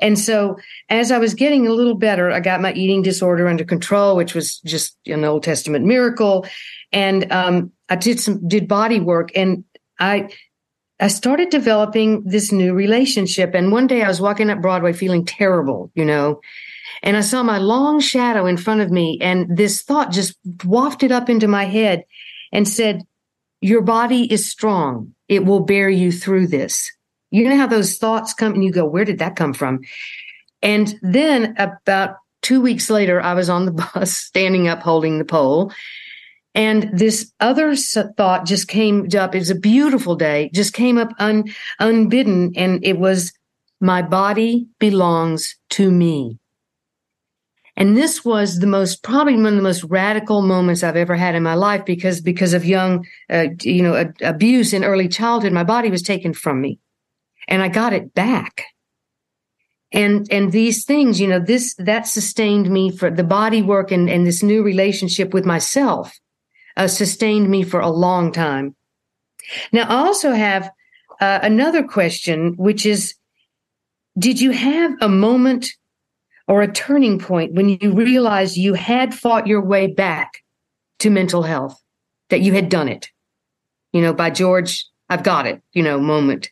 And 0.00 0.16
so 0.16 0.56
as 0.88 1.10
I 1.10 1.18
was 1.18 1.34
getting 1.34 1.66
a 1.66 1.72
little 1.72 1.96
better, 1.96 2.30
I 2.30 2.38
got 2.38 2.60
my 2.60 2.72
eating 2.72 3.02
disorder 3.02 3.48
under 3.48 3.64
control, 3.64 4.14
which 4.14 4.34
was 4.34 4.60
just 4.60 4.96
an 5.06 5.24
Old 5.24 5.42
Testament 5.42 5.84
miracle. 5.84 6.46
And, 6.92 7.30
um, 7.32 7.72
I 7.88 7.96
did 7.96 8.20
some, 8.20 8.46
did 8.46 8.68
body 8.68 9.00
work 9.00 9.30
and 9.34 9.64
I, 9.98 10.28
I 11.00 11.08
started 11.08 11.50
developing 11.50 12.22
this 12.24 12.52
new 12.52 12.74
relationship. 12.74 13.54
And 13.54 13.72
one 13.72 13.86
day 13.86 14.02
I 14.02 14.08
was 14.08 14.20
walking 14.20 14.50
up 14.50 14.60
Broadway 14.60 14.92
feeling 14.92 15.24
terrible, 15.24 15.90
you 15.94 16.04
know, 16.04 16.40
and 17.02 17.16
I 17.16 17.20
saw 17.20 17.42
my 17.42 17.58
long 17.58 18.00
shadow 18.00 18.46
in 18.46 18.56
front 18.56 18.80
of 18.80 18.90
me 18.90 19.18
and 19.20 19.56
this 19.56 19.82
thought 19.82 20.12
just 20.12 20.36
wafted 20.64 21.12
up 21.12 21.28
into 21.28 21.48
my 21.48 21.64
head 21.64 22.04
and 22.52 22.68
said, 22.68 23.02
your 23.60 23.82
body 23.82 24.32
is 24.32 24.50
strong. 24.50 25.14
It 25.28 25.44
will 25.44 25.60
bear 25.60 25.88
you 25.88 26.12
through 26.12 26.48
this. 26.48 26.90
You 27.30 27.48
know 27.48 27.56
how 27.56 27.66
those 27.66 27.98
thoughts 27.98 28.32
come 28.32 28.54
and 28.54 28.64
you 28.64 28.72
go, 28.72 28.84
where 28.84 29.04
did 29.04 29.18
that 29.18 29.36
come 29.36 29.52
from? 29.52 29.80
And 30.62 30.98
then 31.02 31.54
about 31.58 32.16
two 32.42 32.60
weeks 32.60 32.88
later, 32.88 33.20
I 33.20 33.34
was 33.34 33.50
on 33.50 33.66
the 33.66 33.72
bus 33.94 34.16
standing 34.16 34.68
up 34.68 34.80
holding 34.80 35.18
the 35.18 35.24
pole. 35.24 35.72
And 36.54 36.90
this 36.92 37.32
other 37.40 37.74
thought 37.76 38.46
just 38.46 38.68
came 38.68 39.08
up. 39.16 39.34
It 39.34 39.38
was 39.38 39.50
a 39.50 39.54
beautiful 39.54 40.16
day, 40.16 40.50
just 40.54 40.72
came 40.72 40.98
up 40.98 41.10
un, 41.18 41.44
unbidden. 41.78 42.52
And 42.56 42.84
it 42.84 42.98
was, 42.98 43.32
my 43.80 44.02
body 44.02 44.66
belongs 44.78 45.56
to 45.70 45.90
me. 45.90 46.37
And 47.78 47.96
this 47.96 48.24
was 48.24 48.58
the 48.58 48.66
most, 48.66 49.04
probably 49.04 49.36
one 49.36 49.46
of 49.46 49.54
the 49.54 49.62
most 49.62 49.84
radical 49.84 50.42
moments 50.42 50.82
I've 50.82 50.96
ever 50.96 51.14
had 51.14 51.36
in 51.36 51.44
my 51.44 51.54
life 51.54 51.84
because, 51.86 52.20
because 52.20 52.52
of 52.52 52.64
young, 52.64 53.06
uh, 53.30 53.46
you 53.62 53.82
know, 53.82 53.94
a, 53.94 54.28
abuse 54.28 54.72
in 54.72 54.82
early 54.82 55.08
childhood, 55.08 55.52
my 55.52 55.62
body 55.62 55.88
was 55.88 56.02
taken 56.02 56.34
from 56.34 56.60
me 56.60 56.80
and 57.46 57.62
I 57.62 57.68
got 57.68 57.92
it 57.92 58.12
back. 58.14 58.64
and 59.92 60.30
and 60.30 60.52
these 60.52 60.84
things 60.84 61.18
you 61.20 61.26
know 61.26 61.40
this 61.40 61.74
that 61.78 62.06
sustained 62.06 62.68
me 62.70 62.90
for 62.90 63.10
the 63.10 63.24
body 63.24 63.62
work 63.62 63.90
and 63.90 64.10
and 64.10 64.26
this 64.26 64.42
new 64.42 64.62
relationship 64.62 65.32
with 65.32 65.46
myself 65.46 66.18
uh, 66.76 66.86
sustained 66.86 67.48
me 67.48 67.62
for 67.62 67.80
a 67.80 67.88
long 67.88 68.30
time 68.32 68.76
now 69.72 69.84
i 69.88 70.06
also 70.06 70.32
have 70.32 70.70
uh, 71.20 71.38
another 71.42 71.82
question 71.82 72.54
which 72.56 72.84
is 72.84 73.14
did 74.18 74.40
you 74.40 74.50
have 74.50 74.92
a 75.00 75.08
moment 75.08 75.70
or 76.48 76.62
a 76.62 76.72
turning 76.72 77.18
point 77.18 77.52
when 77.52 77.68
you 77.68 77.92
realized 77.92 78.56
you 78.56 78.74
had 78.74 79.14
fought 79.14 79.46
your 79.46 79.60
way 79.60 79.86
back 79.86 80.42
to 80.98 81.10
mental 81.10 81.42
health 81.42 81.80
that 82.30 82.40
you 82.40 82.52
had 82.52 82.68
done 82.68 82.88
it 82.88 83.10
you 83.92 84.02
know 84.02 84.12
by 84.12 84.30
george 84.30 84.86
i've 85.08 85.22
got 85.22 85.46
it 85.46 85.62
you 85.72 85.82
know 85.82 86.00
moment 86.00 86.50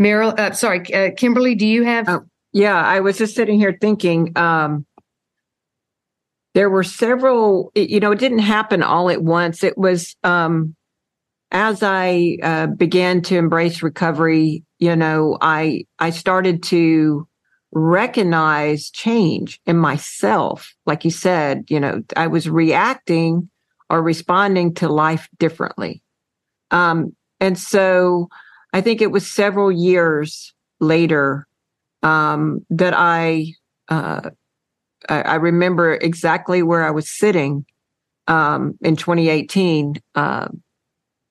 Meryl, 0.00 0.38
uh, 0.38 0.52
sorry, 0.52 0.92
uh, 0.92 1.10
Kimberly, 1.16 1.54
do 1.54 1.66
you 1.66 1.84
have? 1.84 2.08
Oh, 2.08 2.26
yeah, 2.52 2.76
I 2.76 3.00
was 3.00 3.18
just 3.18 3.34
sitting 3.34 3.58
here 3.58 3.76
thinking. 3.80 4.32
Um, 4.36 4.86
there 6.54 6.68
were 6.68 6.84
several. 6.84 7.72
You 7.74 8.00
know, 8.00 8.12
it 8.12 8.18
didn't 8.18 8.40
happen 8.40 8.82
all 8.82 9.08
at 9.08 9.22
once. 9.22 9.64
It 9.64 9.78
was 9.78 10.14
um, 10.22 10.75
as 11.50 11.82
I 11.82 12.38
uh, 12.42 12.66
began 12.66 13.22
to 13.22 13.36
embrace 13.36 13.82
recovery. 13.82 14.64
You 14.78 14.96
know, 14.96 15.38
I 15.40 15.84
I 15.98 16.10
started 16.10 16.62
to 16.64 17.26
recognize 17.72 18.90
change 18.90 19.60
in 19.66 19.76
myself. 19.76 20.74
Like 20.86 21.04
you 21.04 21.10
said, 21.10 21.64
you 21.68 21.78
know, 21.80 22.02
I 22.16 22.26
was 22.26 22.48
reacting 22.48 23.50
or 23.90 24.02
responding 24.02 24.74
to 24.74 24.88
life 24.88 25.28
differently. 25.38 26.02
Um, 26.70 27.14
and 27.40 27.58
so 27.58 28.28
I 28.72 28.80
think 28.80 29.00
it 29.00 29.10
was 29.10 29.30
several 29.30 29.70
years 29.70 30.54
later 30.80 31.46
um, 32.02 32.64
that 32.70 32.94
I, 32.96 33.52
uh, 33.88 34.30
I, 35.08 35.22
I 35.22 35.34
remember 35.36 35.94
exactly 35.94 36.62
where 36.62 36.84
I 36.84 36.90
was 36.90 37.08
sitting 37.08 37.64
um, 38.26 38.76
in 38.80 38.96
2018. 38.96 40.00
Uh, 40.14 40.48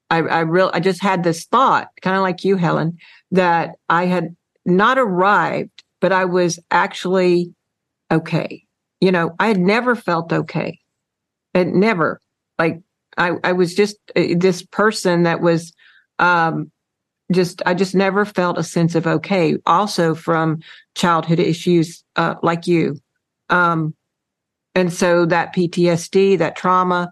I, 0.10 0.18
I 0.20 0.40
real 0.42 0.72
I 0.74 0.80
just 0.80 1.02
had 1.02 1.24
this 1.24 1.46
thought, 1.46 1.90
kind 2.02 2.16
of 2.16 2.22
like 2.22 2.44
you, 2.44 2.58
Helen, 2.58 2.98
that 3.32 3.76
I 3.90 4.06
had 4.06 4.36
not 4.66 4.98
arrived, 4.98 5.84
but 6.02 6.12
I 6.12 6.26
was 6.26 6.60
actually 6.72 7.54
okay. 8.12 8.64
You 9.02 9.12
know, 9.12 9.36
I 9.40 9.48
had 9.48 9.60
never 9.60 9.96
felt 9.96 10.32
okay. 10.32 10.80
And 11.54 11.76
never 11.76 12.20
like 12.60 12.82
I, 13.18 13.34
I 13.44 13.52
was 13.54 13.74
just 13.74 13.98
uh, 14.16 14.24
this 14.38 14.64
person 14.64 15.24
that 15.24 15.42
was 15.42 15.74
um, 16.20 16.72
just 17.32 17.62
I 17.66 17.74
just 17.74 17.96
never 17.96 18.26
felt 18.26 18.58
a 18.58 18.64
sense 18.64 18.96
of 18.96 19.08
okay. 19.08 19.58
Also 19.66 20.16
from 20.16 20.60
childhood 20.96 21.40
issues 21.40 22.04
uh, 22.16 22.36
like 22.44 22.68
you, 22.68 22.98
um, 23.50 23.94
and 24.74 24.92
so 24.92 25.26
that 25.26 25.56
PTSD, 25.56 26.38
that 26.38 26.56
trauma, 26.56 27.12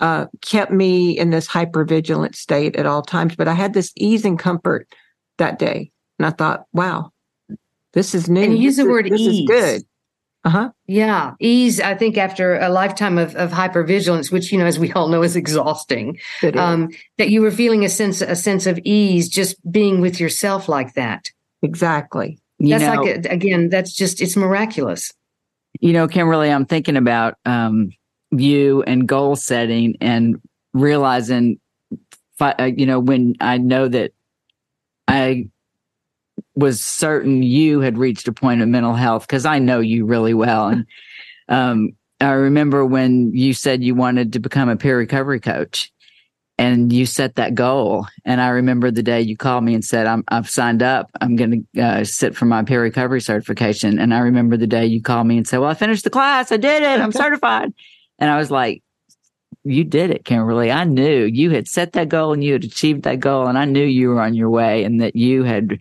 uh, 0.00 0.26
kept 0.40 0.72
me 0.72 1.18
in 1.18 1.30
this 1.30 1.46
hypervigilant 1.48 2.34
state 2.34 2.76
at 2.76 2.86
all 2.86 3.02
times. 3.02 3.36
But 3.36 3.48
I 3.48 3.54
had 3.54 3.74
this 3.74 3.92
ease 3.96 4.24
and 4.24 4.38
comfort 4.38 4.88
that 5.38 5.58
day, 5.58 5.92
and 6.18 6.26
I 6.26 6.30
thought, 6.30 6.66
wow, 6.72 7.12
this 7.92 8.14
is 8.14 8.28
new. 8.28 8.42
And 8.42 8.52
you 8.56 8.58
use 8.64 8.76
the 8.76 8.86
word 8.86 9.06
this 9.10 9.20
ease. 9.20 9.40
is 9.40 9.46
good. 9.46 9.82
Uh-huh. 10.42 10.70
Yeah. 10.86 11.34
Ease, 11.38 11.80
I 11.82 11.94
think 11.94 12.16
after 12.16 12.58
a 12.58 12.70
lifetime 12.70 13.18
of, 13.18 13.36
of 13.36 13.50
hypervigilance, 13.50 14.32
which, 14.32 14.50
you 14.50 14.58
know, 14.58 14.64
as 14.64 14.78
we 14.78 14.90
all 14.94 15.08
know 15.08 15.22
is 15.22 15.36
exhausting, 15.36 16.18
It 16.42 16.54
is. 16.54 16.60
um, 16.60 16.88
that 17.18 17.28
you 17.28 17.42
were 17.42 17.50
feeling 17.50 17.84
a 17.84 17.90
sense, 17.90 18.22
a 18.22 18.34
sense 18.34 18.66
of 18.66 18.78
ease 18.82 19.28
just 19.28 19.56
being 19.70 20.00
with 20.00 20.18
yourself 20.18 20.66
like 20.66 20.94
that. 20.94 21.30
exactly. 21.62 22.38
You 22.58 22.78
that's 22.78 22.84
know, 22.96 23.02
like, 23.02 23.26
a, 23.26 23.28
again, 23.28 23.68
that's 23.68 23.92
just, 23.92 24.22
it's 24.22 24.34
miraculous. 24.34 25.12
you 25.80 25.92
know, 25.92 26.08
Kimberly, 26.08 26.50
I'm 26.50 26.64
thinking 26.64 26.96
about 26.96 27.34
um, 27.44 27.90
you 28.30 28.82
and 28.82 29.08
goal 29.08 29.36
setting 29.36 29.96
and 30.00 30.40
realizing, 30.72 31.58
uh, 32.40 32.70
you 32.76 32.86
know, 32.86 33.00
when 33.00 33.34
I 33.40 33.58
know 33.58 33.88
that 33.88 34.12
I 35.08 35.48
was 36.54 36.82
certain 36.82 37.42
you 37.42 37.80
had 37.80 37.98
reached 37.98 38.28
a 38.28 38.32
point 38.32 38.62
of 38.62 38.68
mental 38.68 38.94
health 38.94 39.22
because 39.22 39.46
I 39.46 39.58
know 39.58 39.80
you 39.80 40.04
really 40.04 40.34
well. 40.34 40.68
And 40.68 40.86
um, 41.48 41.90
I 42.20 42.32
remember 42.32 42.84
when 42.84 43.32
you 43.34 43.54
said 43.54 43.82
you 43.82 43.94
wanted 43.94 44.32
to 44.34 44.40
become 44.40 44.68
a 44.68 44.76
peer 44.76 44.96
recovery 44.98 45.40
coach 45.40 45.90
and 46.58 46.92
you 46.92 47.06
set 47.06 47.36
that 47.36 47.54
goal. 47.54 48.06
And 48.26 48.40
I 48.40 48.48
remember 48.48 48.90
the 48.90 49.02
day 49.02 49.22
you 49.22 49.34
called 49.34 49.64
me 49.64 49.72
and 49.72 49.82
said, 49.82 50.06
I'm, 50.06 50.22
I've 50.28 50.50
signed 50.50 50.82
up. 50.82 51.10
I'm 51.22 51.34
going 51.34 51.66
to 51.74 51.82
uh, 51.82 52.04
sit 52.04 52.36
for 52.36 52.44
my 52.44 52.62
peer 52.62 52.82
recovery 52.82 53.22
certification. 53.22 53.98
And 53.98 54.12
I 54.12 54.18
remember 54.18 54.58
the 54.58 54.66
day 54.66 54.84
you 54.84 55.00
called 55.00 55.26
me 55.26 55.38
and 55.38 55.48
said, 55.48 55.60
well, 55.60 55.70
I 55.70 55.74
finished 55.74 56.04
the 56.04 56.10
class. 56.10 56.52
I 56.52 56.58
did 56.58 56.82
it. 56.82 57.00
I'm 57.00 57.12
certified. 57.12 57.72
And 58.20 58.30
I 58.30 58.38
was 58.38 58.50
like, 58.50 58.82
you 59.64 59.84
did 59.84 60.10
it, 60.10 60.24
Kimberly. 60.24 60.70
I 60.70 60.84
knew 60.84 61.24
you 61.24 61.50
had 61.50 61.68
set 61.68 61.92
that 61.92 62.08
goal 62.08 62.32
and 62.32 62.42
you 62.42 62.52
had 62.52 62.64
achieved 62.64 63.02
that 63.02 63.20
goal. 63.20 63.46
And 63.46 63.58
I 63.58 63.64
knew 63.64 63.84
you 63.84 64.10
were 64.10 64.20
on 64.20 64.34
your 64.34 64.50
way 64.50 64.84
and 64.84 65.00
that 65.00 65.16
you 65.16 65.42
had 65.42 65.78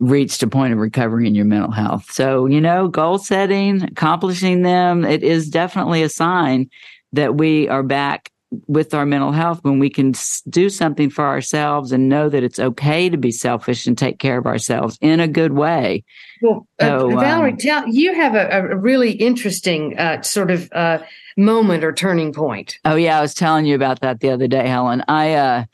reached 0.00 0.42
a 0.42 0.46
point 0.46 0.72
of 0.72 0.78
recovery 0.78 1.26
in 1.26 1.34
your 1.34 1.44
mental 1.44 1.72
health. 1.72 2.10
So, 2.10 2.46
you 2.46 2.60
know, 2.60 2.88
goal 2.88 3.18
setting, 3.18 3.82
accomplishing 3.82 4.62
them, 4.62 5.04
it 5.04 5.22
is 5.22 5.50
definitely 5.50 6.02
a 6.02 6.08
sign 6.08 6.70
that 7.12 7.34
we 7.36 7.68
are 7.68 7.82
back 7.82 8.30
with 8.66 8.94
our 8.94 9.04
mental 9.04 9.32
health 9.32 9.60
when 9.62 9.78
we 9.78 9.90
can 9.90 10.14
do 10.48 10.70
something 10.70 11.10
for 11.10 11.24
ourselves 11.26 11.92
and 11.92 12.08
know 12.08 12.28
that 12.28 12.42
it's 12.42 12.58
okay 12.58 13.08
to 13.10 13.16
be 13.16 13.30
selfish 13.30 13.86
and 13.86 13.98
take 13.98 14.18
care 14.18 14.38
of 14.38 14.46
ourselves 14.46 14.96
in 15.00 15.20
a 15.20 15.28
good 15.28 15.52
way. 15.52 16.02
Well, 16.40 16.66
uh, 16.78 17.08
Valerie, 17.08 17.52
um, 17.52 17.56
tell 17.58 17.88
you 17.88 18.14
have 18.14 18.34
a, 18.34 18.48
a 18.48 18.76
really 18.76 19.12
interesting 19.12 19.98
uh, 19.98 20.22
sort 20.22 20.50
of 20.50 20.70
uh, 20.72 21.00
moment 21.36 21.84
or 21.84 21.92
turning 21.92 22.32
point. 22.32 22.78
Oh 22.84 22.96
yeah, 22.96 23.18
I 23.18 23.20
was 23.20 23.34
telling 23.34 23.66
you 23.66 23.74
about 23.74 24.00
that 24.00 24.20
the 24.20 24.30
other 24.30 24.48
day, 24.48 24.66
Helen. 24.66 25.02
I 25.08 25.34
uh 25.34 25.64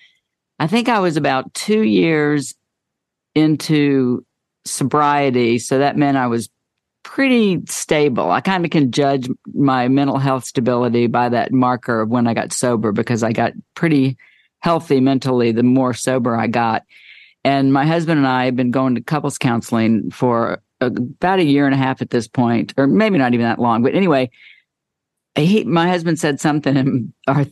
I 0.58 0.66
think 0.66 0.88
I 0.88 1.00
was 1.00 1.16
about 1.16 1.52
2 1.54 1.82
years 1.82 2.54
into 3.34 4.24
sobriety, 4.64 5.58
so 5.58 5.78
that 5.78 5.96
meant 5.96 6.16
I 6.16 6.26
was 6.26 6.48
pretty 7.14 7.60
stable. 7.66 8.32
I 8.32 8.40
kind 8.40 8.64
of 8.64 8.72
can 8.72 8.90
judge 8.90 9.28
my 9.54 9.86
mental 9.86 10.18
health 10.18 10.44
stability 10.44 11.06
by 11.06 11.28
that 11.28 11.52
marker 11.52 12.00
of 12.00 12.08
when 12.08 12.26
I 12.26 12.34
got 12.34 12.52
sober 12.52 12.90
because 12.90 13.22
I 13.22 13.30
got 13.30 13.52
pretty 13.76 14.16
healthy 14.58 14.98
mentally 14.98 15.52
the 15.52 15.62
more 15.62 15.94
sober 15.94 16.34
I 16.34 16.48
got. 16.48 16.82
And 17.44 17.72
my 17.72 17.86
husband 17.86 18.18
and 18.18 18.26
I 18.26 18.46
have 18.46 18.56
been 18.56 18.72
going 18.72 18.96
to 18.96 19.00
couples 19.00 19.38
counseling 19.38 20.10
for 20.10 20.60
about 20.80 21.38
a 21.38 21.44
year 21.44 21.66
and 21.66 21.74
a 21.74 21.78
half 21.78 22.02
at 22.02 22.10
this 22.10 22.26
point, 22.26 22.74
or 22.76 22.88
maybe 22.88 23.16
not 23.16 23.32
even 23.32 23.46
that 23.46 23.60
long. 23.60 23.84
But 23.84 23.94
anyway, 23.94 24.28
he, 25.36 25.62
my 25.62 25.86
husband 25.86 26.18
said 26.18 26.40
something, 26.40 26.76
and 26.76 27.12
our 27.28 27.46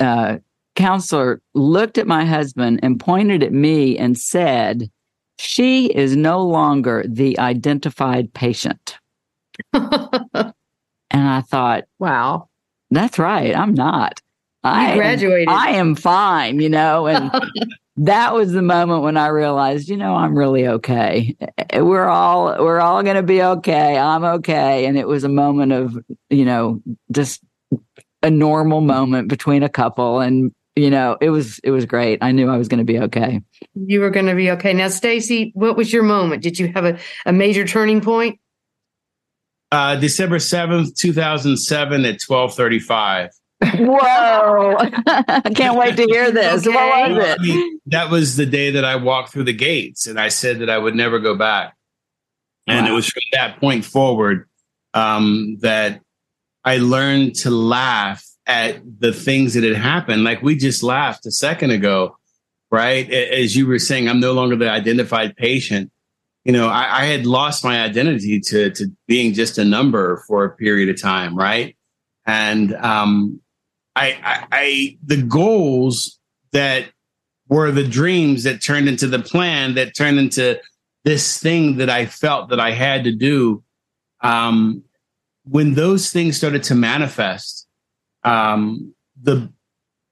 uh, 0.00 0.38
counselor 0.74 1.40
looked 1.54 1.98
at 1.98 2.08
my 2.08 2.24
husband 2.24 2.80
and 2.82 2.98
pointed 2.98 3.44
at 3.44 3.52
me 3.52 3.96
and 3.96 4.18
said, 4.18 4.90
She 5.38 5.86
is 5.86 6.16
no 6.16 6.44
longer 6.44 7.04
the 7.06 7.38
identified 7.38 8.34
patient. 8.34 8.96
And 11.10 11.28
I 11.28 11.42
thought, 11.42 11.84
Wow. 12.00 12.48
That's 12.90 13.18
right. 13.18 13.56
I'm 13.56 13.74
not. 13.74 14.20
I 14.64 14.92
am- 14.92 14.98
graduated. 14.98 15.48
I 15.48 15.70
am 15.72 15.94
fine, 15.94 16.60
you 16.60 16.68
know, 16.68 17.06
and 17.06 17.30
that 17.98 18.34
was 18.34 18.52
the 18.52 18.62
moment 18.62 19.02
when 19.02 19.16
I 19.16 19.28
realized, 19.28 19.88
you 19.88 19.96
know, 19.96 20.14
I'm 20.14 20.36
really 20.36 20.66
okay. 20.66 21.36
Eh, 21.40 21.46
eh, 21.70 21.80
we're 21.80 22.08
all 22.08 22.46
we're 22.64 22.80
all 22.80 23.02
going 23.02 23.16
to 23.16 23.22
be 23.22 23.42
okay. 23.42 23.98
I'm 23.98 24.24
okay, 24.24 24.86
and 24.86 24.96
it 24.98 25.06
was 25.06 25.22
a 25.24 25.28
moment 25.28 25.72
of, 25.72 25.98
you 26.30 26.44
know, 26.44 26.82
just 27.12 27.42
a 28.22 28.30
normal 28.30 28.80
moment 28.80 29.28
between 29.28 29.62
a 29.62 29.68
couple 29.68 30.20
and 30.20 30.52
you 30.76 30.90
know, 30.90 31.16
it 31.20 31.30
was 31.30 31.60
it 31.60 31.70
was 31.70 31.86
great. 31.86 32.18
I 32.20 32.32
knew 32.32 32.50
I 32.50 32.56
was 32.56 32.66
going 32.66 32.78
to 32.78 32.84
be 32.84 32.98
okay. 32.98 33.40
you 33.74 34.00
were 34.00 34.10
going 34.10 34.26
to 34.26 34.34
be 34.34 34.50
okay. 34.52 34.72
Now, 34.72 34.88
Stacy, 34.88 35.52
what 35.54 35.76
was 35.76 35.92
your 35.92 36.02
moment? 36.02 36.42
Did 36.42 36.58
you 36.58 36.72
have 36.72 36.84
a, 36.84 36.98
a 37.26 37.32
major 37.32 37.64
turning 37.64 38.00
point? 38.00 38.40
Uh, 39.74 39.96
December 39.96 40.36
7th, 40.36 40.96
2007 40.96 42.04
at 42.04 42.20
1235. 42.22 43.30
Whoa. 43.76 44.76
I 45.08 45.50
can't 45.52 45.76
wait 45.76 45.96
to 45.96 46.04
hear 46.04 46.30
this. 46.30 46.64
Okay. 46.64 46.72
What 46.72 47.10
was 47.10 47.18
I 47.18 47.32
it? 47.32 47.40
mean, 47.40 47.80
that 47.86 48.08
was 48.08 48.36
the 48.36 48.46
day 48.46 48.70
that 48.70 48.84
I 48.84 48.94
walked 48.94 49.32
through 49.32 49.42
the 49.42 49.52
gates 49.52 50.06
and 50.06 50.20
I 50.20 50.28
said 50.28 50.60
that 50.60 50.70
I 50.70 50.78
would 50.78 50.94
never 50.94 51.18
go 51.18 51.34
back. 51.34 51.74
And 52.68 52.86
it 52.86 52.92
was 52.92 53.08
from 53.08 53.24
that 53.32 53.58
point 53.58 53.84
forward 53.84 54.48
um, 54.94 55.58
that 55.62 56.00
I 56.64 56.76
learned 56.76 57.34
to 57.40 57.50
laugh 57.50 58.24
at 58.46 58.80
the 59.00 59.12
things 59.12 59.54
that 59.54 59.64
had 59.64 59.74
happened. 59.74 60.22
Like 60.22 60.40
we 60.40 60.54
just 60.54 60.84
laughed 60.84 61.26
a 61.26 61.32
second 61.32 61.72
ago, 61.72 62.16
right? 62.70 63.10
As 63.10 63.56
you 63.56 63.66
were 63.66 63.80
saying, 63.80 64.08
I'm 64.08 64.20
no 64.20 64.34
longer 64.34 64.54
the 64.54 64.70
identified 64.70 65.36
patient. 65.36 65.90
You 66.44 66.52
know, 66.52 66.68
I, 66.68 67.02
I 67.02 67.04
had 67.06 67.26
lost 67.26 67.64
my 67.64 67.82
identity 67.82 68.40
to 68.40 68.70
to 68.70 68.86
being 69.06 69.32
just 69.32 69.58
a 69.58 69.64
number 69.64 70.22
for 70.28 70.44
a 70.44 70.50
period 70.50 70.88
of 70.88 71.00
time, 71.00 71.36
right? 71.36 71.76
And 72.26 72.74
um, 72.76 73.40
I, 73.96 74.18
I, 74.22 74.46
I 74.52 74.98
the 75.04 75.22
goals 75.22 76.18
that 76.52 76.86
were 77.48 77.70
the 77.70 77.86
dreams 77.86 78.44
that 78.44 78.62
turned 78.62 78.88
into 78.88 79.06
the 79.06 79.18
plan 79.18 79.74
that 79.74 79.96
turned 79.96 80.18
into 80.18 80.60
this 81.04 81.38
thing 81.38 81.76
that 81.76 81.90
I 81.90 82.06
felt 82.06 82.50
that 82.50 82.60
I 82.60 82.72
had 82.72 83.04
to 83.04 83.12
do. 83.12 83.62
Um, 84.22 84.82
when 85.44 85.74
those 85.74 86.10
things 86.10 86.36
started 86.36 86.62
to 86.64 86.74
manifest, 86.74 87.66
um, 88.22 88.94
the 89.20 89.52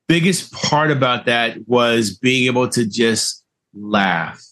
biggest 0.06 0.52
part 0.52 0.90
about 0.90 1.26
that 1.26 1.66
was 1.66 2.16
being 2.16 2.46
able 2.46 2.68
to 2.68 2.86
just 2.86 3.42
laugh, 3.74 4.44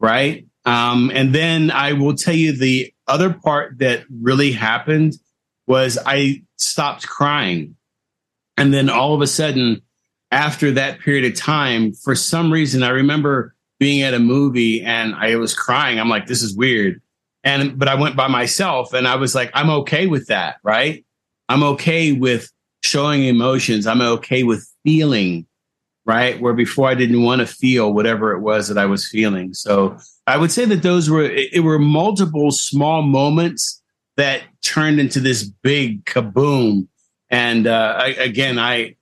right? 0.00 0.46
Um, 0.64 1.10
and 1.14 1.34
then 1.34 1.70
I 1.70 1.92
will 1.92 2.14
tell 2.14 2.34
you 2.34 2.52
the 2.52 2.92
other 3.08 3.32
part 3.32 3.78
that 3.78 4.04
really 4.10 4.52
happened 4.52 5.14
was 5.66 5.98
I 6.04 6.42
stopped 6.56 7.08
crying. 7.08 7.76
And 8.56 8.72
then 8.72 8.88
all 8.88 9.14
of 9.14 9.22
a 9.22 9.26
sudden, 9.26 9.82
after 10.30 10.70
that 10.72 11.00
period 11.00 11.30
of 11.30 11.38
time, 11.38 11.92
for 11.92 12.14
some 12.14 12.52
reason, 12.52 12.82
I 12.82 12.90
remember 12.90 13.54
being 13.78 14.02
at 14.02 14.14
a 14.14 14.18
movie 14.18 14.82
and 14.82 15.14
I 15.14 15.36
was 15.36 15.54
crying. 15.54 15.98
I'm 15.98 16.08
like, 16.08 16.26
this 16.26 16.42
is 16.42 16.56
weird. 16.56 17.00
And, 17.44 17.76
but 17.78 17.88
I 17.88 17.96
went 17.96 18.14
by 18.14 18.28
myself 18.28 18.92
and 18.92 19.08
I 19.08 19.16
was 19.16 19.34
like, 19.34 19.50
I'm 19.54 19.70
okay 19.70 20.06
with 20.06 20.28
that. 20.28 20.56
Right. 20.62 21.04
I'm 21.48 21.62
okay 21.64 22.12
with 22.12 22.50
showing 22.84 23.24
emotions. 23.24 23.86
I'm 23.86 24.00
okay 24.00 24.44
with 24.44 24.68
feeling 24.84 25.46
right? 26.04 26.40
Where 26.40 26.54
before 26.54 26.88
I 26.88 26.94
didn't 26.94 27.22
want 27.22 27.40
to 27.40 27.46
feel 27.46 27.92
whatever 27.92 28.32
it 28.32 28.40
was 28.40 28.68
that 28.68 28.78
I 28.78 28.86
was 28.86 29.08
feeling. 29.08 29.54
So 29.54 29.96
I 30.26 30.36
would 30.36 30.52
say 30.52 30.64
that 30.66 30.82
those 30.82 31.10
were 31.10 31.24
it, 31.24 31.52
it 31.52 31.60
were 31.60 31.78
multiple 31.78 32.50
small 32.50 33.02
moments 33.02 33.82
that 34.16 34.42
turned 34.62 35.00
into 35.00 35.20
this 35.20 35.42
big 35.42 36.04
kaboom. 36.04 36.86
And 37.30 37.66
uh, 37.66 37.94
I, 37.98 38.08
again, 38.08 38.58
I 38.58 38.96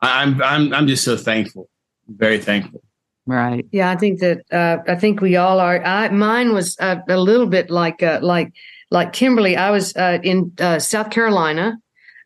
I'm 0.00 0.42
I'm 0.42 0.72
I'm 0.72 0.86
just 0.86 1.04
so 1.04 1.16
thankful, 1.16 1.68
very 2.08 2.38
thankful. 2.38 2.82
Right. 3.26 3.66
Yeah, 3.72 3.90
I 3.90 3.96
think 3.96 4.20
that 4.20 4.40
uh, 4.50 4.78
I 4.90 4.94
think 4.94 5.20
we 5.20 5.36
all 5.36 5.60
are. 5.60 5.84
I 5.84 6.08
mine 6.08 6.54
was 6.54 6.76
uh, 6.80 6.96
a 7.08 7.18
little 7.18 7.46
bit 7.46 7.68
like 7.70 8.02
uh, 8.02 8.20
like 8.22 8.52
like 8.90 9.12
Kimberly. 9.12 9.56
I 9.56 9.70
was 9.70 9.94
uh, 9.96 10.18
in 10.22 10.52
uh, 10.58 10.78
South 10.78 11.10
Carolina 11.10 11.78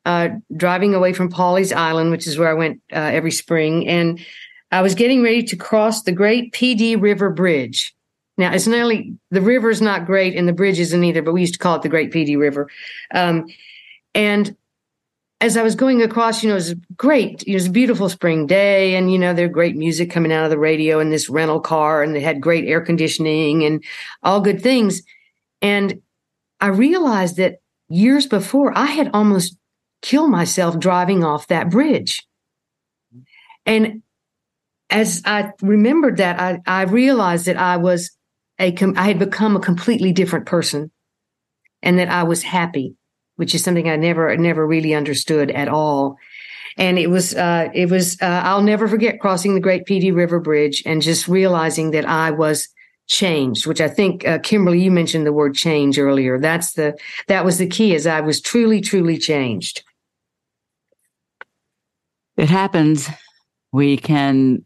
uh, 0.05 0.29
driving 0.57 0.95
away 0.95 1.13
from 1.13 1.31
Pawleys 1.31 1.75
Island, 1.75 2.13
which 2.13 2.27
is 2.27 2.39
where 2.39 2.51
I 2.51 2.55
went 2.55 2.83
uh, 2.93 2.99
every 2.99 3.33
spring, 3.33 3.89
and 3.89 4.25
I 4.71 4.83
was 4.83 4.95
getting 4.95 5.23
ready 5.23 5.43
to 5.43 5.57
cross 5.57 6.03
the 6.03 6.13
Great 6.13 6.53
Pee 6.53 6.75
Dee 6.77 6.95
River 6.95 7.31
Bridge. 7.31 7.95
Now, 8.43 8.53
it's 8.53 8.67
not 8.67 8.81
only 8.81 9.17
the 9.31 9.41
river 9.41 9.71
is 9.71 9.81
not 9.81 10.05
great 10.05 10.35
and 10.35 10.49
the 10.49 10.53
bridge 10.53 10.81
isn't 10.81 11.05
either, 11.05 11.23
but 11.23 11.33
we 11.33 11.43
used 11.43 11.55
to 11.55 11.61
call 11.61 11.77
it 11.77 11.83
the 11.83 11.89
Great 11.89 12.11
Dee 12.11 12.35
River. 12.35 12.69
Um, 13.15 13.47
and 14.17 14.57
as 15.41 15.57
I 15.57 15.63
was 15.63 15.77
going 15.77 16.03
across, 16.03 16.43
you 16.43 16.49
know, 16.49 16.57
it 16.57 16.59
was 16.59 16.75
great. 16.97 17.45
It 17.47 17.55
was 17.55 17.67
a 17.67 17.71
beautiful 17.71 18.09
spring 18.09 18.49
day, 18.49 18.97
and 18.97 19.13
you 19.13 19.19
know, 19.19 19.33
there 19.33 19.49
great 19.49 19.77
music 19.77 20.11
coming 20.11 20.33
out 20.33 20.43
of 20.43 20.51
the 20.51 20.59
radio 20.59 20.99
and 20.99 21.13
this 21.13 21.31
rental 21.31 21.61
car, 21.61 22.03
and 22.03 22.17
they 22.17 22.21
had 22.21 22.41
great 22.41 22.65
air 22.65 22.81
conditioning 22.81 23.63
and 23.63 23.85
all 24.25 24.41
good 24.41 24.61
things. 24.61 25.03
And 25.61 26.03
I 26.61 26.67
realized 26.67 27.37
that 27.37 27.61
years 27.89 28.27
before, 28.27 28.77
I 28.77 28.87
had 28.87 29.09
almost 29.15 29.57
killed 30.01 30.31
myself 30.31 30.81
driving 30.81 31.23
off 31.23 31.47
that 31.47 31.71
bridge. 31.71 32.27
And 33.65 34.03
as 34.91 35.23
I 35.25 35.53
remembered 35.63 36.17
that, 36.17 36.41
I, 36.41 36.59
I 36.67 36.83
realized 36.83 37.47
that 37.47 37.57
I 37.57 37.77
was 37.77 38.11
a, 38.65 38.93
I 38.97 39.09
had 39.09 39.19
become 39.19 39.57
a 39.57 39.61
completely 39.61 40.13
different 40.13 40.47
person 40.47 40.91
and 41.83 41.99
that 41.99 42.09
I 42.09 42.23
was 42.23 42.43
happy, 42.43 42.95
which 43.37 43.55
is 43.55 43.65
something 43.65 43.89
I 43.89 43.97
never, 43.97 44.37
never 44.37 44.67
really 44.67 44.95
understood 44.95 45.51
at 45.51 45.69
all. 45.69 46.17
And 46.77 46.99
it 46.99 47.09
was, 47.09 47.35
uh, 47.35 47.69
it 47.75 47.91
was, 47.91 48.21
uh, 48.23 48.43
I'll 48.45 48.63
never 48.63 48.89
forget 48.89 49.21
crossing 49.21 49.55
the 49.55 49.61
Great 49.61 49.85
Pee 49.85 50.01
Dee 50.01 50.11
River 50.11 50.41
Bridge 50.41 50.83
and 50.87 51.03
just 51.03 51.29
realizing 51.29 51.91
that 51.91 52.07
I 52.07 52.31
was 52.31 52.69
changed, 53.09 53.67
which 53.67 53.81
I 53.81 53.89
think, 53.89 54.27
uh, 54.27 54.39
Kimberly, 54.39 54.81
you 54.81 54.91
mentioned 54.91 55.27
the 55.27 55.33
word 55.33 55.55
change 55.55 55.99
earlier. 55.99 56.39
That's 56.39 56.73
the, 56.73 56.97
that 57.29 57.45
was 57.45 57.59
the 57.59 57.67
key 57.67 57.95
is 57.95 58.07
I 58.07 58.21
was 58.21 58.41
truly, 58.41 58.81
truly 58.81 59.19
changed 59.19 59.83
it 62.37 62.49
happens. 62.49 63.09
We 63.73 63.97
can 63.97 64.65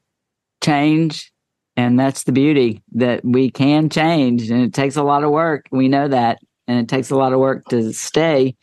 change. 0.62 1.32
And 1.76 1.98
that's 1.98 2.24
the 2.24 2.32
beauty 2.32 2.82
that 2.92 3.24
we 3.24 3.50
can 3.50 3.90
change. 3.90 4.50
And 4.50 4.62
it 4.62 4.72
takes 4.72 4.96
a 4.96 5.02
lot 5.02 5.24
of 5.24 5.30
work. 5.30 5.66
We 5.70 5.88
know 5.88 6.08
that. 6.08 6.38
And 6.66 6.78
it 6.80 6.88
takes 6.88 7.10
a 7.10 7.16
lot 7.16 7.32
of 7.32 7.38
work 7.38 7.66
to 7.66 7.92
stay 7.92 8.56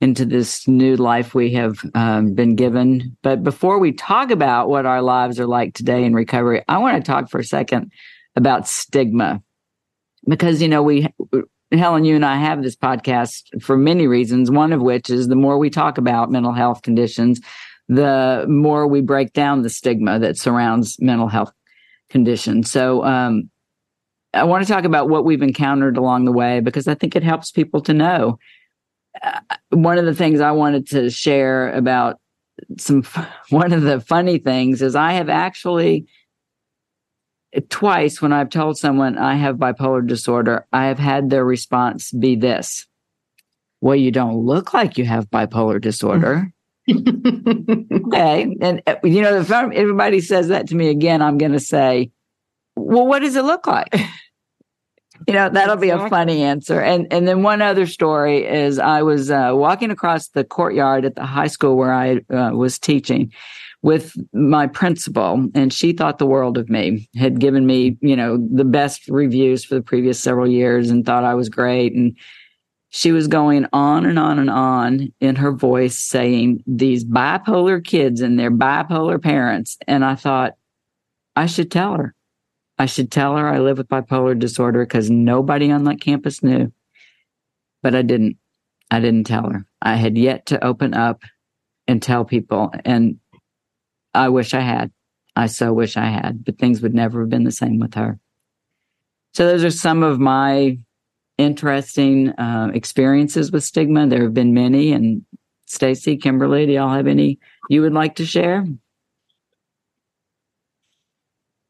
into 0.00 0.24
this 0.24 0.68
new 0.68 0.96
life 0.96 1.34
we 1.34 1.52
have 1.54 1.78
um, 1.94 2.34
been 2.34 2.54
given. 2.54 3.16
But 3.22 3.42
before 3.42 3.78
we 3.78 3.92
talk 3.92 4.30
about 4.30 4.68
what 4.68 4.86
our 4.86 5.02
lives 5.02 5.40
are 5.40 5.46
like 5.46 5.74
today 5.74 6.04
in 6.04 6.14
recovery, 6.14 6.62
I 6.68 6.78
want 6.78 6.96
to 6.96 7.10
talk 7.10 7.28
for 7.28 7.40
a 7.40 7.44
second 7.44 7.90
about 8.36 8.68
stigma. 8.68 9.42
Because, 10.28 10.62
you 10.62 10.68
know, 10.68 10.82
we, 10.82 11.08
Helen, 11.72 12.04
you 12.04 12.16
and 12.16 12.24
I 12.24 12.36
have 12.36 12.62
this 12.62 12.76
podcast 12.76 13.62
for 13.62 13.76
many 13.76 14.06
reasons, 14.06 14.50
one 14.50 14.72
of 14.72 14.80
which 14.80 15.10
is 15.10 15.28
the 15.28 15.36
more 15.36 15.58
we 15.58 15.70
talk 15.70 15.98
about 15.98 16.30
mental 16.30 16.52
health 16.52 16.82
conditions, 16.82 17.40
the 17.88 18.46
more 18.48 18.86
we 18.86 19.00
break 19.00 19.32
down 19.32 19.62
the 19.62 19.70
stigma 19.70 20.18
that 20.18 20.38
surrounds 20.38 20.96
mental 21.00 21.28
health 21.28 21.52
conditions. 22.10 22.70
So, 22.70 23.04
um, 23.04 23.50
I 24.34 24.44
want 24.44 24.66
to 24.66 24.72
talk 24.72 24.84
about 24.84 25.08
what 25.08 25.24
we've 25.24 25.42
encountered 25.42 25.96
along 25.96 26.24
the 26.24 26.32
way 26.32 26.60
because 26.60 26.88
I 26.88 26.94
think 26.94 27.14
it 27.14 27.22
helps 27.22 27.50
people 27.50 27.80
to 27.82 27.94
know. 27.94 28.38
Uh, 29.22 29.40
one 29.70 29.96
of 29.96 30.06
the 30.06 30.14
things 30.14 30.40
I 30.40 30.50
wanted 30.50 30.88
to 30.88 31.08
share 31.08 31.70
about 31.72 32.16
some, 32.78 33.04
one 33.50 33.72
of 33.72 33.82
the 33.82 34.00
funny 34.00 34.38
things 34.38 34.82
is 34.82 34.96
I 34.96 35.12
have 35.12 35.28
actually 35.28 36.06
twice 37.68 38.20
when 38.20 38.32
I've 38.32 38.50
told 38.50 38.76
someone 38.76 39.16
I 39.16 39.34
have 39.36 39.56
bipolar 39.56 40.04
disorder, 40.04 40.66
I 40.72 40.86
have 40.86 40.98
had 40.98 41.30
their 41.30 41.44
response 41.44 42.10
be 42.10 42.34
this. 42.34 42.86
Well, 43.80 43.96
you 43.96 44.10
don't 44.10 44.38
look 44.38 44.74
like 44.74 44.98
you 44.98 45.04
have 45.04 45.30
bipolar 45.30 45.80
disorder 45.80 46.52
okay. 46.90 48.56
And, 48.60 48.82
uh, 48.86 48.96
you 49.02 49.22
know, 49.22 49.38
if 49.38 49.50
everybody 49.50 50.20
says 50.20 50.48
that 50.48 50.68
to 50.68 50.74
me 50.74 50.88
again, 50.88 51.22
I'm 51.22 51.38
going 51.38 51.52
to 51.52 51.60
say, 51.60 52.10
well, 52.76 53.06
what 53.06 53.20
does 53.20 53.36
it 53.36 53.44
look 53.44 53.66
like? 53.66 53.94
you 55.26 55.34
know, 55.34 55.48
that'll 55.48 55.74
exactly. 55.74 55.86
be 55.86 55.90
a 55.90 56.08
funny 56.08 56.42
answer. 56.42 56.80
And, 56.80 57.06
and 57.10 57.26
then 57.26 57.42
one 57.42 57.62
other 57.62 57.86
story 57.86 58.44
is 58.44 58.78
I 58.78 59.02
was 59.02 59.30
uh, 59.30 59.52
walking 59.54 59.90
across 59.90 60.28
the 60.28 60.44
courtyard 60.44 61.04
at 61.04 61.14
the 61.14 61.24
high 61.24 61.46
school 61.46 61.76
where 61.76 61.92
I 61.92 62.16
uh, 62.32 62.50
was 62.52 62.78
teaching 62.78 63.32
with 63.84 64.16
my 64.32 64.66
principal 64.66 65.46
and 65.54 65.70
she 65.70 65.92
thought 65.92 66.16
the 66.16 66.26
world 66.26 66.56
of 66.56 66.70
me 66.70 67.06
had 67.16 67.38
given 67.38 67.66
me 67.66 67.98
you 68.00 68.16
know 68.16 68.38
the 68.50 68.64
best 68.64 69.06
reviews 69.08 69.62
for 69.62 69.74
the 69.74 69.82
previous 69.82 70.18
several 70.18 70.48
years 70.48 70.88
and 70.88 71.04
thought 71.04 71.22
i 71.22 71.34
was 71.34 71.50
great 71.50 71.92
and 71.92 72.16
she 72.94 73.10
was 73.10 73.26
going 73.26 73.66
on 73.72 74.06
and 74.06 74.20
on 74.20 74.38
and 74.38 74.48
on 74.48 75.12
in 75.18 75.34
her 75.34 75.50
voice 75.50 75.98
saying 75.98 76.62
these 76.64 77.04
bipolar 77.04 77.84
kids 77.84 78.20
and 78.20 78.38
their 78.38 78.52
bipolar 78.52 79.20
parents. 79.20 79.76
And 79.88 80.04
I 80.04 80.14
thought, 80.14 80.52
I 81.34 81.46
should 81.46 81.72
tell 81.72 81.94
her. 81.94 82.14
I 82.78 82.86
should 82.86 83.10
tell 83.10 83.36
her 83.36 83.48
I 83.48 83.58
live 83.58 83.78
with 83.78 83.88
bipolar 83.88 84.38
disorder 84.38 84.86
because 84.86 85.10
nobody 85.10 85.72
on 85.72 85.82
that 85.84 86.00
campus 86.00 86.40
knew. 86.40 86.72
But 87.82 87.96
I 87.96 88.02
didn't. 88.02 88.36
I 88.92 89.00
didn't 89.00 89.26
tell 89.26 89.50
her. 89.50 89.66
I 89.82 89.96
had 89.96 90.16
yet 90.16 90.46
to 90.46 90.64
open 90.64 90.94
up 90.94 91.22
and 91.88 92.00
tell 92.00 92.24
people. 92.24 92.72
And 92.84 93.18
I 94.14 94.28
wish 94.28 94.54
I 94.54 94.60
had. 94.60 94.92
I 95.34 95.46
so 95.46 95.72
wish 95.72 95.96
I 95.96 96.06
had, 96.06 96.44
but 96.44 96.60
things 96.60 96.80
would 96.80 96.94
never 96.94 97.22
have 97.22 97.28
been 97.28 97.42
the 97.42 97.50
same 97.50 97.80
with 97.80 97.94
her. 97.94 98.20
So 99.32 99.48
those 99.48 99.64
are 99.64 99.70
some 99.70 100.04
of 100.04 100.20
my 100.20 100.78
interesting 101.38 102.30
uh, 102.30 102.70
experiences 102.72 103.50
with 103.50 103.64
stigma. 103.64 104.06
There 104.06 104.22
have 104.22 104.34
been 104.34 104.54
many. 104.54 104.92
And 104.92 105.24
Stacy, 105.66 106.16
Kimberly, 106.16 106.66
do 106.66 106.72
y'all 106.72 106.94
have 106.94 107.06
any 107.06 107.38
you 107.68 107.82
would 107.82 107.92
like 107.92 108.16
to 108.16 108.26
share? 108.26 108.66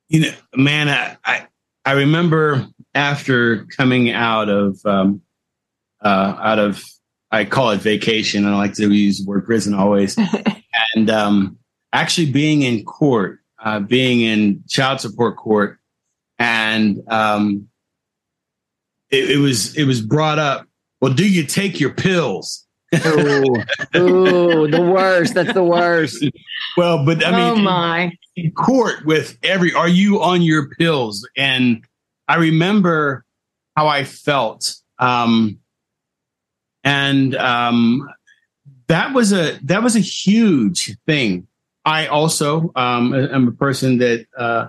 You 0.09 0.21
know, 0.21 0.33
man, 0.55 0.89
I 0.89 1.17
I, 1.25 1.47
I 1.85 1.93
remember 1.93 2.67
after 2.95 3.65
coming 3.67 4.11
out 4.11 4.49
of 4.49 4.79
um, 4.85 5.23
uh, 6.03 6.37
out 6.39 6.59
of 6.59 6.83
I 7.31 7.45
call 7.45 7.71
it 7.71 7.81
vacation. 7.81 8.47
I 8.47 8.55
like 8.55 8.75
to 8.75 8.93
use 8.93 9.19
the 9.19 9.29
word 9.29 9.45
prison 9.45 9.75
always, 9.75 10.17
and 10.95 11.11
um, 11.11 11.59
actually 11.93 12.31
being 12.31 12.63
in 12.63 12.85
court, 12.85 13.41
uh, 13.63 13.81
being 13.81 14.21
in 14.21 14.63
child 14.69 15.01
support 15.01 15.37
court, 15.37 15.79
and 16.39 17.01
um, 17.09 17.69
it, 19.11 19.33
it 19.33 19.39
was 19.39 19.77
it 19.77 19.85
was 19.85 20.01
brought 20.01 20.39
up. 20.39 20.67
Well, 21.01 21.13
do 21.13 21.29
you 21.29 21.45
take 21.45 21.81
your 21.81 21.93
pills? 21.93 22.67
ooh, 22.95 23.63
ooh, 23.97 24.69
the 24.69 24.81
worst. 24.83 25.35
That's 25.35 25.53
the 25.53 25.65
worst. 25.65 26.25
Well, 26.77 27.05
but 27.05 27.25
I 27.25 27.31
mean, 27.31 27.61
oh 27.61 27.63
my, 27.63 28.13
in 28.37 28.53
court 28.53 29.05
with 29.05 29.39
every, 29.43 29.73
are 29.75 29.89
you 29.89 30.23
on 30.23 30.43
your 30.43 30.69
pills? 30.71 31.29
And 31.37 31.85
I 32.29 32.37
remember 32.37 33.25
how 33.77 33.89
I 33.89 34.05
felt, 34.05 34.75
um, 34.99 35.59
and 36.83 37.35
um, 37.37 38.09
that 38.89 39.15
was 39.15 39.33
a 39.33 39.59
that 39.65 39.83
was 39.83 39.97
a 39.97 40.01
huge 40.01 40.97
thing. 41.07 41.47
I 41.85 42.07
also 42.07 42.73
um, 42.77 43.15
am 43.15 43.49
a 43.49 43.53
person 43.53 43.99
that 43.99 44.27
uh, 44.37 44.69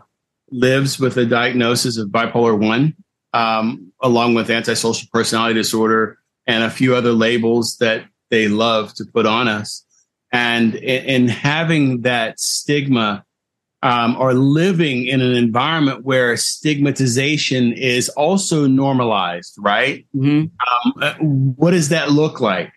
lives 0.51 0.99
with 0.99 1.17
a 1.17 1.25
diagnosis 1.25 1.97
of 1.97 2.09
bipolar 2.09 2.57
one, 2.57 2.95
um, 3.35 3.91
along 4.01 4.33
with 4.33 4.49
antisocial 4.49 5.09
personality 5.11 5.55
disorder 5.55 6.17
and 6.47 6.63
a 6.63 6.69
few 6.69 6.95
other 6.95 7.11
labels 7.11 7.77
that 7.77 8.05
they 8.31 8.47
love 8.47 8.93
to 8.93 9.05
put 9.05 9.25
on 9.25 9.49
us. 9.49 9.85
And 10.31 10.75
in 10.75 11.27
having 11.27 12.01
that 12.01 12.39
stigma 12.39 13.25
um, 13.83 14.15
or 14.17 14.33
living 14.33 15.05
in 15.05 15.21
an 15.21 15.35
environment 15.35 16.05
where 16.05 16.37
stigmatization 16.37 17.73
is 17.73 18.07
also 18.09 18.67
normalized, 18.67 19.55
right? 19.59 20.07
Mm-hmm. 20.15 20.45
Um, 20.87 20.93
uh, 21.01 21.13
what 21.15 21.71
does 21.71 21.89
that 21.89 22.11
look 22.11 22.39
like? 22.39 22.71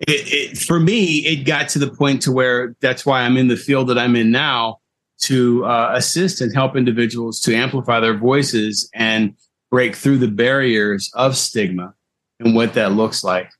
It, 0.00 0.32
it, 0.32 0.58
for 0.58 0.80
me, 0.80 1.18
it 1.26 1.44
got 1.44 1.68
to 1.70 1.78
the 1.78 1.90
point 1.90 2.22
to 2.22 2.32
where 2.32 2.74
that's 2.80 3.06
why 3.06 3.22
I'm 3.22 3.36
in 3.36 3.46
the 3.46 3.56
field 3.56 3.88
that 3.88 3.98
I'm 3.98 4.16
in 4.16 4.32
now 4.32 4.80
to 5.22 5.64
uh, 5.64 5.92
assist 5.94 6.40
and 6.40 6.52
help 6.52 6.76
individuals 6.76 7.40
to 7.42 7.54
amplify 7.54 8.00
their 8.00 8.18
voices 8.18 8.90
and 8.92 9.36
break 9.72 9.96
through 9.96 10.18
the 10.18 10.28
barriers 10.28 11.10
of 11.14 11.34
stigma 11.34 11.94
and 12.38 12.54
what 12.54 12.74
that 12.74 12.92
looks 12.92 13.24
like. 13.24 13.50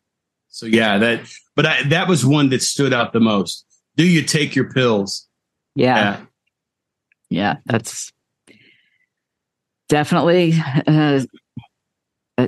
So 0.49 0.67
yeah, 0.67 0.99
that 0.99 1.21
but 1.57 1.65
I, 1.65 1.83
that 1.85 2.07
was 2.07 2.25
one 2.25 2.51
that 2.51 2.63
stood 2.63 2.93
out 2.93 3.15
the 3.15 3.21
most. 3.21 3.65
Do 3.97 4.07
you 4.07 4.23
take 4.23 4.55
your 4.55 4.71
pills? 4.71 5.27
Yeah. 5.75 5.97
Yeah, 5.97 6.21
yeah 7.31 7.57
that's 7.65 8.13
definitely 9.89 10.53
uh, 10.87 11.23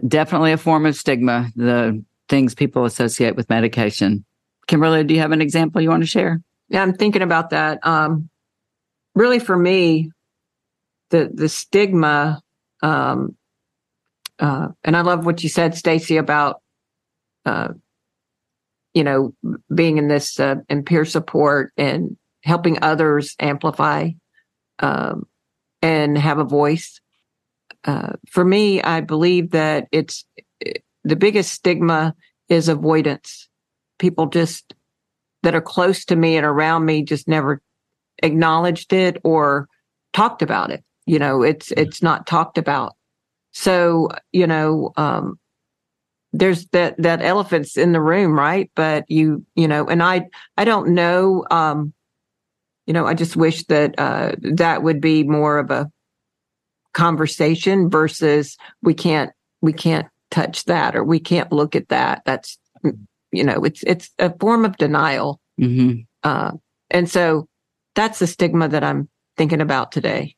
definitely 0.07 0.53
a 0.53 0.59
form 0.59 0.85
of 0.85 0.95
stigma, 0.95 1.51
the 1.57 2.05
things 2.29 2.55
people 2.55 2.85
associate 2.85 3.35
with 3.35 3.49
medication. 3.49 4.27
Kimberly, 4.67 5.05
do 5.05 5.15
you 5.15 5.21
have 5.21 5.33
an 5.33 5.41
example 5.41 5.81
you 5.81 5.89
want 5.89 6.03
to 6.03 6.07
share? 6.07 6.43
Yeah, 6.69 6.83
I'm 6.83 6.95
thinking 6.95 7.23
about 7.23 7.51
that. 7.51 7.79
Um, 7.87 8.29
really 9.15 9.39
for 9.39 9.57
me, 9.57 10.11
the 11.09 11.31
the 11.33 11.49
stigma 11.49 12.43
um, 12.83 13.37
uh, 14.45 14.69
and 14.85 14.95
I 14.95 15.01
love 15.01 15.25
what 15.25 15.43
you 15.43 15.49
said, 15.49 15.75
Stacy, 15.75 16.19
about 16.19 16.61
uh, 17.47 17.69
you 18.93 19.03
know 19.03 19.35
being 19.75 19.97
in 19.97 20.09
this 20.09 20.39
uh, 20.39 20.57
in 20.69 20.85
peer 20.85 21.07
support 21.07 21.73
and 21.79 22.19
helping 22.43 22.79
others 22.83 23.35
amplify 23.41 24.11
um, 24.81 25.27
and 25.81 26.19
have 26.19 26.39
a 26.39 26.45
voice. 26.45 27.01
Uh, 27.87 28.13
for 28.29 28.45
me, 28.45 28.83
I 28.83 29.01
believe 29.01 29.53
that 29.53 29.89
it's 29.93 30.27
the 31.05 31.17
biggest 31.17 31.53
stigma 31.53 32.15
is 32.51 32.69
avoidance. 32.69 33.49
People 33.99 34.27
just 34.27 34.75
that 35.43 35.55
are 35.55 35.63
close 35.63 36.05
to 36.05 36.17
me 36.17 36.37
and 36.37 36.45
around 36.45 36.85
me 36.85 37.03
just 37.03 37.29
never 37.29 37.63
acknowledged 38.23 38.93
it 38.93 39.17
or 39.25 39.71
talked 40.13 40.43
about 40.43 40.71
it. 40.71 40.85
You 41.07 41.19
know, 41.19 41.43
it's 41.43 41.73
it's 41.73 42.03
not 42.03 42.27
talked 42.27 42.59
about. 42.59 42.95
So, 43.55 44.09
you 44.33 44.47
know, 44.47 44.93
um, 44.97 45.39
there's 46.33 46.67
that, 46.67 46.97
that 46.99 47.23
elephant's 47.23 47.77
in 47.77 47.93
the 47.93 48.01
room, 48.01 48.37
right? 48.37 48.69
But 48.75 49.05
you, 49.09 49.47
you 49.55 49.69
know, 49.69 49.87
and 49.87 50.03
I, 50.03 50.29
I 50.59 50.65
don't 50.65 50.89
know, 50.89 51.47
um, 51.51 51.95
you 52.87 52.93
know, 52.93 53.07
I 53.07 53.15
just 53.15 53.37
wish 53.37 53.65
that, 53.67 53.95
uh, 53.97 54.33
that 54.41 54.83
would 54.83 55.01
be 55.01 55.23
more 55.23 55.59
of 55.59 55.71
a 55.71 55.89
conversation 56.93 57.89
versus 57.89 58.57
we 58.83 58.93
can't, 58.93 59.31
we 59.63 59.73
can't 59.73 60.09
touch 60.33 60.65
that 60.65 60.97
or 60.97 61.05
we 61.05 61.21
can't 61.21 61.53
look 61.53 61.77
at 61.77 61.89
that. 61.89 62.23
That's, 62.25 62.59
you 63.31 63.45
know, 63.45 63.65
it's, 63.65 63.85
it's 63.85 64.11
a 64.19 64.37
form 64.39 64.65
of 64.65 64.77
denial. 64.77 65.41
Mm-hmm. 65.61 66.01
Uh, 66.25 66.53
and 66.91 67.09
so 67.09 67.49
that's 67.95 68.19
the 68.19 68.27
stigma 68.27 68.69
that 68.69 68.83
I'm 68.83 69.09
thinking 69.37 69.61
about 69.61 69.93
today. 69.93 70.35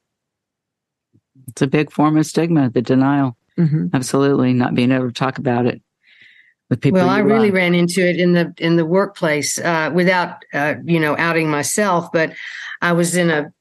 It's 1.49 1.63
a 1.63 1.67
big 1.67 1.91
form 1.91 2.17
of 2.17 2.27
stigma, 2.27 2.71
the 2.71 2.83
denial. 2.83 3.37
Mm-hmm. 3.59 3.89
Absolutely, 3.95 4.53
not 4.53 4.75
being 4.75 4.93
able 4.93 5.07
to 5.07 5.13
talk 5.13 5.39
about 5.39 5.67
it 5.67 5.81
with 6.69 6.81
people. 6.81 7.01
Well, 7.01 7.09
I 7.09 7.21
really 7.21 7.51
ran 7.51 7.75
into 7.75 8.07
it 8.07 8.19
in 8.19 8.33
the 8.33 8.53
in 8.59 8.77
the 8.77 8.85
workplace 8.85 9.59
uh, 9.59 9.91
without 9.95 10.45
uh, 10.53 10.75
you 10.85 11.01
know 11.01 11.17
outing 11.17 11.51
myself, 11.51 12.11
but 12.13 12.35
I 12.83 12.93
was 12.93 13.17
in 13.17 13.31
a 13.31 13.53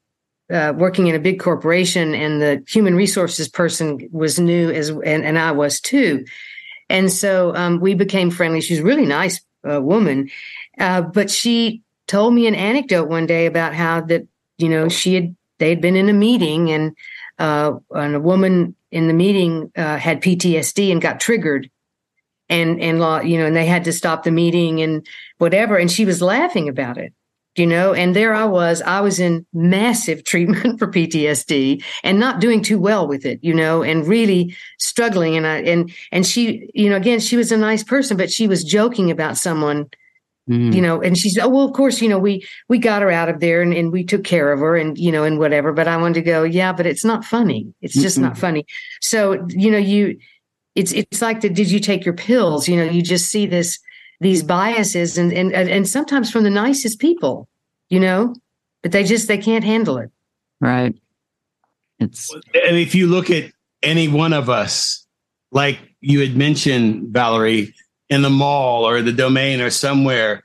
uh, 0.52 0.72
working 0.76 1.06
in 1.06 1.14
a 1.14 1.20
big 1.20 1.40
corporation, 1.40 2.14
and 2.14 2.40
the 2.40 2.62
human 2.68 2.94
resources 2.94 3.48
person 3.48 4.08
was 4.12 4.38
new 4.38 4.70
as 4.70 4.90
and, 4.90 5.24
and 5.24 5.38
I 5.38 5.52
was 5.52 5.80
too, 5.80 6.24
and 6.88 7.12
so 7.12 7.54
um, 7.54 7.80
we 7.80 7.94
became 7.94 8.30
friendly. 8.30 8.60
She's 8.60 8.80
a 8.80 8.84
really 8.84 9.06
nice 9.06 9.40
uh, 9.68 9.80
woman, 9.80 10.30
uh, 10.78 11.02
but 11.02 11.30
she 11.30 11.82
told 12.06 12.34
me 12.34 12.46
an 12.46 12.54
anecdote 12.54 13.08
one 13.08 13.26
day 13.26 13.46
about 13.46 13.74
how 13.74 14.00
that 14.02 14.26
you 14.58 14.68
know 14.68 14.88
she 14.88 15.14
had 15.14 15.36
they 15.58 15.70
had 15.70 15.80
been 15.80 15.96
in 15.96 16.08
a 16.08 16.12
meeting 16.12 16.70
and 16.70 16.94
uh, 17.38 17.72
and 17.90 18.14
a 18.14 18.20
woman 18.20 18.74
in 18.90 19.08
the 19.08 19.14
meeting 19.14 19.70
uh, 19.76 19.96
had 19.96 20.22
PTSD 20.22 20.90
and 20.92 21.00
got 21.00 21.20
triggered, 21.20 21.70
and 22.48 22.80
and 22.80 23.00
law, 23.00 23.20
you 23.20 23.38
know, 23.38 23.46
and 23.46 23.56
they 23.56 23.66
had 23.66 23.84
to 23.84 23.92
stop 23.92 24.22
the 24.22 24.30
meeting 24.30 24.80
and 24.80 25.06
whatever, 25.38 25.76
and 25.76 25.90
she 25.90 26.04
was 26.04 26.22
laughing 26.22 26.68
about 26.68 26.98
it, 26.98 27.12
you 27.56 27.66
know, 27.66 27.92
and 27.92 28.14
there 28.14 28.34
I 28.34 28.44
was, 28.44 28.82
I 28.82 29.00
was 29.00 29.18
in 29.18 29.46
massive 29.52 30.24
treatment 30.30 30.78
for 30.78 30.86
PTSD 30.86 31.82
and 32.02 32.20
not 32.20 32.40
doing 32.40 32.62
too 32.62 32.78
well 32.78 33.08
with 33.08 33.26
it, 33.26 33.40
you 33.42 33.54
know, 33.54 33.82
and 33.82 34.06
really 34.06 34.54
struggling, 34.78 35.36
and 35.36 35.46
I 35.46 35.58
and 35.58 35.92
and 36.12 36.26
she, 36.26 36.70
you 36.74 36.90
know, 36.90 36.96
again, 36.96 37.20
she 37.20 37.36
was 37.36 37.52
a 37.52 37.56
nice 37.56 37.82
person, 37.82 38.16
but 38.16 38.30
she 38.30 38.48
was 38.48 38.64
joking 38.64 39.10
about 39.10 39.36
someone 39.36 39.90
Mm-hmm. 40.48 40.74
you 40.74 40.80
know 40.80 41.02
and 41.02 41.18
she 41.18 41.28
said 41.28 41.42
oh 41.42 41.48
well 41.48 41.64
of 41.64 41.72
course 41.72 42.00
you 42.00 42.08
know 42.08 42.20
we 42.20 42.46
we 42.68 42.78
got 42.78 43.02
her 43.02 43.10
out 43.10 43.28
of 43.28 43.40
there 43.40 43.62
and, 43.62 43.74
and 43.74 43.90
we 43.90 44.04
took 44.04 44.22
care 44.22 44.52
of 44.52 44.60
her 44.60 44.76
and 44.76 44.96
you 44.96 45.10
know 45.10 45.24
and 45.24 45.40
whatever 45.40 45.72
but 45.72 45.88
i 45.88 45.96
wanted 45.96 46.14
to 46.14 46.22
go 46.22 46.44
yeah 46.44 46.72
but 46.72 46.86
it's 46.86 47.04
not 47.04 47.24
funny. 47.24 47.72
It's 47.80 47.94
just 47.94 48.16
mm-hmm. 48.16 48.28
not 48.28 48.38
funny. 48.38 48.66
So 49.00 49.46
you 49.48 49.70
know 49.70 49.78
you 49.78 50.18
it's 50.74 50.92
it's 50.92 51.22
like 51.22 51.40
the 51.40 51.48
did 51.48 51.70
you 51.70 51.80
take 51.80 52.04
your 52.04 52.14
pills? 52.14 52.68
You 52.68 52.76
know 52.76 52.84
you 52.84 53.02
just 53.02 53.30
see 53.30 53.46
this 53.46 53.78
these 54.20 54.42
biases 54.42 55.18
and 55.18 55.32
and 55.32 55.52
and 55.52 55.88
sometimes 55.88 56.30
from 56.30 56.44
the 56.44 56.50
nicest 56.50 56.98
people 57.00 57.48
you 57.88 58.00
know 58.00 58.34
but 58.82 58.92
they 58.92 59.04
just 59.04 59.28
they 59.28 59.38
can't 59.38 59.64
handle 59.64 59.98
it. 59.98 60.10
Right. 60.60 60.94
It's 61.98 62.32
and 62.32 62.76
if 62.76 62.94
you 62.94 63.06
look 63.06 63.30
at 63.30 63.50
any 63.82 64.08
one 64.08 64.32
of 64.32 64.50
us 64.50 65.06
like 65.50 65.78
you 66.00 66.20
had 66.20 66.36
mentioned 66.36 67.08
valerie 67.08 67.74
in 68.08 68.22
the 68.22 68.30
mall 68.30 68.86
or 68.86 69.02
the 69.02 69.12
domain 69.12 69.60
or 69.60 69.70
somewhere, 69.70 70.44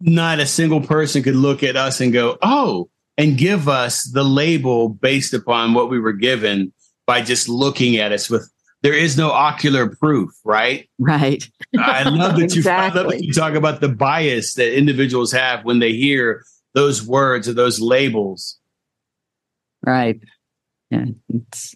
not 0.00 0.40
a 0.40 0.46
single 0.46 0.80
person 0.80 1.22
could 1.22 1.36
look 1.36 1.62
at 1.62 1.76
us 1.76 2.00
and 2.00 2.12
go, 2.12 2.36
oh, 2.42 2.88
and 3.16 3.38
give 3.38 3.68
us 3.68 4.04
the 4.04 4.24
label 4.24 4.88
based 4.88 5.34
upon 5.34 5.74
what 5.74 5.88
we 5.88 6.00
were 6.00 6.12
given 6.12 6.72
by 7.06 7.22
just 7.22 7.48
looking 7.48 7.96
at 7.96 8.12
us 8.12 8.28
with 8.28 8.50
there 8.82 8.92
is 8.94 9.16
no 9.16 9.30
ocular 9.30 9.88
proof, 9.88 10.30
right? 10.44 10.90
Right. 10.98 11.42
I 11.78 12.02
love 12.02 12.36
that 12.36 12.42
exactly. 12.42 12.60
you 12.60 12.70
I 12.70 13.02
love 13.02 13.10
that 13.12 13.24
you 13.24 13.32
talk 13.32 13.54
about 13.54 13.80
the 13.80 13.88
bias 13.88 14.54
that 14.54 14.76
individuals 14.76 15.32
have 15.32 15.64
when 15.64 15.78
they 15.78 15.92
hear 15.92 16.44
those 16.74 17.02
words 17.02 17.48
or 17.48 17.54
those 17.54 17.80
labels. 17.80 18.58
Right. 19.86 20.20
Yeah. 20.90 21.06
It's 21.30 21.74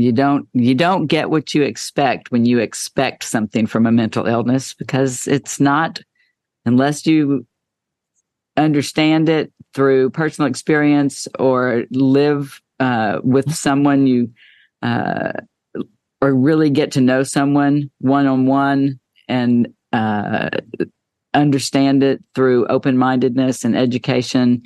you 0.00 0.12
don't 0.12 0.48
you 0.52 0.74
don't 0.74 1.06
get 1.06 1.30
what 1.30 1.54
you 1.54 1.62
expect 1.62 2.30
when 2.30 2.44
you 2.44 2.58
expect 2.58 3.24
something 3.24 3.66
from 3.66 3.86
a 3.86 3.92
mental 3.92 4.26
illness 4.26 4.74
because 4.74 5.26
it's 5.26 5.58
not 5.58 6.00
unless 6.64 7.06
you 7.06 7.46
understand 8.56 9.28
it 9.28 9.52
through 9.74 10.10
personal 10.10 10.48
experience 10.48 11.28
or 11.38 11.84
live 11.90 12.60
uh, 12.80 13.20
with 13.22 13.54
someone 13.54 14.06
you 14.06 14.30
uh, 14.82 15.32
or 16.20 16.34
really 16.34 16.70
get 16.70 16.92
to 16.92 17.00
know 17.00 17.22
someone 17.22 17.90
one 18.00 18.26
on 18.26 18.46
one 18.46 18.98
and 19.28 19.68
uh, 19.92 20.48
understand 21.34 22.02
it 22.02 22.22
through 22.34 22.66
open 22.66 22.96
mindedness 22.96 23.64
and 23.64 23.76
education 23.76 24.62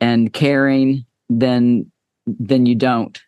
and 0.00 0.32
caring, 0.32 1.04
then 1.28 1.90
then 2.26 2.66
you 2.66 2.74
don't 2.74 3.20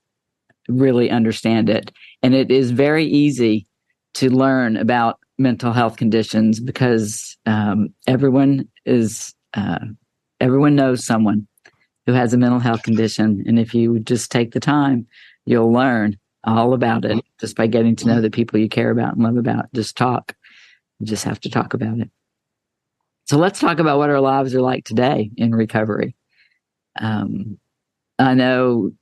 really 0.71 1.11
understand 1.11 1.69
it. 1.69 1.91
And 2.23 2.35
it 2.35 2.51
is 2.51 2.71
very 2.71 3.05
easy 3.05 3.67
to 4.15 4.31
learn 4.31 4.77
about 4.77 5.19
mental 5.39 5.73
health 5.73 5.97
conditions 5.97 6.61
because 6.61 7.37
um, 7.47 7.89
everyone 8.07 8.69
is 8.85 9.35
uh, 9.55 9.79
everyone 10.41 10.77
knows 10.77 11.05
someone 11.05 11.47
who 12.07 12.13
has 12.13 12.33
a 12.33 12.39
mental 12.39 12.59
health 12.59 12.83
condition, 12.83 13.43
and 13.47 13.59
if 13.59 13.75
you 13.75 14.01
just 14.01 14.31
take 14.31 14.53
the 14.53 14.61
time, 14.61 15.07
you'll 15.47 15.73
learn 15.73 16.17
all 16.45 16.73
about 16.73 17.05
it 17.05 17.23
just 17.41 17.57
by 17.57 17.67
getting 17.67 17.95
to 17.97 18.07
know 18.07 18.21
the 18.21 18.31
people 18.31 18.59
you 18.59 18.69
care 18.69 18.91
about 18.91 19.15
and 19.15 19.23
love 19.23 19.37
about. 19.37 19.67
Just 19.75 19.97
talk. 19.97 20.35
You 20.99 21.07
just 21.07 21.25
have 21.25 21.41
to 21.41 21.51
talk 21.51 21.75
about 21.75 21.99
it. 21.99 22.11
So 23.27 23.39
let's 23.39 23.61
talk 23.61 23.79
about 23.79 23.99
what 23.99 24.11
our 24.11 24.21
lives 24.21 24.55
are 24.55 24.61
like 24.61 24.85
today 24.85 25.31
in 25.37 25.55
recovery. 25.55 26.17
Um, 26.99 27.59
I 28.19 28.35
know 28.35 28.93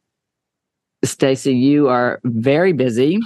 Stacy, 1.04 1.54
you 1.54 1.88
are 1.88 2.20
very 2.24 2.72
busy. 2.72 3.20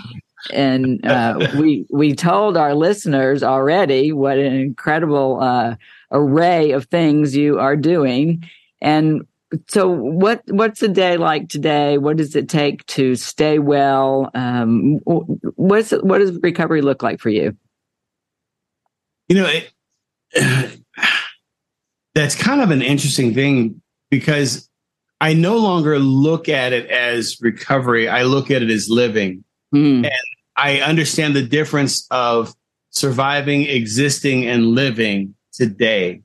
And 0.52 1.04
uh, 1.06 1.50
we 1.58 1.86
we 1.90 2.14
told 2.14 2.56
our 2.56 2.74
listeners 2.74 3.42
already 3.42 4.12
what 4.12 4.38
an 4.38 4.54
incredible 4.54 5.40
uh, 5.40 5.76
array 6.10 6.72
of 6.72 6.86
things 6.86 7.36
you 7.36 7.58
are 7.58 7.76
doing. 7.76 8.44
And 8.80 9.26
so 9.68 9.88
what 9.88 10.42
what's 10.48 10.82
a 10.82 10.88
day 10.88 11.16
like 11.16 11.48
today? 11.48 11.98
What 11.98 12.16
does 12.16 12.34
it 12.34 12.48
take 12.48 12.84
to 12.86 13.14
stay 13.14 13.58
well? 13.58 14.30
Um, 14.34 14.98
what's 15.04 15.90
what 15.90 16.18
does 16.18 16.38
recovery 16.42 16.82
look 16.82 17.02
like 17.02 17.20
for 17.20 17.30
you? 17.30 17.56
You 19.28 19.36
know, 19.36 19.48
it, 19.48 19.70
that's 22.14 22.34
kind 22.34 22.60
of 22.60 22.70
an 22.70 22.82
interesting 22.82 23.34
thing 23.34 23.82
because 24.10 24.68
I 25.22 25.34
no 25.34 25.56
longer 25.56 26.00
look 26.00 26.48
at 26.48 26.72
it 26.72 26.90
as 26.90 27.40
recovery. 27.40 28.08
I 28.08 28.24
look 28.24 28.50
at 28.50 28.60
it 28.60 28.70
as 28.70 28.90
living. 28.90 29.44
Mm. 29.72 30.04
And 30.04 30.10
I 30.56 30.80
understand 30.80 31.36
the 31.36 31.46
difference 31.46 32.08
of 32.10 32.52
surviving, 32.90 33.62
existing, 33.62 34.48
and 34.48 34.74
living 34.74 35.36
today. 35.52 36.22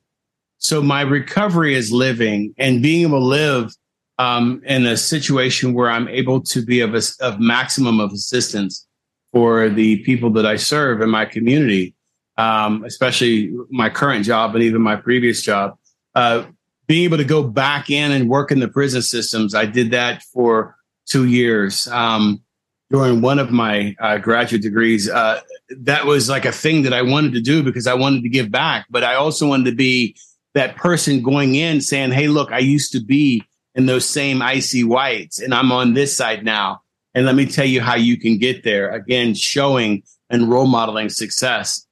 So 0.57 0.81
my 0.81 1.01
recovery 1.01 1.75
is 1.75 1.91
living 1.91 2.55
and 2.57 2.81
being 2.81 3.03
able 3.03 3.19
to 3.19 3.25
live 3.25 3.71
um, 4.17 4.63
in 4.65 4.87
a 4.87 4.97
situation 4.97 5.75
where 5.75 5.91
I'm 5.91 6.07
able 6.07 6.41
to 6.41 6.65
be 6.65 6.79
of, 6.79 6.95
a, 6.95 7.01
of 7.21 7.39
maximum 7.39 7.99
of 7.99 8.11
assistance 8.11 8.87
for 9.31 9.69
the 9.69 9.99
people 9.99 10.31
that 10.31 10.47
I 10.47 10.55
serve 10.55 11.01
in 11.01 11.11
my 11.11 11.25
community, 11.25 11.93
um, 12.37 12.83
especially 12.83 13.53
my 13.69 13.91
current 13.91 14.25
job 14.25 14.55
and 14.55 14.63
even 14.63 14.81
my 14.81 14.95
previous 14.95 15.43
job. 15.43 15.77
Uh, 16.15 16.45
being 16.88 17.03
able 17.03 17.17
to 17.17 17.23
go 17.23 17.43
back 17.43 17.89
in 17.89 18.11
and 18.11 18.29
work 18.29 18.51
in 18.51 18.59
the 18.59 18.67
prison 18.67 19.01
systems, 19.01 19.53
I 19.53 19.65
did 19.65 19.91
that 19.91 20.23
for 20.23 20.75
two 21.05 21.25
years. 21.25 21.88
Um, 21.88 22.41
during 22.89 23.21
one 23.21 23.39
of 23.39 23.51
my 23.51 23.95
uh, 23.99 24.17
graduate 24.17 24.61
degrees, 24.61 25.09
uh, 25.09 25.41
that 25.69 26.05
was 26.05 26.29
like 26.29 26.45
a 26.45 26.51
thing 26.51 26.83
that 26.83 26.93
I 26.93 27.01
wanted 27.01 27.33
to 27.33 27.41
do 27.41 27.61
because 27.61 27.85
I 27.85 27.93
wanted 27.93 28.23
to 28.23 28.29
give 28.29 28.49
back, 28.49 28.85
but 28.89 29.03
I 29.03 29.15
also 29.15 29.47
wanted 29.47 29.69
to 29.71 29.75
be 29.75 30.15
that 30.53 30.77
person 30.77 31.21
going 31.21 31.55
in 31.55 31.81
saying, 31.81 32.11
Hey, 32.11 32.29
look, 32.29 32.51
I 32.51 32.59
used 32.59 32.93
to 32.93 33.03
be 33.03 33.43
in 33.75 33.85
those 33.85 34.05
same 34.05 34.41
icy 34.41 34.83
whites 34.83 35.39
and 35.39 35.53
I'm 35.53 35.71
on 35.71 35.93
this 35.93 36.15
side 36.15 36.45
now. 36.45 36.81
And 37.13 37.25
let 37.25 37.35
me 37.35 37.45
tell 37.45 37.65
you 37.65 37.81
how 37.81 37.95
you 37.95 38.17
can 38.17 38.38
get 38.38 38.63
there. 38.63 38.91
Again, 38.91 39.33
showing 39.33 40.03
and 40.29 40.49
role 40.49 40.67
modeling 40.67 41.09
success. 41.09 41.85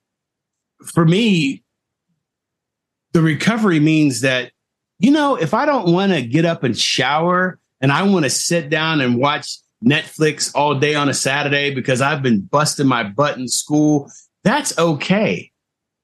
For 0.83 1.05
me, 1.05 1.63
the 3.13 3.21
recovery 3.21 3.79
means 3.79 4.21
that, 4.21 4.51
you 4.99 5.11
know, 5.11 5.35
if 5.35 5.53
I 5.53 5.65
don't 5.65 5.91
want 5.91 6.11
to 6.13 6.21
get 6.21 6.45
up 6.45 6.63
and 6.63 6.77
shower 6.77 7.59
and 7.81 7.91
I 7.91 8.03
want 8.03 8.25
to 8.25 8.29
sit 8.29 8.69
down 8.69 9.01
and 9.01 9.17
watch 9.17 9.57
Netflix 9.83 10.53
all 10.55 10.75
day 10.75 10.95
on 10.95 11.09
a 11.09 11.13
Saturday 11.13 11.73
because 11.73 12.01
I've 12.01 12.21
been 12.21 12.41
busting 12.41 12.87
my 12.87 13.03
butt 13.03 13.37
in 13.37 13.47
school, 13.47 14.09
that's 14.43 14.77
okay. 14.77 15.51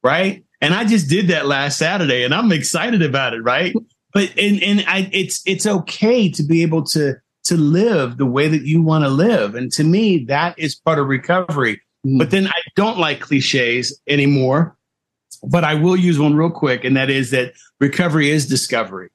Right. 0.04 0.44
And 0.60 0.74
I 0.74 0.86
just 0.86 1.10
did 1.10 1.30
that 1.30 1.46
last 1.48 1.78
Saturday 1.78 2.24
and 2.24 2.34
I'm 2.34 2.52
excited 2.52 3.02
about 3.02 3.34
it. 3.34 3.42
Right. 3.42 3.74
But, 4.14 4.38
and, 4.38 4.62
and 4.62 4.84
I, 4.88 5.10
it's, 5.14 5.42
it's 5.46 5.66
okay 5.66 6.30
to 6.32 6.44
be 6.44 6.64
able 6.64 6.84
to, 6.88 7.16
to 7.46 7.58
live 7.58 8.18
the 8.18 8.26
way 8.26 8.48
that 8.48 8.64
you 8.64 8.82
want 8.82 9.04
to 9.04 9.10
live. 9.10 9.56
And 9.56 9.72
to 9.74 9.84
me, 9.84 10.26
that 10.26 10.58
is 10.60 10.76
part 10.76 11.00
of 11.00 11.08
recovery. 11.08 11.82
Mm. 12.06 12.18
But 12.18 12.30
then 12.30 12.48
I 12.48 12.62
don't 12.76 13.00
like 13.00 13.22
cliches 13.22 14.00
anymore, 14.08 14.78
but 15.44 15.64
I 15.64 15.76
will 15.76 15.96
use 15.96 16.20
one 16.20 16.36
real 16.36 16.52
quick. 16.52 16.84
And 16.84 16.96
that 16.98 17.10
is 17.10 17.32
that 17.32 17.54
recovery 17.80 18.30
is 18.30 18.48
discovery. 18.48 19.10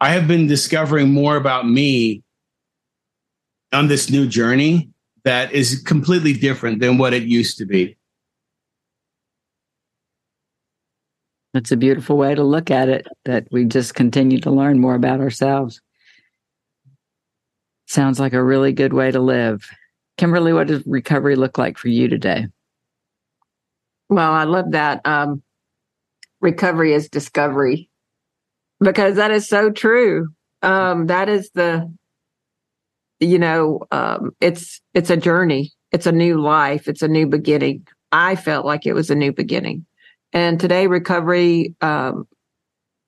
I 0.00 0.10
have 0.10 0.28
been 0.28 0.46
discovering 0.46 1.12
more 1.12 1.36
about 1.36 1.68
me 1.68 2.22
on 3.72 3.88
this 3.88 4.10
new 4.10 4.26
journey 4.26 4.90
that 5.24 5.52
is 5.52 5.82
completely 5.82 6.32
different 6.32 6.80
than 6.80 6.98
what 6.98 7.14
it 7.14 7.22
used 7.24 7.58
to 7.58 7.64
be. 7.64 7.96
That's 11.54 11.72
a 11.72 11.76
beautiful 11.76 12.16
way 12.16 12.34
to 12.34 12.42
look 12.42 12.70
at 12.70 12.88
it, 12.88 13.06
that 13.24 13.46
we 13.52 13.64
just 13.64 13.94
continue 13.94 14.40
to 14.40 14.50
learn 14.50 14.80
more 14.80 14.96
about 14.96 15.20
ourselves. 15.20 15.80
Sounds 17.86 18.18
like 18.18 18.32
a 18.32 18.42
really 18.42 18.72
good 18.72 18.92
way 18.92 19.10
to 19.10 19.20
live. 19.20 19.68
Kimberly, 20.18 20.52
what 20.52 20.66
does 20.66 20.84
recovery 20.84 21.36
look 21.36 21.56
like 21.56 21.78
for 21.78 21.88
you 21.88 22.08
today? 22.08 22.48
Well, 24.08 24.32
I 24.32 24.44
love 24.44 24.72
that. 24.72 25.00
Um, 25.06 25.42
recovery 26.44 26.92
is 26.92 27.08
discovery 27.08 27.90
because 28.78 29.16
that 29.16 29.32
is 29.32 29.48
so 29.48 29.70
true. 29.70 30.28
Um, 30.62 31.06
that 31.06 31.28
is 31.28 31.50
the 31.54 31.92
you 33.20 33.38
know, 33.38 33.80
um, 33.90 34.32
it's 34.40 34.80
it's 34.92 35.10
a 35.10 35.16
journey. 35.16 35.72
It's 35.92 36.06
a 36.06 36.12
new 36.12 36.40
life. 36.40 36.86
It's 36.88 37.02
a 37.02 37.08
new 37.08 37.26
beginning. 37.26 37.86
I 38.12 38.36
felt 38.36 38.66
like 38.66 38.86
it 38.86 38.92
was 38.92 39.10
a 39.10 39.14
new 39.14 39.32
beginning, 39.32 39.86
and 40.32 40.60
today 40.60 40.86
recovery, 40.86 41.74
um, 41.80 42.28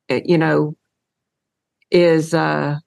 it, 0.08 0.26
you 0.26 0.38
know, 0.38 0.76
is 1.90 2.32
uh, 2.32 2.78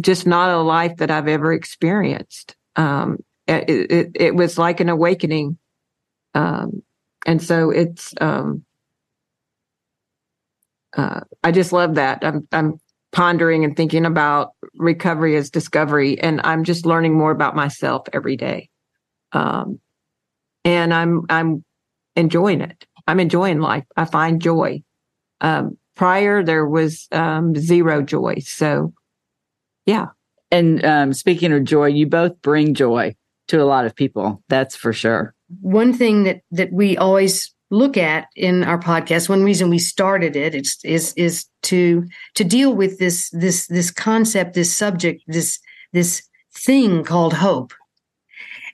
just 0.00 0.26
not 0.26 0.50
a 0.50 0.60
life 0.60 0.96
that 0.98 1.10
I've 1.10 1.28
ever 1.28 1.52
experienced. 1.52 2.56
Um, 2.76 3.18
it, 3.46 3.68
it, 3.68 4.10
it, 4.14 4.34
was 4.34 4.58
like 4.58 4.80
an 4.80 4.88
awakening, 4.88 5.58
um, 6.34 6.82
and 7.26 7.42
so 7.42 7.70
it's. 7.70 8.12
Um, 8.20 8.64
uh, 10.96 11.20
I 11.44 11.52
just 11.52 11.72
love 11.72 11.94
that. 11.94 12.24
I'm 12.24 12.46
I'm 12.52 12.80
pondering 13.12 13.64
and 13.64 13.76
thinking 13.76 14.06
about 14.06 14.52
recovery 14.74 15.36
as 15.36 15.50
discovery 15.50 16.18
and 16.20 16.40
i'm 16.44 16.62
just 16.62 16.86
learning 16.86 17.12
more 17.12 17.32
about 17.32 17.56
myself 17.56 18.06
every 18.12 18.36
day. 18.36 18.70
Um, 19.32 19.80
and 20.64 20.94
i'm 20.94 21.22
i'm 21.28 21.64
enjoying 22.16 22.60
it. 22.60 22.86
I'm 23.06 23.20
enjoying 23.20 23.60
life. 23.60 23.84
I 23.96 24.04
find 24.04 24.40
joy. 24.40 24.82
Um, 25.40 25.78
prior 25.96 26.42
there 26.44 26.66
was 26.66 27.08
um, 27.12 27.54
zero 27.56 28.02
joy. 28.02 28.36
So 28.40 28.92
yeah. 29.86 30.06
And 30.50 30.84
um, 30.84 31.12
speaking 31.12 31.52
of 31.52 31.64
joy 31.64 31.86
you 31.86 32.06
both 32.06 32.40
bring 32.42 32.74
joy 32.74 33.16
to 33.48 33.60
a 33.60 33.64
lot 33.64 33.86
of 33.86 33.96
people 33.96 34.42
that's 34.48 34.76
for 34.76 34.92
sure. 34.92 35.34
One 35.60 35.92
thing 35.92 36.24
that 36.24 36.42
that 36.52 36.72
we 36.72 36.96
always 36.96 37.52
look 37.70 37.96
at 37.96 38.26
in 38.36 38.64
our 38.64 38.78
podcast 38.78 39.28
one 39.28 39.44
reason 39.44 39.70
we 39.70 39.78
started 39.78 40.36
it 40.36 40.54
is 40.54 40.78
is 40.84 41.12
is 41.16 41.46
to 41.62 42.04
to 42.34 42.44
deal 42.44 42.74
with 42.74 42.98
this 42.98 43.30
this 43.30 43.66
this 43.68 43.90
concept 43.90 44.54
this 44.54 44.76
subject 44.76 45.22
this 45.26 45.58
this 45.92 46.22
thing 46.52 47.04
called 47.04 47.34
hope. 47.34 47.72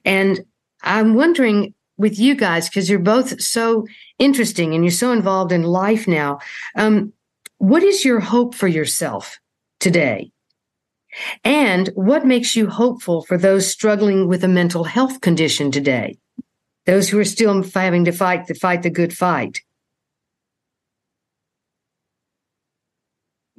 And 0.05 0.41
i'm 0.83 1.15
wondering 1.15 1.75
with 1.99 2.19
you 2.19 2.35
guys 2.35 2.69
because 2.69 2.91
you're 2.91 2.99
both 2.99 3.41
so 3.41 3.87
interesting 4.19 4.75
and 4.75 4.85
you're 4.85 4.91
so 4.91 5.13
involved 5.13 5.53
in 5.53 5.63
life 5.63 6.07
now 6.07 6.39
um, 6.77 7.13
what 7.59 7.83
is 7.83 8.05
your 8.05 8.21
hope 8.21 8.55
for 8.55 8.69
yourself 8.69 9.39
today? 9.81 10.31
And 11.45 11.89
what 11.95 12.27
makes 12.27 12.55
you 12.55 12.69
hopeful 12.69 13.23
for 13.23 13.39
those 13.39 13.67
struggling 13.67 14.29
with 14.29 14.45
a 14.45 14.49
mental 14.49 14.85
health 14.85 15.21
condition 15.23 15.71
today 15.71 16.19
those 16.87 17.09
who 17.09 17.19
are 17.19 17.25
still 17.25 17.63
having 17.63 18.05
to 18.05 18.13
fight 18.13 18.47
the 18.47 18.55
fight 18.55 18.83
the 18.83 18.91
good 18.91 19.17
fight? 19.17 19.61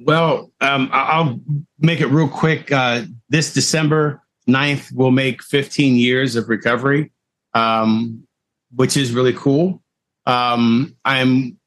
Well, 0.00 0.52
um, 0.60 0.88
I'll 0.92 1.40
make 1.78 2.00
it 2.00 2.06
real 2.06 2.28
quick. 2.28 2.70
Uh, 2.70 3.02
this 3.28 3.52
December 3.52 4.22
9th 4.48 4.92
will 4.92 5.10
make 5.10 5.42
15 5.42 5.96
years 5.96 6.36
of 6.36 6.48
recovery, 6.48 7.12
um, 7.54 8.26
which 8.74 8.96
is 8.96 9.12
really 9.12 9.32
cool. 9.32 9.82
Um, 10.24 10.96
I'm 11.04 11.58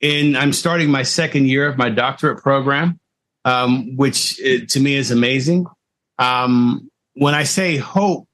in. 0.00 0.36
I'm 0.36 0.52
starting 0.52 0.90
my 0.90 1.02
second 1.02 1.48
year 1.48 1.66
of 1.66 1.76
my 1.76 1.88
doctorate 1.88 2.42
program, 2.42 3.00
um, 3.44 3.96
which 3.96 4.40
uh, 4.40 4.64
to 4.68 4.80
me 4.80 4.94
is 4.94 5.10
amazing. 5.10 5.66
Um, 6.18 6.88
when 7.14 7.34
I 7.34 7.42
say 7.42 7.78
hope, 7.78 8.28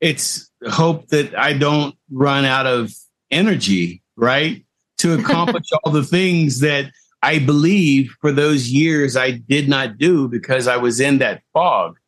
it's 0.00 0.49
hope 0.68 1.08
that 1.08 1.36
I 1.36 1.52
don't 1.52 1.94
run 2.10 2.44
out 2.44 2.66
of 2.66 2.92
energy, 3.30 4.02
right? 4.16 4.64
To 4.98 5.14
accomplish 5.18 5.66
all 5.82 5.92
the 5.92 6.04
things 6.04 6.60
that 6.60 6.92
I 7.22 7.38
believe 7.38 8.14
for 8.20 8.32
those 8.32 8.68
years 8.68 9.16
I 9.16 9.32
did 9.32 9.68
not 9.68 9.98
do 9.98 10.28
because 10.28 10.66
I 10.66 10.76
was 10.76 11.00
in 11.00 11.18
that 11.18 11.42
fog. 11.52 11.98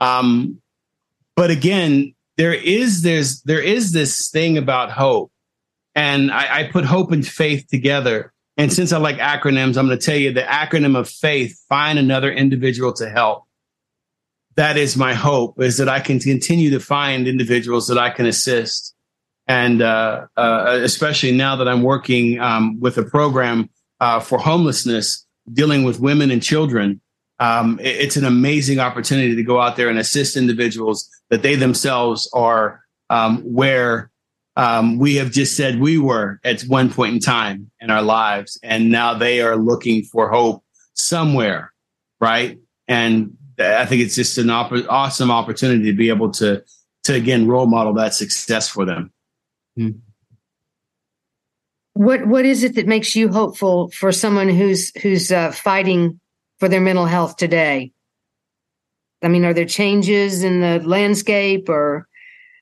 Um, 0.00 0.60
but 1.36 1.50
again, 1.50 2.14
there 2.36 2.54
is 2.54 3.02
there's 3.02 3.42
there 3.42 3.62
is 3.62 3.92
this 3.92 4.30
thing 4.30 4.58
about 4.58 4.90
hope, 4.90 5.30
and 5.94 6.30
I, 6.30 6.60
I 6.60 6.64
put 6.64 6.84
hope 6.84 7.12
and 7.12 7.26
faith 7.26 7.66
together. 7.68 8.32
And 8.56 8.72
since 8.72 8.92
I 8.92 8.98
like 8.98 9.18
acronyms, 9.18 9.76
I'm 9.76 9.86
going 9.86 9.98
to 9.98 10.04
tell 10.04 10.16
you 10.16 10.32
the 10.32 10.42
acronym 10.42 10.96
of 10.96 11.08
faith: 11.08 11.60
find 11.68 11.98
another 11.98 12.32
individual 12.32 12.92
to 12.94 13.08
help 13.08 13.44
that 14.58 14.76
is 14.76 14.96
my 14.96 15.14
hope 15.14 15.60
is 15.60 15.76
that 15.76 15.88
I 15.88 16.00
can 16.00 16.18
continue 16.18 16.70
to 16.70 16.80
find 16.80 17.28
individuals 17.28 17.86
that 17.86 17.96
I 17.96 18.10
can 18.10 18.26
assist. 18.26 18.92
And 19.46 19.80
uh, 19.80 20.26
uh, 20.36 20.80
especially 20.82 21.30
now 21.30 21.54
that 21.56 21.68
I'm 21.68 21.82
working 21.82 22.40
um, 22.40 22.80
with 22.80 22.98
a 22.98 23.04
program 23.04 23.70
uh, 24.00 24.18
for 24.18 24.38
homelessness, 24.38 25.24
dealing 25.52 25.84
with 25.84 26.00
women 26.00 26.32
and 26.32 26.42
children, 26.42 27.00
um, 27.38 27.78
it, 27.78 27.96
it's 27.96 28.16
an 28.16 28.24
amazing 28.24 28.80
opportunity 28.80 29.36
to 29.36 29.44
go 29.44 29.60
out 29.60 29.76
there 29.76 29.88
and 29.88 29.98
assist 29.98 30.36
individuals 30.36 31.08
that 31.30 31.42
they 31.42 31.54
themselves 31.54 32.28
are 32.34 32.82
um, 33.10 33.38
where 33.42 34.10
um, 34.56 34.98
we 34.98 35.14
have 35.14 35.30
just 35.30 35.56
said 35.56 35.78
we 35.78 35.98
were 35.98 36.40
at 36.42 36.62
one 36.62 36.92
point 36.92 37.14
in 37.14 37.20
time 37.20 37.70
in 37.80 37.90
our 37.90 38.02
lives. 38.02 38.58
And 38.64 38.90
now 38.90 39.14
they 39.14 39.40
are 39.40 39.56
looking 39.56 40.02
for 40.02 40.28
hope 40.28 40.64
somewhere 40.94 41.72
right? 42.20 42.58
And 42.86 43.36
I 43.58 43.86
think 43.86 44.02
it's 44.02 44.14
just 44.14 44.38
an 44.38 44.50
op- 44.50 44.72
awesome 44.88 45.30
opportunity 45.30 45.84
to 45.86 45.96
be 45.96 46.08
able 46.08 46.30
to 46.32 46.62
to 47.04 47.14
again 47.14 47.46
role 47.46 47.66
model 47.66 47.94
that 47.94 48.14
success 48.14 48.68
for 48.68 48.84
them. 48.84 49.12
Mm-hmm. 49.78 49.98
What 51.94 52.26
what 52.26 52.44
is 52.44 52.62
it 52.62 52.76
that 52.76 52.86
makes 52.86 53.16
you 53.16 53.28
hopeful 53.28 53.90
for 53.90 54.12
someone 54.12 54.48
who's 54.48 54.92
who's 55.00 55.32
uh, 55.32 55.50
fighting 55.50 56.20
for 56.58 56.68
their 56.68 56.80
mental 56.80 57.06
health 57.06 57.36
today? 57.36 57.92
I 59.22 59.28
mean, 59.28 59.44
are 59.44 59.54
there 59.54 59.64
changes 59.64 60.44
in 60.44 60.60
the 60.60 60.80
landscape, 60.86 61.68
or 61.68 62.06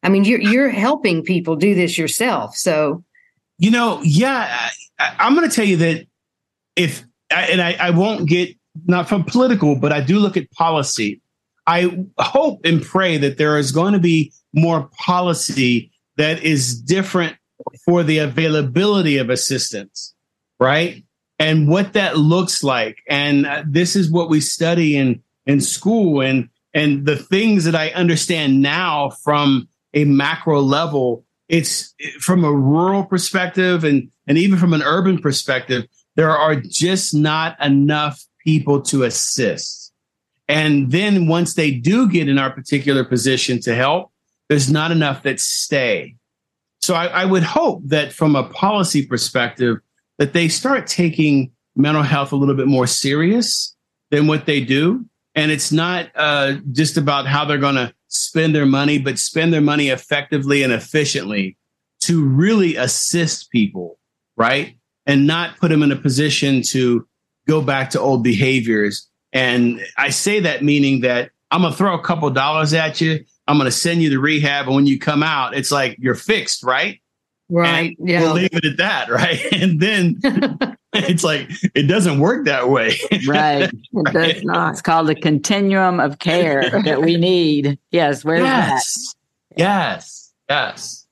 I 0.02 0.08
mean, 0.08 0.24
you're 0.24 0.40
you're 0.40 0.70
helping 0.70 1.22
people 1.22 1.56
do 1.56 1.74
this 1.74 1.98
yourself, 1.98 2.56
so 2.56 3.04
you 3.58 3.70
know, 3.70 4.00
yeah, 4.02 4.70
I, 4.98 5.26
am 5.26 5.34
going 5.34 5.48
to 5.48 5.54
tell 5.54 5.66
you 5.66 5.76
that 5.78 6.06
if 6.74 7.04
and 7.30 7.60
I, 7.60 7.72
I 7.72 7.90
won't 7.90 8.28
get 8.28 8.56
not 8.86 9.08
from 9.08 9.24
political, 9.24 9.76
but 9.76 9.92
I 9.92 10.00
do 10.00 10.18
look 10.18 10.36
at 10.36 10.50
policy. 10.50 11.20
I 11.66 12.06
hope 12.18 12.60
and 12.64 12.82
pray 12.82 13.16
that 13.18 13.38
there 13.38 13.58
is 13.58 13.72
going 13.72 13.92
to 13.92 13.98
be 13.98 14.32
more 14.52 14.88
policy 14.98 15.90
that 16.16 16.42
is 16.42 16.80
different 16.80 17.36
for 17.84 18.02
the 18.02 18.18
availability 18.18 19.18
of 19.18 19.30
assistance, 19.30 20.14
right? 20.60 21.04
And 21.38 21.68
what 21.68 21.94
that 21.94 22.16
looks 22.16 22.62
like. 22.62 22.98
And 23.08 23.46
uh, 23.46 23.64
this 23.66 23.96
is 23.96 24.10
what 24.10 24.30
we 24.30 24.40
study 24.40 24.96
in 24.96 25.22
in 25.46 25.60
school 25.60 26.20
and 26.20 26.48
and 26.74 27.06
the 27.06 27.16
things 27.16 27.64
that 27.64 27.74
I 27.74 27.90
understand 27.90 28.60
now 28.60 29.10
from 29.10 29.68
a 29.94 30.04
macro 30.04 30.60
level 30.60 31.24
it's 31.48 31.94
from 32.18 32.44
a 32.44 32.52
rural 32.52 33.04
perspective 33.04 33.84
and 33.84 34.10
and 34.26 34.36
even 34.36 34.58
from 34.58 34.72
an 34.72 34.82
urban 34.82 35.18
perspective 35.18 35.86
there 36.16 36.30
are 36.30 36.56
just 36.56 37.14
not 37.14 37.56
enough 37.64 38.24
people 38.46 38.80
to 38.80 39.02
assist. 39.02 39.92
And 40.48 40.92
then 40.92 41.26
once 41.26 41.54
they 41.54 41.72
do 41.72 42.08
get 42.08 42.28
in 42.28 42.38
our 42.38 42.50
particular 42.50 43.04
position 43.04 43.60
to 43.62 43.74
help 43.74 44.12
there's 44.48 44.70
not 44.70 44.92
enough 44.92 45.22
that 45.24 45.40
stay. 45.40 46.14
So 46.82 46.94
I, 46.94 47.06
I 47.06 47.24
would 47.24 47.42
hope 47.42 47.82
that 47.86 48.12
from 48.12 48.36
a 48.36 48.44
policy 48.44 49.04
perspective 49.04 49.78
that 50.18 50.32
they 50.32 50.48
start 50.48 50.86
taking 50.86 51.50
mental 51.74 52.02
health 52.02 52.32
a 52.32 52.36
little 52.36 52.54
bit 52.54 52.68
more 52.68 52.86
serious 52.86 53.74
than 54.10 54.26
what 54.26 54.46
they 54.46 54.60
do. 54.60 55.04
And 55.34 55.50
it's 55.50 55.72
not 55.72 56.10
uh, 56.14 56.54
just 56.72 56.96
about 56.96 57.26
how 57.26 57.44
they're 57.44 57.58
going 57.58 57.74
to 57.74 57.92
spend 58.08 58.54
their 58.54 58.66
money, 58.66 58.98
but 58.98 59.18
spend 59.18 59.52
their 59.52 59.60
money 59.60 59.88
effectively 59.88 60.62
and 60.62 60.72
efficiently 60.72 61.56
to 62.00 62.24
really 62.24 62.76
assist 62.76 63.50
people, 63.50 63.98
right? 64.36 64.78
And 65.06 65.26
not 65.26 65.58
put 65.58 65.70
them 65.70 65.82
in 65.82 65.92
a 65.92 65.96
position 65.96 66.62
to 66.68 67.06
go 67.46 67.60
back 67.62 67.90
to 67.90 68.00
old 68.00 68.22
behaviors. 68.22 69.08
And 69.32 69.84
I 69.96 70.10
say 70.10 70.40
that 70.40 70.62
meaning 70.62 71.00
that 71.00 71.30
I'm 71.50 71.60
going 71.60 71.72
to 71.72 71.76
throw 71.76 71.94
a 71.94 72.02
couple 72.02 72.28
dollars 72.30 72.74
at 72.74 73.00
you. 73.00 73.24
I'm 73.46 73.58
going 73.58 73.66
to 73.66 73.76
send 73.76 74.02
you 74.02 74.10
to 74.10 74.18
rehab. 74.18 74.66
And 74.66 74.74
when 74.74 74.86
you 74.86 74.98
come 74.98 75.22
out, 75.22 75.54
it's 75.54 75.70
like 75.70 75.96
you're 76.00 76.14
fixed, 76.14 76.62
right? 76.62 77.00
Right. 77.48 77.96
And 77.98 78.08
yeah. 78.08 78.22
We'll 78.22 78.34
leave 78.34 78.52
it 78.52 78.64
at 78.64 78.76
that. 78.78 79.08
Right. 79.16 79.40
And 79.52 79.80
then 79.80 80.18
it's 80.92 81.22
like 81.22 81.48
it 81.74 81.84
doesn't 81.84 82.18
work 82.18 82.44
that 82.46 82.68
way. 82.68 82.98
right. 83.26 83.62
It 83.62 83.74
right? 83.92 84.34
does 84.34 84.44
not. 84.44 84.72
It's 84.72 84.82
called 84.82 85.08
a 85.10 85.14
continuum 85.14 86.00
of 86.00 86.18
care 86.18 86.68
that 86.82 87.02
we 87.02 87.16
need. 87.16 87.78
Yes. 87.92 88.24
Where's 88.24 88.42
yes. 88.42 89.14
that? 89.50 89.58
Yes. 89.58 90.32
Yes. 90.48 91.05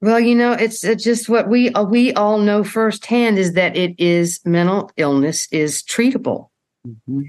Well, 0.00 0.20
you 0.20 0.34
know, 0.34 0.52
it's, 0.52 0.84
it's 0.84 1.02
just 1.02 1.28
what 1.28 1.48
we 1.48 1.70
uh, 1.70 1.82
we 1.82 2.12
all 2.12 2.38
know 2.38 2.62
firsthand 2.62 3.38
is 3.38 3.54
that 3.54 3.76
it 3.76 3.98
is 3.98 4.40
mental 4.44 4.90
illness 4.96 5.48
is 5.50 5.82
treatable, 5.82 6.50
mm-hmm. 6.86 7.22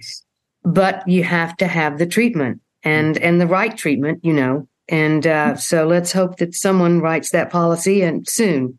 but 0.64 1.08
you 1.08 1.24
have 1.24 1.56
to 1.58 1.68
have 1.68 1.98
the 1.98 2.06
treatment 2.06 2.60
and 2.84 3.18
and 3.20 3.40
the 3.40 3.48
right 3.48 3.76
treatment. 3.76 4.20
You 4.24 4.34
know, 4.34 4.68
and 4.90 5.26
uh, 5.26 5.56
so 5.56 5.88
let's 5.88 6.12
hope 6.12 6.38
that 6.38 6.56
someone 6.56 7.00
writes 7.00 7.30
that 7.30 7.50
policy 7.50 8.02
and 8.02 8.28
soon. 8.28 8.78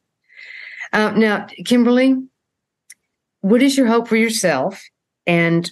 Uh, 0.92 1.12
now, 1.12 1.46
Kimberly, 1.64 2.14
what 3.40 3.62
is 3.62 3.76
your 3.76 3.86
hope 3.86 4.06
for 4.06 4.16
yourself 4.16 4.82
and 5.26 5.70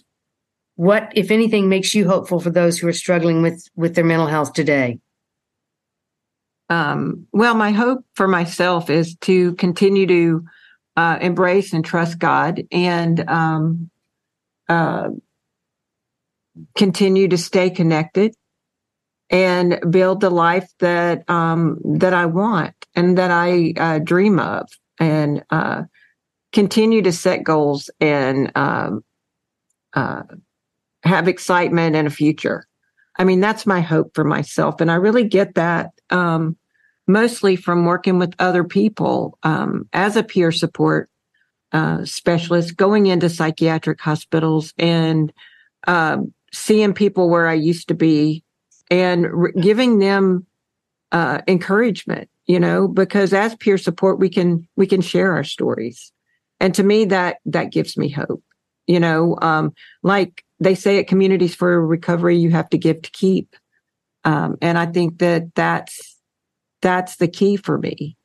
what 0.76 1.12
if 1.14 1.30
anything 1.30 1.68
makes 1.68 1.94
you 1.94 2.08
hopeful 2.08 2.40
for 2.40 2.50
those 2.50 2.78
who 2.78 2.88
are 2.88 2.94
struggling 2.94 3.42
with 3.42 3.68
with 3.76 3.94
their 3.94 4.04
mental 4.04 4.26
health 4.26 4.54
today 4.54 5.00
um, 6.68 7.26
well 7.32 7.54
my 7.54 7.70
hope 7.70 8.04
for 8.14 8.28
myself 8.28 8.90
is 8.90 9.16
to 9.22 9.54
continue 9.54 10.06
to 10.06 10.44
uh, 10.96 11.18
embrace 11.20 11.72
and 11.72 11.84
trust 11.84 12.18
god 12.18 12.62
and 12.72 13.28
um, 13.28 13.90
uh, 14.68 15.08
continue 16.76 17.28
to 17.28 17.38
stay 17.38 17.70
connected 17.70 18.34
and 19.28 19.80
build 19.90 20.20
the 20.20 20.30
life 20.30 20.70
that 20.80 21.28
um, 21.28 21.78
that 21.84 22.14
i 22.14 22.26
want 22.26 22.74
and 22.94 23.18
that 23.18 23.30
i 23.30 23.72
uh, 23.76 23.98
dream 23.98 24.38
of 24.38 24.68
and 24.98 25.44
uh, 25.50 25.82
continue 26.52 27.02
to 27.02 27.12
set 27.12 27.44
goals 27.44 27.90
and 28.00 28.50
um, 28.54 29.04
uh, 29.94 30.22
have 31.02 31.28
excitement 31.28 31.96
and 31.96 32.06
a 32.06 32.10
future. 32.10 32.66
I 33.18 33.24
mean, 33.24 33.40
that's 33.40 33.66
my 33.66 33.80
hope 33.80 34.14
for 34.14 34.24
myself. 34.24 34.80
And 34.80 34.90
I 34.90 34.96
really 34.96 35.24
get 35.24 35.54
that 35.54 35.90
um, 36.10 36.56
mostly 37.06 37.56
from 37.56 37.84
working 37.84 38.18
with 38.18 38.34
other 38.38 38.64
people 38.64 39.38
um, 39.42 39.88
as 39.92 40.16
a 40.16 40.22
peer 40.22 40.52
support 40.52 41.10
uh, 41.72 42.04
specialist, 42.04 42.76
going 42.76 43.06
into 43.06 43.28
psychiatric 43.28 44.00
hospitals 44.00 44.72
and 44.78 45.32
uh, 45.86 46.18
seeing 46.52 46.94
people 46.94 47.28
where 47.28 47.46
I 47.46 47.54
used 47.54 47.88
to 47.88 47.94
be 47.94 48.44
and 48.90 49.26
re- 49.30 49.52
giving 49.60 49.98
them 49.98 50.46
uh, 51.12 51.42
encouragement, 51.46 52.28
you 52.46 52.58
know, 52.58 52.88
because 52.88 53.32
as 53.32 53.54
peer 53.56 53.78
support, 53.78 54.18
we 54.18 54.28
can, 54.28 54.66
we 54.76 54.86
can 54.86 55.00
share 55.00 55.32
our 55.32 55.44
stories. 55.44 56.12
And 56.60 56.74
to 56.74 56.82
me 56.82 57.04
that 57.06 57.38
that 57.44 57.70
gives 57.70 57.96
me 57.96 58.08
hope 58.08 58.42
you 58.86 59.00
know 59.00 59.36
um, 59.42 59.72
like 60.02 60.44
they 60.60 60.74
say 60.74 60.98
at 60.98 61.08
communities 61.08 61.54
for 61.54 61.84
recovery 61.84 62.36
you 62.36 62.50
have 62.50 62.68
to 62.70 62.78
give 62.78 63.02
to 63.02 63.10
keep 63.10 63.56
um, 64.26 64.56
and 64.60 64.76
i 64.76 64.84
think 64.84 65.18
that 65.18 65.54
that's 65.54 66.16
that's 66.82 67.16
the 67.16 67.28
key 67.28 67.56
for 67.56 67.78
me 67.78 68.16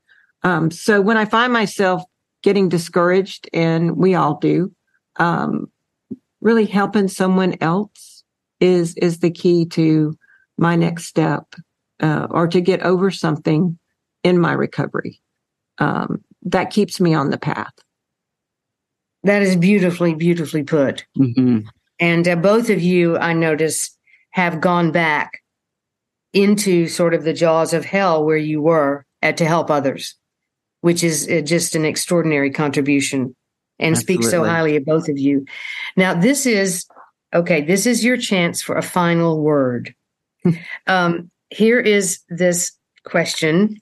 um, 0.43 0.69
so 0.69 0.99
when 0.99 1.15
i 1.15 1.23
find 1.23 1.53
myself 1.53 2.03
getting 2.43 2.67
discouraged 2.67 3.49
and 3.53 3.95
we 3.95 4.13
all 4.13 4.37
do 4.37 4.73
um, 5.15 5.71
really 6.41 6.65
helping 6.65 7.07
someone 7.07 7.55
else 7.61 8.23
is 8.59 8.93
is 8.95 9.19
the 9.19 9.31
key 9.31 9.65
to 9.65 10.17
my 10.57 10.75
next 10.75 11.05
step 11.05 11.45
uh, 12.01 12.27
or 12.29 12.47
to 12.47 12.59
get 12.59 12.81
over 12.81 13.09
something 13.09 13.79
in 14.23 14.37
my 14.37 14.51
recovery 14.51 15.21
um, 15.77 16.21
that 16.41 16.69
keeps 16.69 16.99
me 16.99 17.13
on 17.13 17.29
the 17.29 17.37
path 17.37 17.73
that 19.23 19.41
is 19.41 19.55
beautifully, 19.55 20.15
beautifully 20.15 20.63
put. 20.63 21.05
Mm-hmm. 21.17 21.59
And 21.99 22.27
uh, 22.27 22.35
both 22.35 22.69
of 22.69 22.81
you, 22.81 23.17
I 23.17 23.33
notice, 23.33 23.95
have 24.31 24.61
gone 24.61 24.91
back 24.91 25.41
into 26.33 26.87
sort 26.87 27.13
of 27.13 27.23
the 27.23 27.33
jaws 27.33 27.73
of 27.73 27.85
hell 27.85 28.23
where 28.23 28.37
you 28.37 28.61
were 28.61 29.05
at, 29.21 29.37
to 29.37 29.45
help 29.45 29.69
others, 29.69 30.15
which 30.81 31.03
is 31.03 31.27
uh, 31.29 31.41
just 31.41 31.75
an 31.75 31.85
extraordinary 31.85 32.51
contribution 32.51 33.35
and 33.79 33.95
Absolutely. 33.95 34.23
speaks 34.23 34.31
so 34.31 34.43
highly 34.43 34.75
of 34.75 34.85
both 34.85 35.09
of 35.09 35.17
you. 35.17 35.45
Now, 35.97 36.13
this 36.13 36.45
is 36.45 36.85
okay, 37.33 37.61
this 37.61 37.85
is 37.85 38.03
your 38.03 38.17
chance 38.17 38.61
for 38.61 38.75
a 38.75 38.81
final 38.81 39.41
word. 39.41 39.95
um, 40.87 41.29
here 41.49 41.79
is 41.79 42.19
this 42.29 42.71
question 43.05 43.81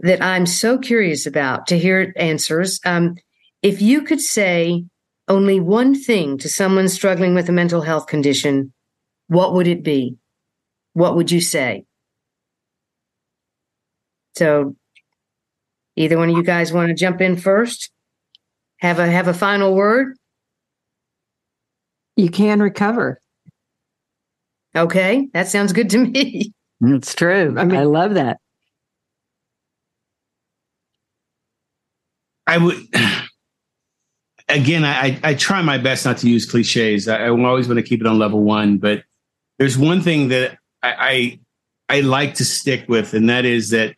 that 0.00 0.22
I'm 0.22 0.46
so 0.46 0.78
curious 0.78 1.26
about 1.26 1.66
to 1.68 1.78
hear 1.78 2.12
answers. 2.16 2.80
Um, 2.84 3.16
if 3.62 3.82
you 3.82 4.02
could 4.02 4.20
say 4.20 4.84
only 5.26 5.60
one 5.60 5.94
thing 5.94 6.38
to 6.38 6.48
someone 6.48 6.88
struggling 6.88 7.34
with 7.34 7.48
a 7.48 7.52
mental 7.52 7.82
health 7.82 8.06
condition, 8.06 8.72
what 9.26 9.54
would 9.54 9.66
it 9.66 9.82
be? 9.82 10.16
What 10.98 11.14
would 11.14 11.30
you 11.30 11.40
say? 11.40 11.84
So 14.36 14.74
either 15.94 16.18
one 16.18 16.28
of 16.28 16.36
you 16.36 16.42
guys 16.42 16.72
want 16.72 16.88
to 16.88 16.94
jump 16.94 17.20
in 17.20 17.36
first? 17.36 17.92
Have 18.80 18.98
a 18.98 19.06
have 19.06 19.28
a 19.28 19.32
final 19.32 19.76
word? 19.76 20.16
You 22.16 22.30
can 22.30 22.60
recover. 22.60 23.20
Okay, 24.74 25.28
that 25.34 25.46
sounds 25.46 25.72
good 25.72 25.88
to 25.90 25.98
me. 25.98 26.52
It's 26.80 27.12
true. 27.12 27.56
I, 27.58 27.64
mean, 27.64 27.76
I 27.76 27.82
love 27.82 28.14
that. 28.14 28.38
I 32.46 32.58
would 32.58 32.76
again, 34.48 34.84
I, 34.84 35.18
I 35.24 35.34
try 35.34 35.60
my 35.62 35.78
best 35.78 36.04
not 36.04 36.18
to 36.18 36.30
use 36.30 36.48
cliches. 36.48 37.08
I, 37.08 37.24
I 37.24 37.30
always 37.30 37.66
want 37.66 37.78
to 37.78 37.82
keep 37.82 38.00
it 38.00 38.06
on 38.06 38.16
level 38.16 38.44
one, 38.44 38.78
but 38.78 39.02
there's 39.58 39.76
one 39.76 40.02
thing 40.02 40.28
that 40.28 40.58
I, 40.82 41.38
I, 41.88 41.96
I 41.98 42.00
like 42.00 42.34
to 42.34 42.44
stick 42.44 42.86
with, 42.88 43.14
and 43.14 43.28
that 43.30 43.44
is 43.44 43.70
that 43.70 43.94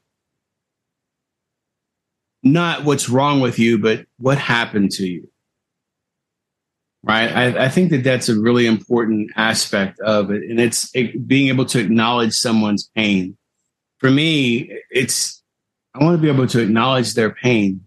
not 2.43 2.85
what's 2.85 3.09
wrong 3.09 3.41
with 3.41 3.59
you, 3.59 3.79
but 3.79 4.07
what 4.19 4.39
happened 4.39 4.91
to 4.93 5.07
you. 5.07 5.29
right? 7.03 7.31
I, 7.31 7.65
I, 7.65 7.69
think 7.69 7.91
that 7.91 8.05
that's 8.05 8.29
a 8.29 8.39
really 8.39 8.67
important 8.67 9.31
aspect 9.37 10.01
of 10.01 10.31
it, 10.31 10.43
and 10.49 10.61
it's 10.61 10.91
it, 10.95 11.27
being 11.27 11.49
able 11.49 11.67
to 11.67 11.81
acknowledge 11.81 12.35
someone's 12.35 12.91
pain. 12.97 13.37
For 13.99 14.11
me, 14.11 14.73
it's 14.91 15.43
I 15.95 16.03
want 16.05 16.17
to 16.17 16.23
be 16.23 16.29
able 16.29 16.47
to 16.47 16.61
acknowledge 16.61 17.15
their 17.15 17.31
pain, 17.31 17.83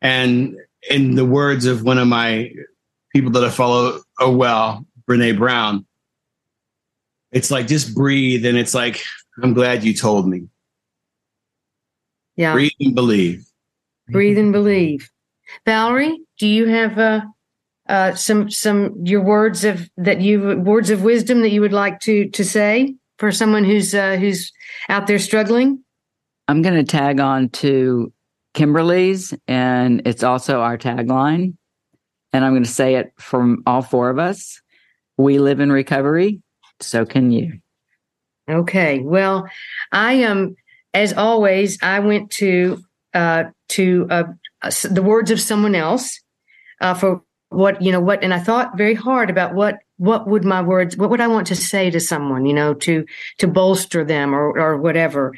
and 0.00 0.56
in 0.90 1.14
the 1.14 1.26
words 1.26 1.66
of 1.66 1.82
one 1.82 1.98
of 1.98 2.08
my 2.08 2.52
people 3.14 3.30
that 3.32 3.44
I 3.44 3.50
follow 3.50 4.00
oh 4.20 4.36
well, 4.36 4.84
Brene 5.08 5.38
Brown, 5.38 5.86
it's 7.32 7.50
like 7.50 7.66
just 7.66 7.94
breathe, 7.94 8.46
and 8.46 8.56
it's 8.56 8.74
like 8.74 9.02
I'm 9.42 9.54
glad 9.54 9.84
you 9.84 9.94
told 9.94 10.28
me. 10.28 10.48
Yeah, 12.36 12.52
breathe 12.52 12.72
and 12.80 12.94
believe. 12.94 13.44
Breathe 14.08 14.38
and 14.38 14.52
believe. 14.52 15.10
Valerie, 15.64 16.18
do 16.38 16.46
you 16.46 16.66
have 16.66 16.98
uh, 16.98 17.20
uh, 17.88 18.14
some 18.14 18.50
some 18.50 18.94
your 19.04 19.20
words 19.20 19.64
of 19.64 19.88
that 19.96 20.20
you 20.20 20.58
words 20.58 20.90
of 20.90 21.02
wisdom 21.02 21.42
that 21.42 21.50
you 21.50 21.60
would 21.60 21.72
like 21.72 22.00
to 22.00 22.28
to 22.30 22.44
say 22.44 22.94
for 23.18 23.32
someone 23.32 23.64
who's 23.64 23.94
uh, 23.94 24.16
who's 24.16 24.52
out 24.88 25.06
there 25.06 25.18
struggling? 25.18 25.82
I'm 26.48 26.62
going 26.62 26.76
to 26.76 26.84
tag 26.84 27.20
on 27.20 27.50
to 27.50 28.12
Kimberly's, 28.54 29.34
and 29.46 30.02
it's 30.06 30.22
also 30.22 30.60
our 30.60 30.78
tagline. 30.78 31.56
And 32.32 32.44
I'm 32.44 32.52
going 32.52 32.64
to 32.64 32.70
say 32.70 32.96
it 32.96 33.12
from 33.18 33.62
all 33.66 33.82
four 33.82 34.10
of 34.10 34.18
us. 34.18 34.60
We 35.16 35.38
live 35.38 35.60
in 35.60 35.72
recovery. 35.72 36.40
So 36.80 37.04
can 37.04 37.30
you. 37.30 37.60
Okay. 38.48 39.00
Well, 39.00 39.48
I 39.92 40.14
am, 40.14 40.38
um, 40.38 40.56
as 40.94 41.12
always, 41.12 41.78
I 41.82 42.00
went 42.00 42.30
to 42.32 42.82
uh, 43.14 43.44
to 43.70 44.06
uh, 44.10 44.24
the 44.90 45.02
words 45.02 45.30
of 45.30 45.40
someone 45.40 45.74
else 45.74 46.20
uh, 46.80 46.94
for 46.94 47.22
what 47.50 47.80
you 47.80 47.90
know 47.90 48.00
what 48.00 48.22
and 48.22 48.34
i 48.34 48.38
thought 48.38 48.76
very 48.76 48.94
hard 48.94 49.30
about 49.30 49.54
what 49.54 49.78
what 49.96 50.28
would 50.28 50.44
my 50.44 50.60
words 50.60 50.96
what 50.96 51.08
would 51.08 51.20
i 51.20 51.26
want 51.26 51.46
to 51.46 51.56
say 51.56 51.90
to 51.90 51.98
someone 51.98 52.44
you 52.44 52.52
know 52.52 52.74
to 52.74 53.06
to 53.38 53.46
bolster 53.46 54.04
them 54.04 54.34
or 54.34 54.58
or 54.58 54.76
whatever 54.76 55.34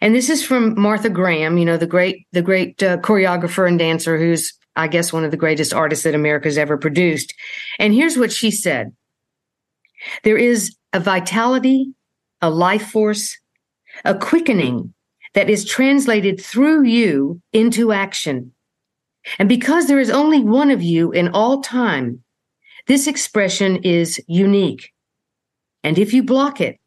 and 0.00 0.14
this 0.14 0.28
is 0.28 0.44
from 0.44 0.78
martha 0.80 1.08
graham 1.08 1.58
you 1.58 1.64
know 1.64 1.76
the 1.76 1.86
great 1.86 2.26
the 2.32 2.42
great 2.42 2.82
uh, 2.82 2.96
choreographer 2.98 3.68
and 3.68 3.78
dancer 3.78 4.18
who's 4.18 4.54
i 4.74 4.88
guess 4.88 5.12
one 5.12 5.24
of 5.24 5.30
the 5.30 5.36
greatest 5.36 5.72
artists 5.72 6.02
that 6.02 6.16
america's 6.16 6.58
ever 6.58 6.76
produced 6.76 7.32
and 7.78 7.94
here's 7.94 8.18
what 8.18 8.32
she 8.32 8.50
said 8.50 8.92
there 10.24 10.36
is 10.36 10.74
a 10.92 11.00
vitality 11.00 11.92
a 12.40 12.50
life 12.50 12.90
force 12.90 13.38
a 14.04 14.14
quickening 14.14 14.92
that 15.34 15.48
is 15.48 15.64
translated 15.64 16.40
through 16.40 16.82
you 16.82 17.40
into 17.52 17.92
action 17.92 18.52
and 19.38 19.48
because 19.48 19.86
there 19.86 20.00
is 20.00 20.10
only 20.10 20.42
one 20.42 20.70
of 20.70 20.82
you 20.82 21.12
in 21.12 21.28
all 21.28 21.62
time, 21.62 22.22
this 22.86 23.06
expression 23.06 23.76
is 23.76 24.20
unique. 24.26 24.92
And 25.84 25.98
if 25.98 26.12
you 26.12 26.22
block 26.22 26.60
it, 26.60 26.78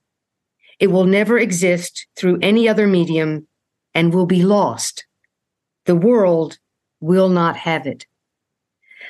it 0.79 0.87
will 0.87 1.05
never 1.05 1.37
exist 1.37 2.07
through 2.17 2.39
any 2.41 2.67
other 2.67 2.87
medium 2.87 3.47
and 3.93 4.13
will 4.13 4.25
be 4.25 4.43
lost. 4.43 5.05
The 5.85 5.95
world 5.95 6.57
will 6.99 7.29
not 7.29 7.55
have 7.57 7.87
it. 7.87 8.05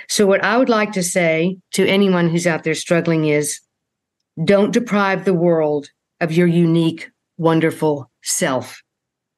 So, 0.08 0.28
what 0.28 0.44
I 0.44 0.58
would 0.58 0.70
like 0.70 0.92
to 0.92 1.02
say 1.02 1.58
to 1.72 1.88
anyone 1.88 2.30
who's 2.30 2.46
out 2.46 2.64
there 2.64 2.76
struggling 2.76 3.26
is 3.26 3.62
don't 4.44 4.72
deprive 4.72 5.26
the 5.26 5.34
world 5.34 5.90
of 6.20 6.32
your 6.32 6.48
unique, 6.48 7.12
wonderful 7.38 8.12
self. 8.24 8.82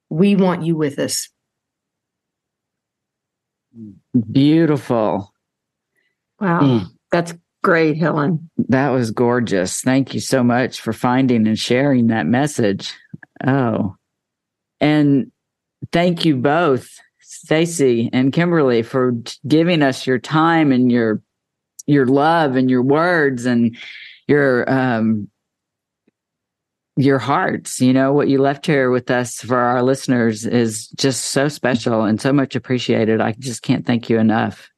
We 0.09 0.35
want 0.35 0.63
you 0.63 0.75
with 0.75 0.99
us. 0.99 1.29
Beautiful. 4.31 5.33
Wow. 6.39 6.61
Mm. 6.61 6.85
That's 7.11 7.33
great, 7.63 7.97
Helen. 7.97 8.49
That 8.57 8.89
was 8.89 9.11
gorgeous. 9.11 9.81
Thank 9.81 10.13
you 10.13 10.19
so 10.19 10.43
much 10.43 10.81
for 10.81 10.93
finding 10.93 11.47
and 11.47 11.59
sharing 11.59 12.07
that 12.07 12.25
message. 12.25 12.93
Oh. 13.45 13.95
And 14.79 15.31
thank 15.91 16.25
you 16.25 16.37
both, 16.37 16.89
Stacy 17.19 18.09
and 18.13 18.33
Kimberly, 18.33 18.83
for 18.83 19.13
giving 19.47 19.83
us 19.83 20.07
your 20.07 20.19
time 20.19 20.71
and 20.71 20.91
your 20.91 21.21
your 21.87 22.05
love 22.05 22.57
and 22.57 22.69
your 22.69 22.83
words 22.83 23.45
and 23.45 23.77
your 24.27 24.69
um 24.69 25.29
your 26.97 27.19
hearts. 27.19 27.79
You 27.79 27.93
know, 27.93 28.11
what 28.11 28.27
you 28.27 28.39
left 28.39 28.65
here 28.65 28.89
with 28.89 29.09
us 29.09 29.39
for 29.39 29.57
our 29.57 29.83
listeners 29.83 30.45
is 30.45 30.87
just 30.89 31.25
so 31.25 31.47
special 31.47 32.03
and 32.03 32.19
so 32.19 32.33
much 32.33 32.55
appreciated. 32.55 33.21
I 33.21 33.33
just 33.33 33.61
can't 33.61 33.85
thank 33.85 34.09
you 34.09 34.19
enough. 34.19 34.69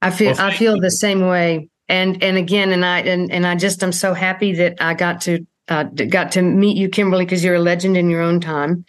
I 0.00 0.10
feel 0.10 0.32
well, 0.32 0.40
I 0.46 0.54
feel 0.54 0.76
you. 0.76 0.80
the 0.80 0.90
same 0.90 1.26
way. 1.26 1.70
And 1.88 2.22
and 2.22 2.36
again, 2.36 2.70
and 2.70 2.84
I 2.84 3.00
and 3.00 3.32
and 3.32 3.46
I 3.46 3.56
just 3.56 3.82
I'm 3.82 3.92
so 3.92 4.14
happy 4.14 4.52
that 4.54 4.76
I 4.80 4.94
got 4.94 5.22
to 5.22 5.44
uh, 5.68 5.84
got 5.84 6.32
to 6.32 6.42
meet 6.42 6.76
you, 6.76 6.88
Kimberly, 6.88 7.24
because 7.24 7.42
you're 7.42 7.56
a 7.56 7.60
legend 7.60 7.96
in 7.96 8.10
your 8.10 8.20
own 8.20 8.40
time. 8.40 8.84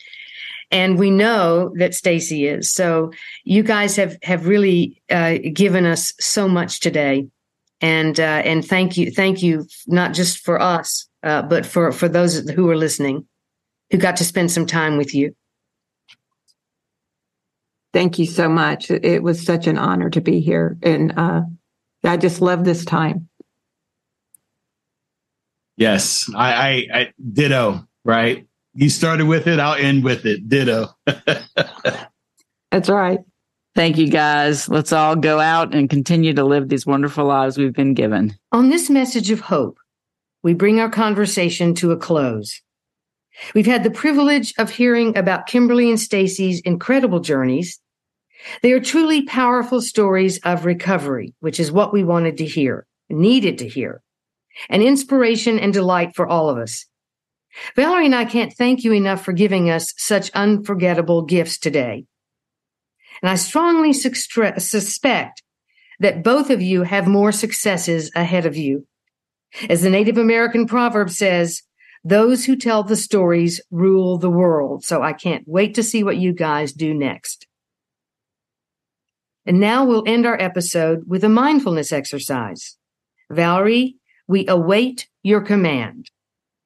And 0.72 1.00
we 1.00 1.10
know 1.10 1.74
that 1.78 1.96
Stacy 1.96 2.46
is. 2.46 2.70
So 2.70 3.12
you 3.44 3.64
guys 3.64 3.96
have 3.96 4.18
have 4.22 4.48
really 4.48 5.02
uh, 5.10 5.38
given 5.54 5.86
us 5.86 6.14
so 6.20 6.48
much 6.48 6.82
today 6.82 7.28
and 7.82 8.20
uh, 8.20 8.24
and 8.24 8.66
thank 8.66 8.98
you, 8.98 9.12
thank 9.12 9.42
you, 9.42 9.68
not 9.88 10.14
just 10.14 10.40
for 10.40 10.62
us, 10.62 11.08
uh, 11.24 11.42
but 11.44 11.66
for 11.66 11.92
for 11.92 12.10
those 12.10 12.50
who 12.50 12.70
are 12.70 12.78
listening, 12.78 13.26
who 13.92 13.98
got 13.98 14.18
to 14.18 14.26
spend 14.26 14.52
some 14.52 14.66
time 14.66 14.98
with 14.98 15.14
you. 15.14 15.36
Thank 17.94 18.20
you 18.20 18.26
so 18.26 18.48
much. 18.50 18.92
It 18.92 19.24
was 19.24 19.44
such 19.44 19.66
an 19.66 19.78
honor 19.78 20.10
to 20.12 20.22
be 20.22 20.42
here, 20.42 20.78
and 20.84 21.18
uh, 21.18 21.42
I 22.04 22.18
just 22.18 22.42
love 22.42 22.66
this 22.66 22.86
time. 22.86 23.30
Yes, 25.78 26.30
I, 26.36 26.54
I, 26.54 27.00
I 27.00 27.14
ditto. 27.34 27.88
Right, 28.04 28.48
you 28.74 28.90
started 28.90 29.28
with 29.28 29.48
it, 29.48 29.60
I'll 29.60 29.76
end 29.76 30.04
with 30.04 30.26
it. 30.26 30.48
Ditto. 30.50 30.90
That's 32.72 32.90
right. 32.90 33.20
Thank 33.76 33.98
you, 33.98 34.10
guys. 34.10 34.68
Let's 34.68 34.92
all 34.92 35.16
go 35.16 35.40
out 35.40 35.74
and 35.74 35.90
continue 35.90 36.34
to 36.34 36.44
live 36.44 36.70
these 36.70 36.86
wonderful 36.86 37.26
lives 37.26 37.58
we've 37.58 37.74
been 37.74 37.94
given. 37.94 38.36
On 38.52 38.70
this 38.70 38.90
message 38.90 39.32
of 39.32 39.40
hope, 39.40 39.78
we 40.44 40.54
bring 40.54 40.80
our 40.80 40.90
conversation 40.90 41.76
to 41.76 41.92
a 41.92 41.98
close. 41.98 42.62
We've 43.54 43.66
had 43.66 43.84
the 43.84 43.92
privilege 43.92 44.54
of 44.58 44.70
hearing 44.70 45.18
about 45.18 45.48
Kimberly 45.48 45.90
and 45.90 46.00
Stacy's 46.00 46.60
incredible 46.62 47.20
journeys. 47.20 47.80
They 48.62 48.72
are 48.72 48.80
truly 48.80 49.26
powerful 49.26 49.82
stories 49.82 50.40
of 50.40 50.66
recovery, 50.66 51.34
which 51.40 51.60
is 51.60 51.72
what 51.72 51.94
we 51.94 52.04
wanted 52.04 52.38
to 52.38 52.46
hear, 52.46 52.86
needed 53.10 53.58
to 53.60 53.68
hear, 53.68 54.02
an 54.70 54.82
inspiration 54.82 55.60
and 55.60 55.74
delight 55.74 56.16
for 56.16 56.28
all 56.28 56.50
of 56.50 56.58
us. 56.58 56.86
Valerie 57.76 58.06
and 58.06 58.16
I 58.16 58.26
can't 58.26 58.54
thank 58.54 58.84
you 58.84 58.94
enough 58.94 59.24
for 59.24 59.34
giving 59.34 59.70
us 59.70 59.94
such 59.98 60.32
unforgettable 60.32 61.24
gifts 61.24 61.58
today. 61.58 62.06
And 63.22 63.30
I 63.30 63.36
strongly 63.36 63.94
suspect 63.94 65.44
that 66.00 66.24
both 66.24 66.50
of 66.50 66.62
you 66.62 66.84
have 66.84 67.08
more 67.08 67.32
successes 67.32 68.12
ahead 68.16 68.46
of 68.46 68.56
you. 68.56 68.88
As 69.70 69.82
the 69.82 69.90
Native 69.90 70.18
American 70.18 70.66
proverb 70.68 71.10
says, 71.10 71.64
those 72.04 72.46
who 72.46 72.56
tell 72.56 72.84
the 72.84 72.96
stories 72.96 73.60
rule 73.72 74.18
the 74.18 74.30
world. 74.30 74.86
So 74.86 75.02
I 75.02 75.12
can't 75.12 75.44
wait 75.48 75.76
to 75.76 75.84
see 75.84 76.04
what 76.04 76.18
you 76.18 76.32
guys 76.32 76.72
do 76.72 76.94
next. 76.94 77.46
And 79.46 79.60
now 79.60 79.84
we'll 79.84 80.04
end 80.06 80.26
our 80.26 80.40
episode 80.40 81.04
with 81.08 81.24
a 81.24 81.30
mindfulness 81.30 81.92
exercise. 81.92 82.78
Valerie, 83.30 83.96
we 84.28 84.48
await 84.48 85.08
your 85.24 85.42
command. 85.42 86.10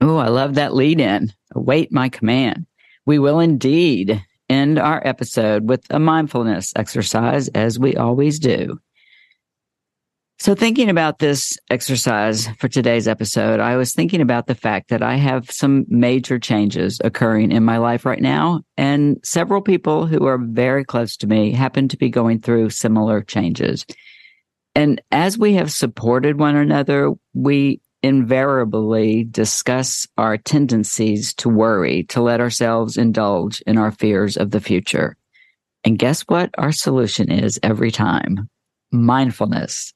Oh, 0.02 0.18
I 0.18 0.28
love 0.28 0.56
that 0.56 0.76
lead 0.76 1.00
in. 1.00 1.34
Await 1.56 1.92
my 1.92 2.10
command. 2.10 2.68
We 3.06 3.20
will 3.20 3.40
indeed 3.40 4.24
end 4.50 4.80
our 4.80 5.06
episode 5.06 5.70
with 5.70 5.86
a 5.90 6.00
mindfulness 6.00 6.74
exercise, 6.76 7.48
as 7.50 7.80
we 7.80 7.96
always 7.96 8.40
do. 8.40 8.80
So, 10.40 10.56
thinking 10.56 10.90
about 10.90 11.20
this 11.20 11.58
exercise 11.70 12.48
for 12.60 12.68
today's 12.68 13.08
episode, 13.08 13.60
I 13.60 13.78
was 13.78 13.94
thinking 13.94 14.20
about 14.20 14.48
the 14.48 14.56
fact 14.56 14.90
that 14.90 15.02
I 15.02 15.16
have 15.16 15.50
some 15.50 15.86
major 15.88 16.38
changes 16.38 17.00
occurring 17.04 17.52
in 17.52 17.64
my 17.64 17.78
life 17.78 18.06
right 18.06 18.22
now, 18.22 18.62
and 18.76 19.18
several 19.24 19.62
people 19.62 20.06
who 20.06 20.26
are 20.26 20.38
very 20.38 20.84
close 20.84 21.16
to 21.18 21.28
me 21.28 21.54
happen 21.54 21.88
to 21.88 21.98
be 21.98 22.10
going 22.10 22.42
through 22.42 22.72
similar 22.72 23.22
changes. 23.22 23.86
And 24.76 25.02
as 25.12 25.38
we 25.38 25.54
have 25.54 25.72
supported 25.72 26.40
one 26.40 26.56
another, 26.56 27.14
we 27.34 27.80
invariably 28.04 29.24
discuss 29.24 30.06
our 30.18 30.38
tendencies 30.38 31.34
to 31.36 31.50
worry, 31.50 32.04
to 32.04 32.22
let 32.22 32.42
ourselves 32.42 32.98
indulge 32.98 33.62
in 33.62 33.78
our 33.78 33.92
fears 33.92 34.38
of 34.38 34.52
the 34.52 34.60
future. 34.60 35.16
And 35.86 35.98
guess 35.98 36.22
what 36.24 36.52
our 36.58 36.72
solution 36.72 37.32
is 37.32 37.60
every 37.64 37.92
time? 37.92 38.50
Mindfulness. 38.92 39.94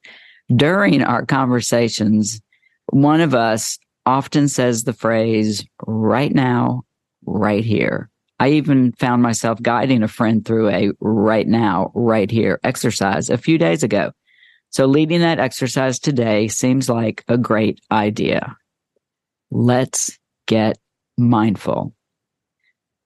During 0.56 1.04
our 1.04 1.26
conversations, 1.26 2.42
one 2.92 3.22
of 3.22 3.36
us 3.36 3.78
often 4.06 4.48
says 4.48 4.84
the 4.84 4.94
phrase, 4.94 5.66
right 5.86 6.34
now, 6.34 6.84
right 7.26 7.64
here. 7.64 8.10
I 8.40 8.52
even 8.52 8.94
found 8.94 9.22
myself 9.22 9.62
guiding 9.62 10.04
a 10.04 10.08
friend 10.08 10.46
through 10.46 10.70
a 10.70 10.92
right 11.02 11.48
now, 11.48 11.92
right 11.94 12.30
here 12.30 12.60
exercise 12.64 13.30
a 13.30 13.38
few 13.38 13.58
days 13.58 13.84
ago. 13.84 14.12
So 14.78 14.86
leading 14.86 15.22
that 15.22 15.40
exercise 15.40 15.98
today 15.98 16.48
seems 16.48 16.88
like 16.88 17.24
a 17.28 17.36
great 17.36 17.82
idea. 17.92 18.56
Let's 19.50 20.20
get 20.46 20.78
mindful. 21.18 21.96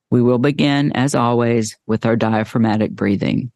We 0.10 0.22
will 0.22 0.38
begin, 0.38 0.92
as 0.92 1.16
always, 1.16 1.78
with 1.88 2.06
our 2.06 2.18
diaphragmatic 2.18 2.92
breathing. 2.92 3.54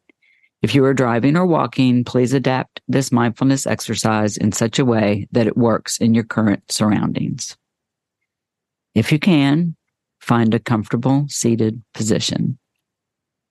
If 0.61 0.73
you 0.73 0.85
are 0.85 0.93
driving 0.93 1.35
or 1.35 1.45
walking, 1.45 2.05
please 2.05 2.31
adapt 2.31 2.79
this 2.87 3.11
mindfulness 3.11 3.67
exercise 3.67 4.37
in 4.37 4.53
such 4.53 4.79
a 4.79 4.85
way 4.85 5.27
that 5.33 5.47
it 5.47 5.57
works 5.57 5.97
in 5.97 6.13
your 6.13 6.23
current 6.23 6.71
surroundings. 6.71 7.57
If 8.93 9.11
you 9.11 9.19
can, 9.19 9.75
find 10.21 10.53
a 10.53 10.59
comfortable 10.59 11.25
seated 11.27 11.83
position. 11.93 12.59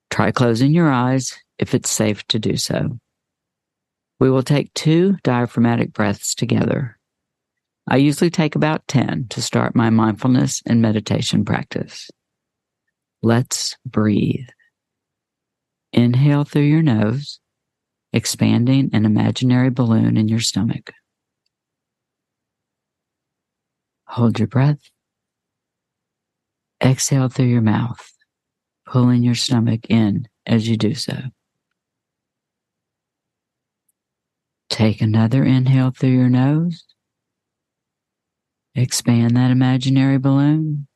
Try 0.08 0.30
closing 0.30 0.72
your 0.72 0.90
eyes 0.90 1.38
if 1.58 1.74
it's 1.74 1.90
safe 1.90 2.26
to 2.28 2.38
do 2.38 2.56
so. 2.56 2.98
We 4.24 4.30
will 4.30 4.42
take 4.42 4.72
two 4.72 5.18
diaphragmatic 5.22 5.92
breaths 5.92 6.34
together. 6.34 6.98
I 7.86 7.98
usually 7.98 8.30
take 8.30 8.56
about 8.56 8.88
10 8.88 9.26
to 9.28 9.42
start 9.42 9.76
my 9.76 9.90
mindfulness 9.90 10.62
and 10.64 10.80
meditation 10.80 11.44
practice. 11.44 12.10
Let's 13.22 13.76
breathe. 13.84 14.48
Inhale 15.92 16.44
through 16.44 16.62
your 16.62 16.80
nose, 16.80 17.38
expanding 18.14 18.88
an 18.94 19.04
imaginary 19.04 19.68
balloon 19.68 20.16
in 20.16 20.28
your 20.28 20.40
stomach. 20.40 20.90
Hold 24.06 24.38
your 24.38 24.48
breath. 24.48 24.80
Exhale 26.82 27.28
through 27.28 27.48
your 27.48 27.60
mouth, 27.60 28.10
pulling 28.86 29.22
your 29.22 29.34
stomach 29.34 29.84
in 29.90 30.28
as 30.46 30.66
you 30.66 30.78
do 30.78 30.94
so. 30.94 31.24
Take 34.74 35.00
another 35.00 35.44
inhale 35.44 35.92
through 35.92 36.10
your 36.10 36.28
nose. 36.28 36.84
Expand 38.74 39.36
that 39.36 39.52
imaginary 39.52 40.18
balloon. 40.18 40.88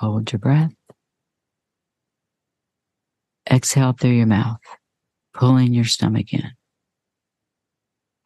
Hold 0.00 0.32
your 0.32 0.40
breath. 0.40 0.74
Exhale 3.48 3.92
through 3.92 4.10
your 4.10 4.26
mouth, 4.26 4.58
pulling 5.34 5.72
your 5.72 5.84
stomach 5.84 6.32
in. 6.32 6.50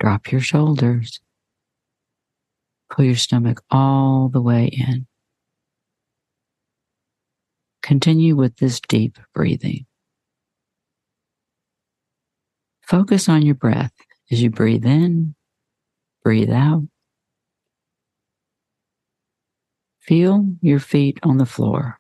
Drop 0.00 0.32
your 0.32 0.40
shoulders. 0.40 1.20
Pull 2.88 3.04
your 3.04 3.16
stomach 3.16 3.62
all 3.70 4.30
the 4.30 4.40
way 4.40 4.68
in. 4.72 5.06
Continue 7.82 8.34
with 8.34 8.56
this 8.56 8.80
deep 8.80 9.18
breathing. 9.34 9.84
Focus 12.86 13.28
on 13.28 13.42
your 13.42 13.56
breath 13.56 13.92
as 14.30 14.40
you 14.40 14.48
breathe 14.48 14.86
in, 14.86 15.34
breathe 16.22 16.50
out. 16.50 16.84
Feel 19.98 20.46
your 20.62 20.78
feet 20.78 21.18
on 21.24 21.38
the 21.38 21.46
floor, 21.46 21.98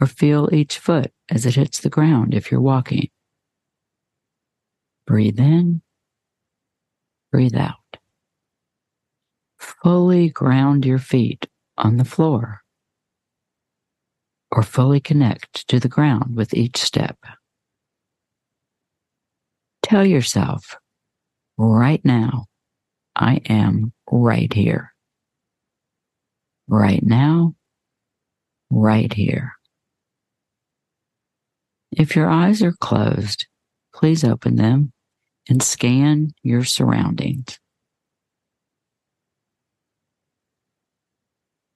or 0.00 0.08
feel 0.08 0.52
each 0.52 0.78
foot 0.78 1.12
as 1.30 1.46
it 1.46 1.54
hits 1.54 1.78
the 1.78 1.88
ground 1.88 2.34
if 2.34 2.50
you're 2.50 2.60
walking. 2.60 3.10
Breathe 5.06 5.38
in, 5.38 5.82
breathe 7.30 7.54
out. 7.54 7.76
Fully 9.60 10.30
ground 10.30 10.84
your 10.84 10.98
feet 10.98 11.46
on 11.78 11.96
the 11.96 12.04
floor, 12.04 12.62
or 14.50 14.64
fully 14.64 14.98
connect 14.98 15.68
to 15.68 15.78
the 15.78 15.88
ground 15.88 16.34
with 16.34 16.52
each 16.54 16.78
step. 16.78 17.16
Tell 19.90 20.06
yourself, 20.06 20.78
right 21.58 22.00
now, 22.04 22.46
I 23.16 23.40
am 23.48 23.92
right 24.08 24.52
here 24.52 24.94
right 26.70 27.02
now, 27.02 27.54
right 28.70 29.12
here. 29.12 29.54
If 31.90 32.14
your 32.14 32.30
eyes 32.30 32.62
are 32.62 32.76
closed, 32.80 33.46
please 33.92 34.22
open 34.22 34.54
them 34.54 34.92
and 35.48 35.60
scan 35.60 36.30
your 36.44 36.62
surroundings. 36.62 37.58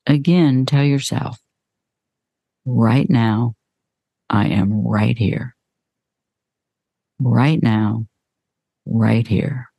Again, 0.06 0.64
tell 0.64 0.84
yourself, 0.84 1.40
right 2.64 3.10
now, 3.10 3.54
I 4.30 4.46
am 4.46 4.86
right 4.86 5.18
here. 5.18 5.53
Right 7.20 7.62
now, 7.62 8.06
right 8.86 9.26
here. 9.26 9.70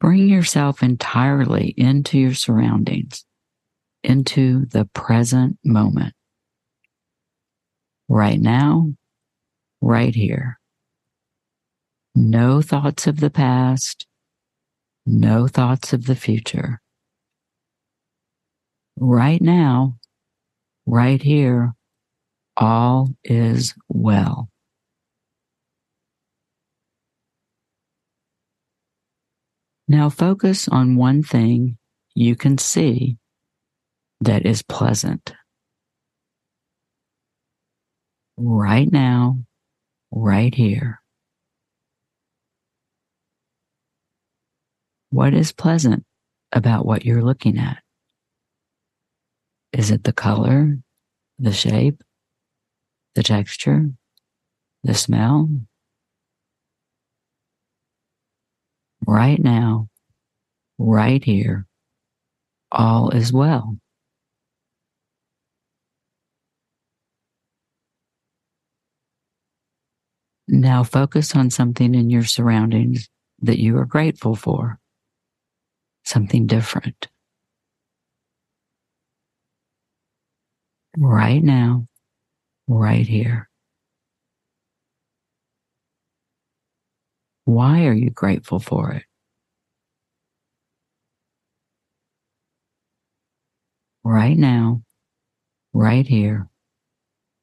Bring 0.00 0.28
yourself 0.28 0.82
entirely 0.82 1.74
into 1.76 2.18
your 2.18 2.34
surroundings, 2.34 3.24
into 4.02 4.66
the 4.66 4.86
present 4.86 5.58
moment. 5.64 6.14
Right 8.08 8.40
now, 8.40 8.94
right 9.80 10.14
here. 10.14 10.58
No 12.14 12.60
thoughts 12.60 13.06
of 13.06 13.20
the 13.20 13.30
past, 13.30 14.06
no 15.06 15.46
thoughts 15.48 15.92
of 15.92 16.06
the 16.06 16.16
future. 16.16 16.80
Right 18.98 19.40
now, 19.40 19.96
right 20.86 21.22
here, 21.22 21.74
all 22.56 23.14
is 23.24 23.74
well. 23.88 24.49
Now 29.90 30.08
focus 30.08 30.68
on 30.68 30.94
one 30.94 31.24
thing 31.24 31.76
you 32.14 32.36
can 32.36 32.58
see 32.58 33.16
that 34.20 34.46
is 34.46 34.62
pleasant. 34.62 35.34
Right 38.36 38.88
now, 38.88 39.42
right 40.12 40.54
here. 40.54 41.00
What 45.10 45.34
is 45.34 45.50
pleasant 45.50 46.04
about 46.52 46.86
what 46.86 47.04
you're 47.04 47.24
looking 47.24 47.58
at? 47.58 47.82
Is 49.72 49.90
it 49.90 50.04
the 50.04 50.12
color, 50.12 50.78
the 51.40 51.52
shape, 51.52 52.04
the 53.16 53.24
texture, 53.24 53.90
the 54.84 54.94
smell, 54.94 55.50
right 59.06 59.42
now, 59.42 59.88
right 60.78 61.22
here, 61.22 61.66
all 62.72 63.10
is 63.10 63.32
well. 63.32 63.76
Now 70.48 70.82
focus 70.82 71.36
on 71.36 71.50
something 71.50 71.94
in 71.94 72.10
your 72.10 72.24
surroundings 72.24 73.08
that 73.40 73.58
you 73.58 73.76
are 73.78 73.84
grateful 73.84 74.34
for, 74.34 74.78
something 76.04 76.46
different. 76.46 77.08
Right 80.96 81.42
now, 81.42 81.86
right 82.66 83.06
here. 83.06 83.49
Why 87.44 87.86
are 87.86 87.94
you 87.94 88.10
grateful 88.10 88.60
for 88.60 88.92
it? 88.92 89.04
Right 94.04 94.36
now, 94.36 94.82
right 95.74 96.06
here, 96.06 96.48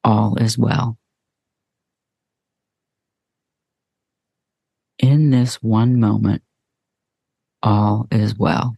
all 0.03 0.37
is 0.37 0.57
well. 0.57 0.97
In 4.99 5.29
this 5.29 5.61
one 5.61 5.99
moment, 5.99 6.41
all 7.61 8.07
is 8.11 8.37
well. 8.37 8.75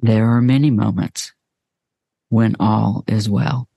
There 0.00 0.26
are 0.36 0.42
many 0.42 0.70
moments 0.70 1.32
when 2.30 2.56
all 2.60 3.04
is 3.08 3.28
well. 3.30 3.69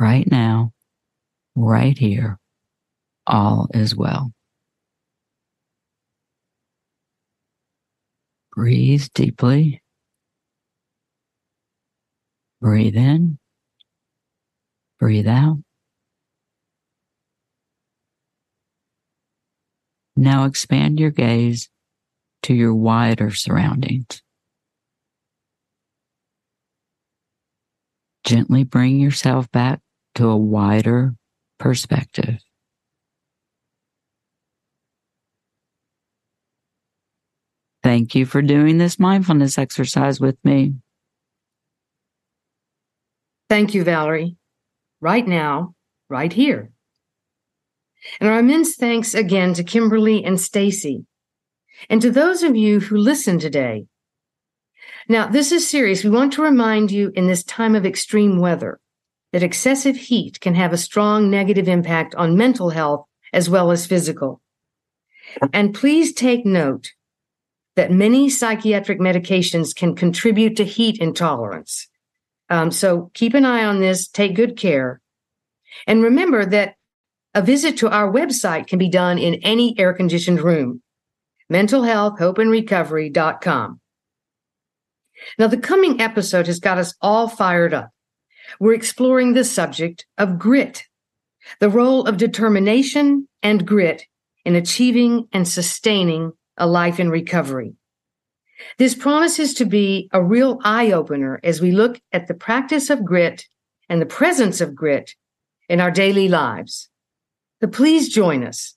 Right 0.00 0.28
now, 0.30 0.72
right 1.54 1.96
here, 1.96 2.38
all 3.26 3.68
is 3.74 3.94
well. 3.94 4.32
Breathe 8.56 9.06
deeply. 9.14 9.82
Breathe 12.62 12.96
in. 12.96 13.38
Breathe 14.98 15.28
out. 15.28 15.58
Now 20.16 20.44
expand 20.44 20.98
your 20.98 21.10
gaze 21.10 21.68
to 22.42 22.54
your 22.54 22.74
wider 22.74 23.30
surroundings. 23.30 24.22
Gently 28.24 28.64
bring 28.64 28.98
yourself 28.98 29.50
back 29.50 29.80
to 30.14 30.28
a 30.28 30.36
wider 30.36 31.14
perspective. 31.58 32.38
Thank 37.82 38.14
you 38.14 38.26
for 38.26 38.42
doing 38.42 38.78
this 38.78 38.98
mindfulness 38.98 39.56
exercise 39.56 40.20
with 40.20 40.36
me. 40.44 40.74
Thank 43.48 43.74
you, 43.74 43.84
Valerie. 43.84 44.36
Right 45.00 45.26
now, 45.26 45.74
right 46.08 46.32
here. 46.32 46.70
And 48.20 48.28
our 48.28 48.38
immense 48.38 48.76
thanks 48.76 49.14
again 49.14 49.54
to 49.54 49.64
Kimberly 49.64 50.24
and 50.24 50.40
Stacy, 50.40 51.04
and 51.88 52.00
to 52.02 52.10
those 52.10 52.42
of 52.42 52.56
you 52.56 52.80
who 52.80 52.96
listened 52.96 53.40
today. 53.40 53.86
Now, 55.08 55.26
this 55.26 55.52
is 55.52 55.68
serious. 55.68 56.04
We 56.04 56.10
want 56.10 56.32
to 56.34 56.42
remind 56.42 56.90
you 56.90 57.12
in 57.14 57.26
this 57.26 57.42
time 57.42 57.74
of 57.74 57.84
extreme 57.84 58.38
weather 58.38 58.79
that 59.32 59.42
excessive 59.42 59.96
heat 59.96 60.40
can 60.40 60.54
have 60.54 60.72
a 60.72 60.78
strong 60.78 61.30
negative 61.30 61.68
impact 61.68 62.14
on 62.14 62.36
mental 62.36 62.70
health 62.70 63.06
as 63.32 63.48
well 63.48 63.70
as 63.70 63.86
physical. 63.86 64.40
And 65.52 65.74
please 65.74 66.12
take 66.12 66.44
note 66.44 66.92
that 67.76 67.92
many 67.92 68.28
psychiatric 68.28 68.98
medications 68.98 69.74
can 69.74 69.94
contribute 69.94 70.56
to 70.56 70.64
heat 70.64 70.98
intolerance. 71.00 71.88
Um, 72.48 72.72
so 72.72 73.10
keep 73.14 73.34
an 73.34 73.44
eye 73.44 73.64
on 73.64 73.80
this, 73.80 74.08
take 74.08 74.34
good 74.34 74.56
care. 74.56 75.00
And 75.86 76.02
remember 76.02 76.44
that 76.46 76.74
a 77.32 77.42
visit 77.42 77.78
to 77.78 77.88
our 77.88 78.12
website 78.12 78.66
can 78.66 78.78
be 78.78 78.88
done 78.88 79.18
in 79.18 79.34
any 79.34 79.78
air 79.78 79.94
conditioned 79.94 80.40
room. 80.40 80.82
Mental 81.48 81.84
Health, 81.84 82.18
Hope 82.18 82.38
Now, 85.38 85.46
the 85.46 85.58
coming 85.58 86.00
episode 86.00 86.46
has 86.48 86.58
got 86.58 86.78
us 86.78 86.94
all 87.00 87.28
fired 87.28 87.72
up. 87.72 87.90
We're 88.58 88.74
exploring 88.74 89.32
the 89.32 89.44
subject 89.44 90.06
of 90.18 90.38
grit, 90.38 90.84
the 91.60 91.70
role 91.70 92.06
of 92.06 92.16
determination 92.16 93.28
and 93.42 93.66
grit 93.66 94.04
in 94.44 94.56
achieving 94.56 95.28
and 95.32 95.46
sustaining 95.46 96.32
a 96.56 96.66
life 96.66 96.98
in 96.98 97.10
recovery. 97.10 97.74
This 98.78 98.94
promises 98.94 99.54
to 99.54 99.64
be 99.64 100.08
a 100.12 100.22
real 100.22 100.58
eye 100.64 100.92
opener 100.92 101.40
as 101.42 101.60
we 101.60 101.72
look 101.72 102.00
at 102.12 102.26
the 102.26 102.34
practice 102.34 102.90
of 102.90 103.04
grit 103.04 103.46
and 103.88 104.00
the 104.00 104.06
presence 104.06 104.60
of 104.60 104.74
grit 104.74 105.14
in 105.68 105.80
our 105.80 105.90
daily 105.90 106.28
lives. 106.28 106.88
So 107.60 107.68
please 107.68 108.08
join 108.08 108.44
us. 108.44 108.74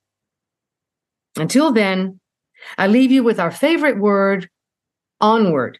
Until 1.36 1.72
then, 1.72 2.20
I 2.78 2.88
leave 2.88 3.12
you 3.12 3.24
with 3.24 3.40
our 3.40 3.52
favorite 3.52 4.00
word, 4.00 4.50
onward. 5.20 5.80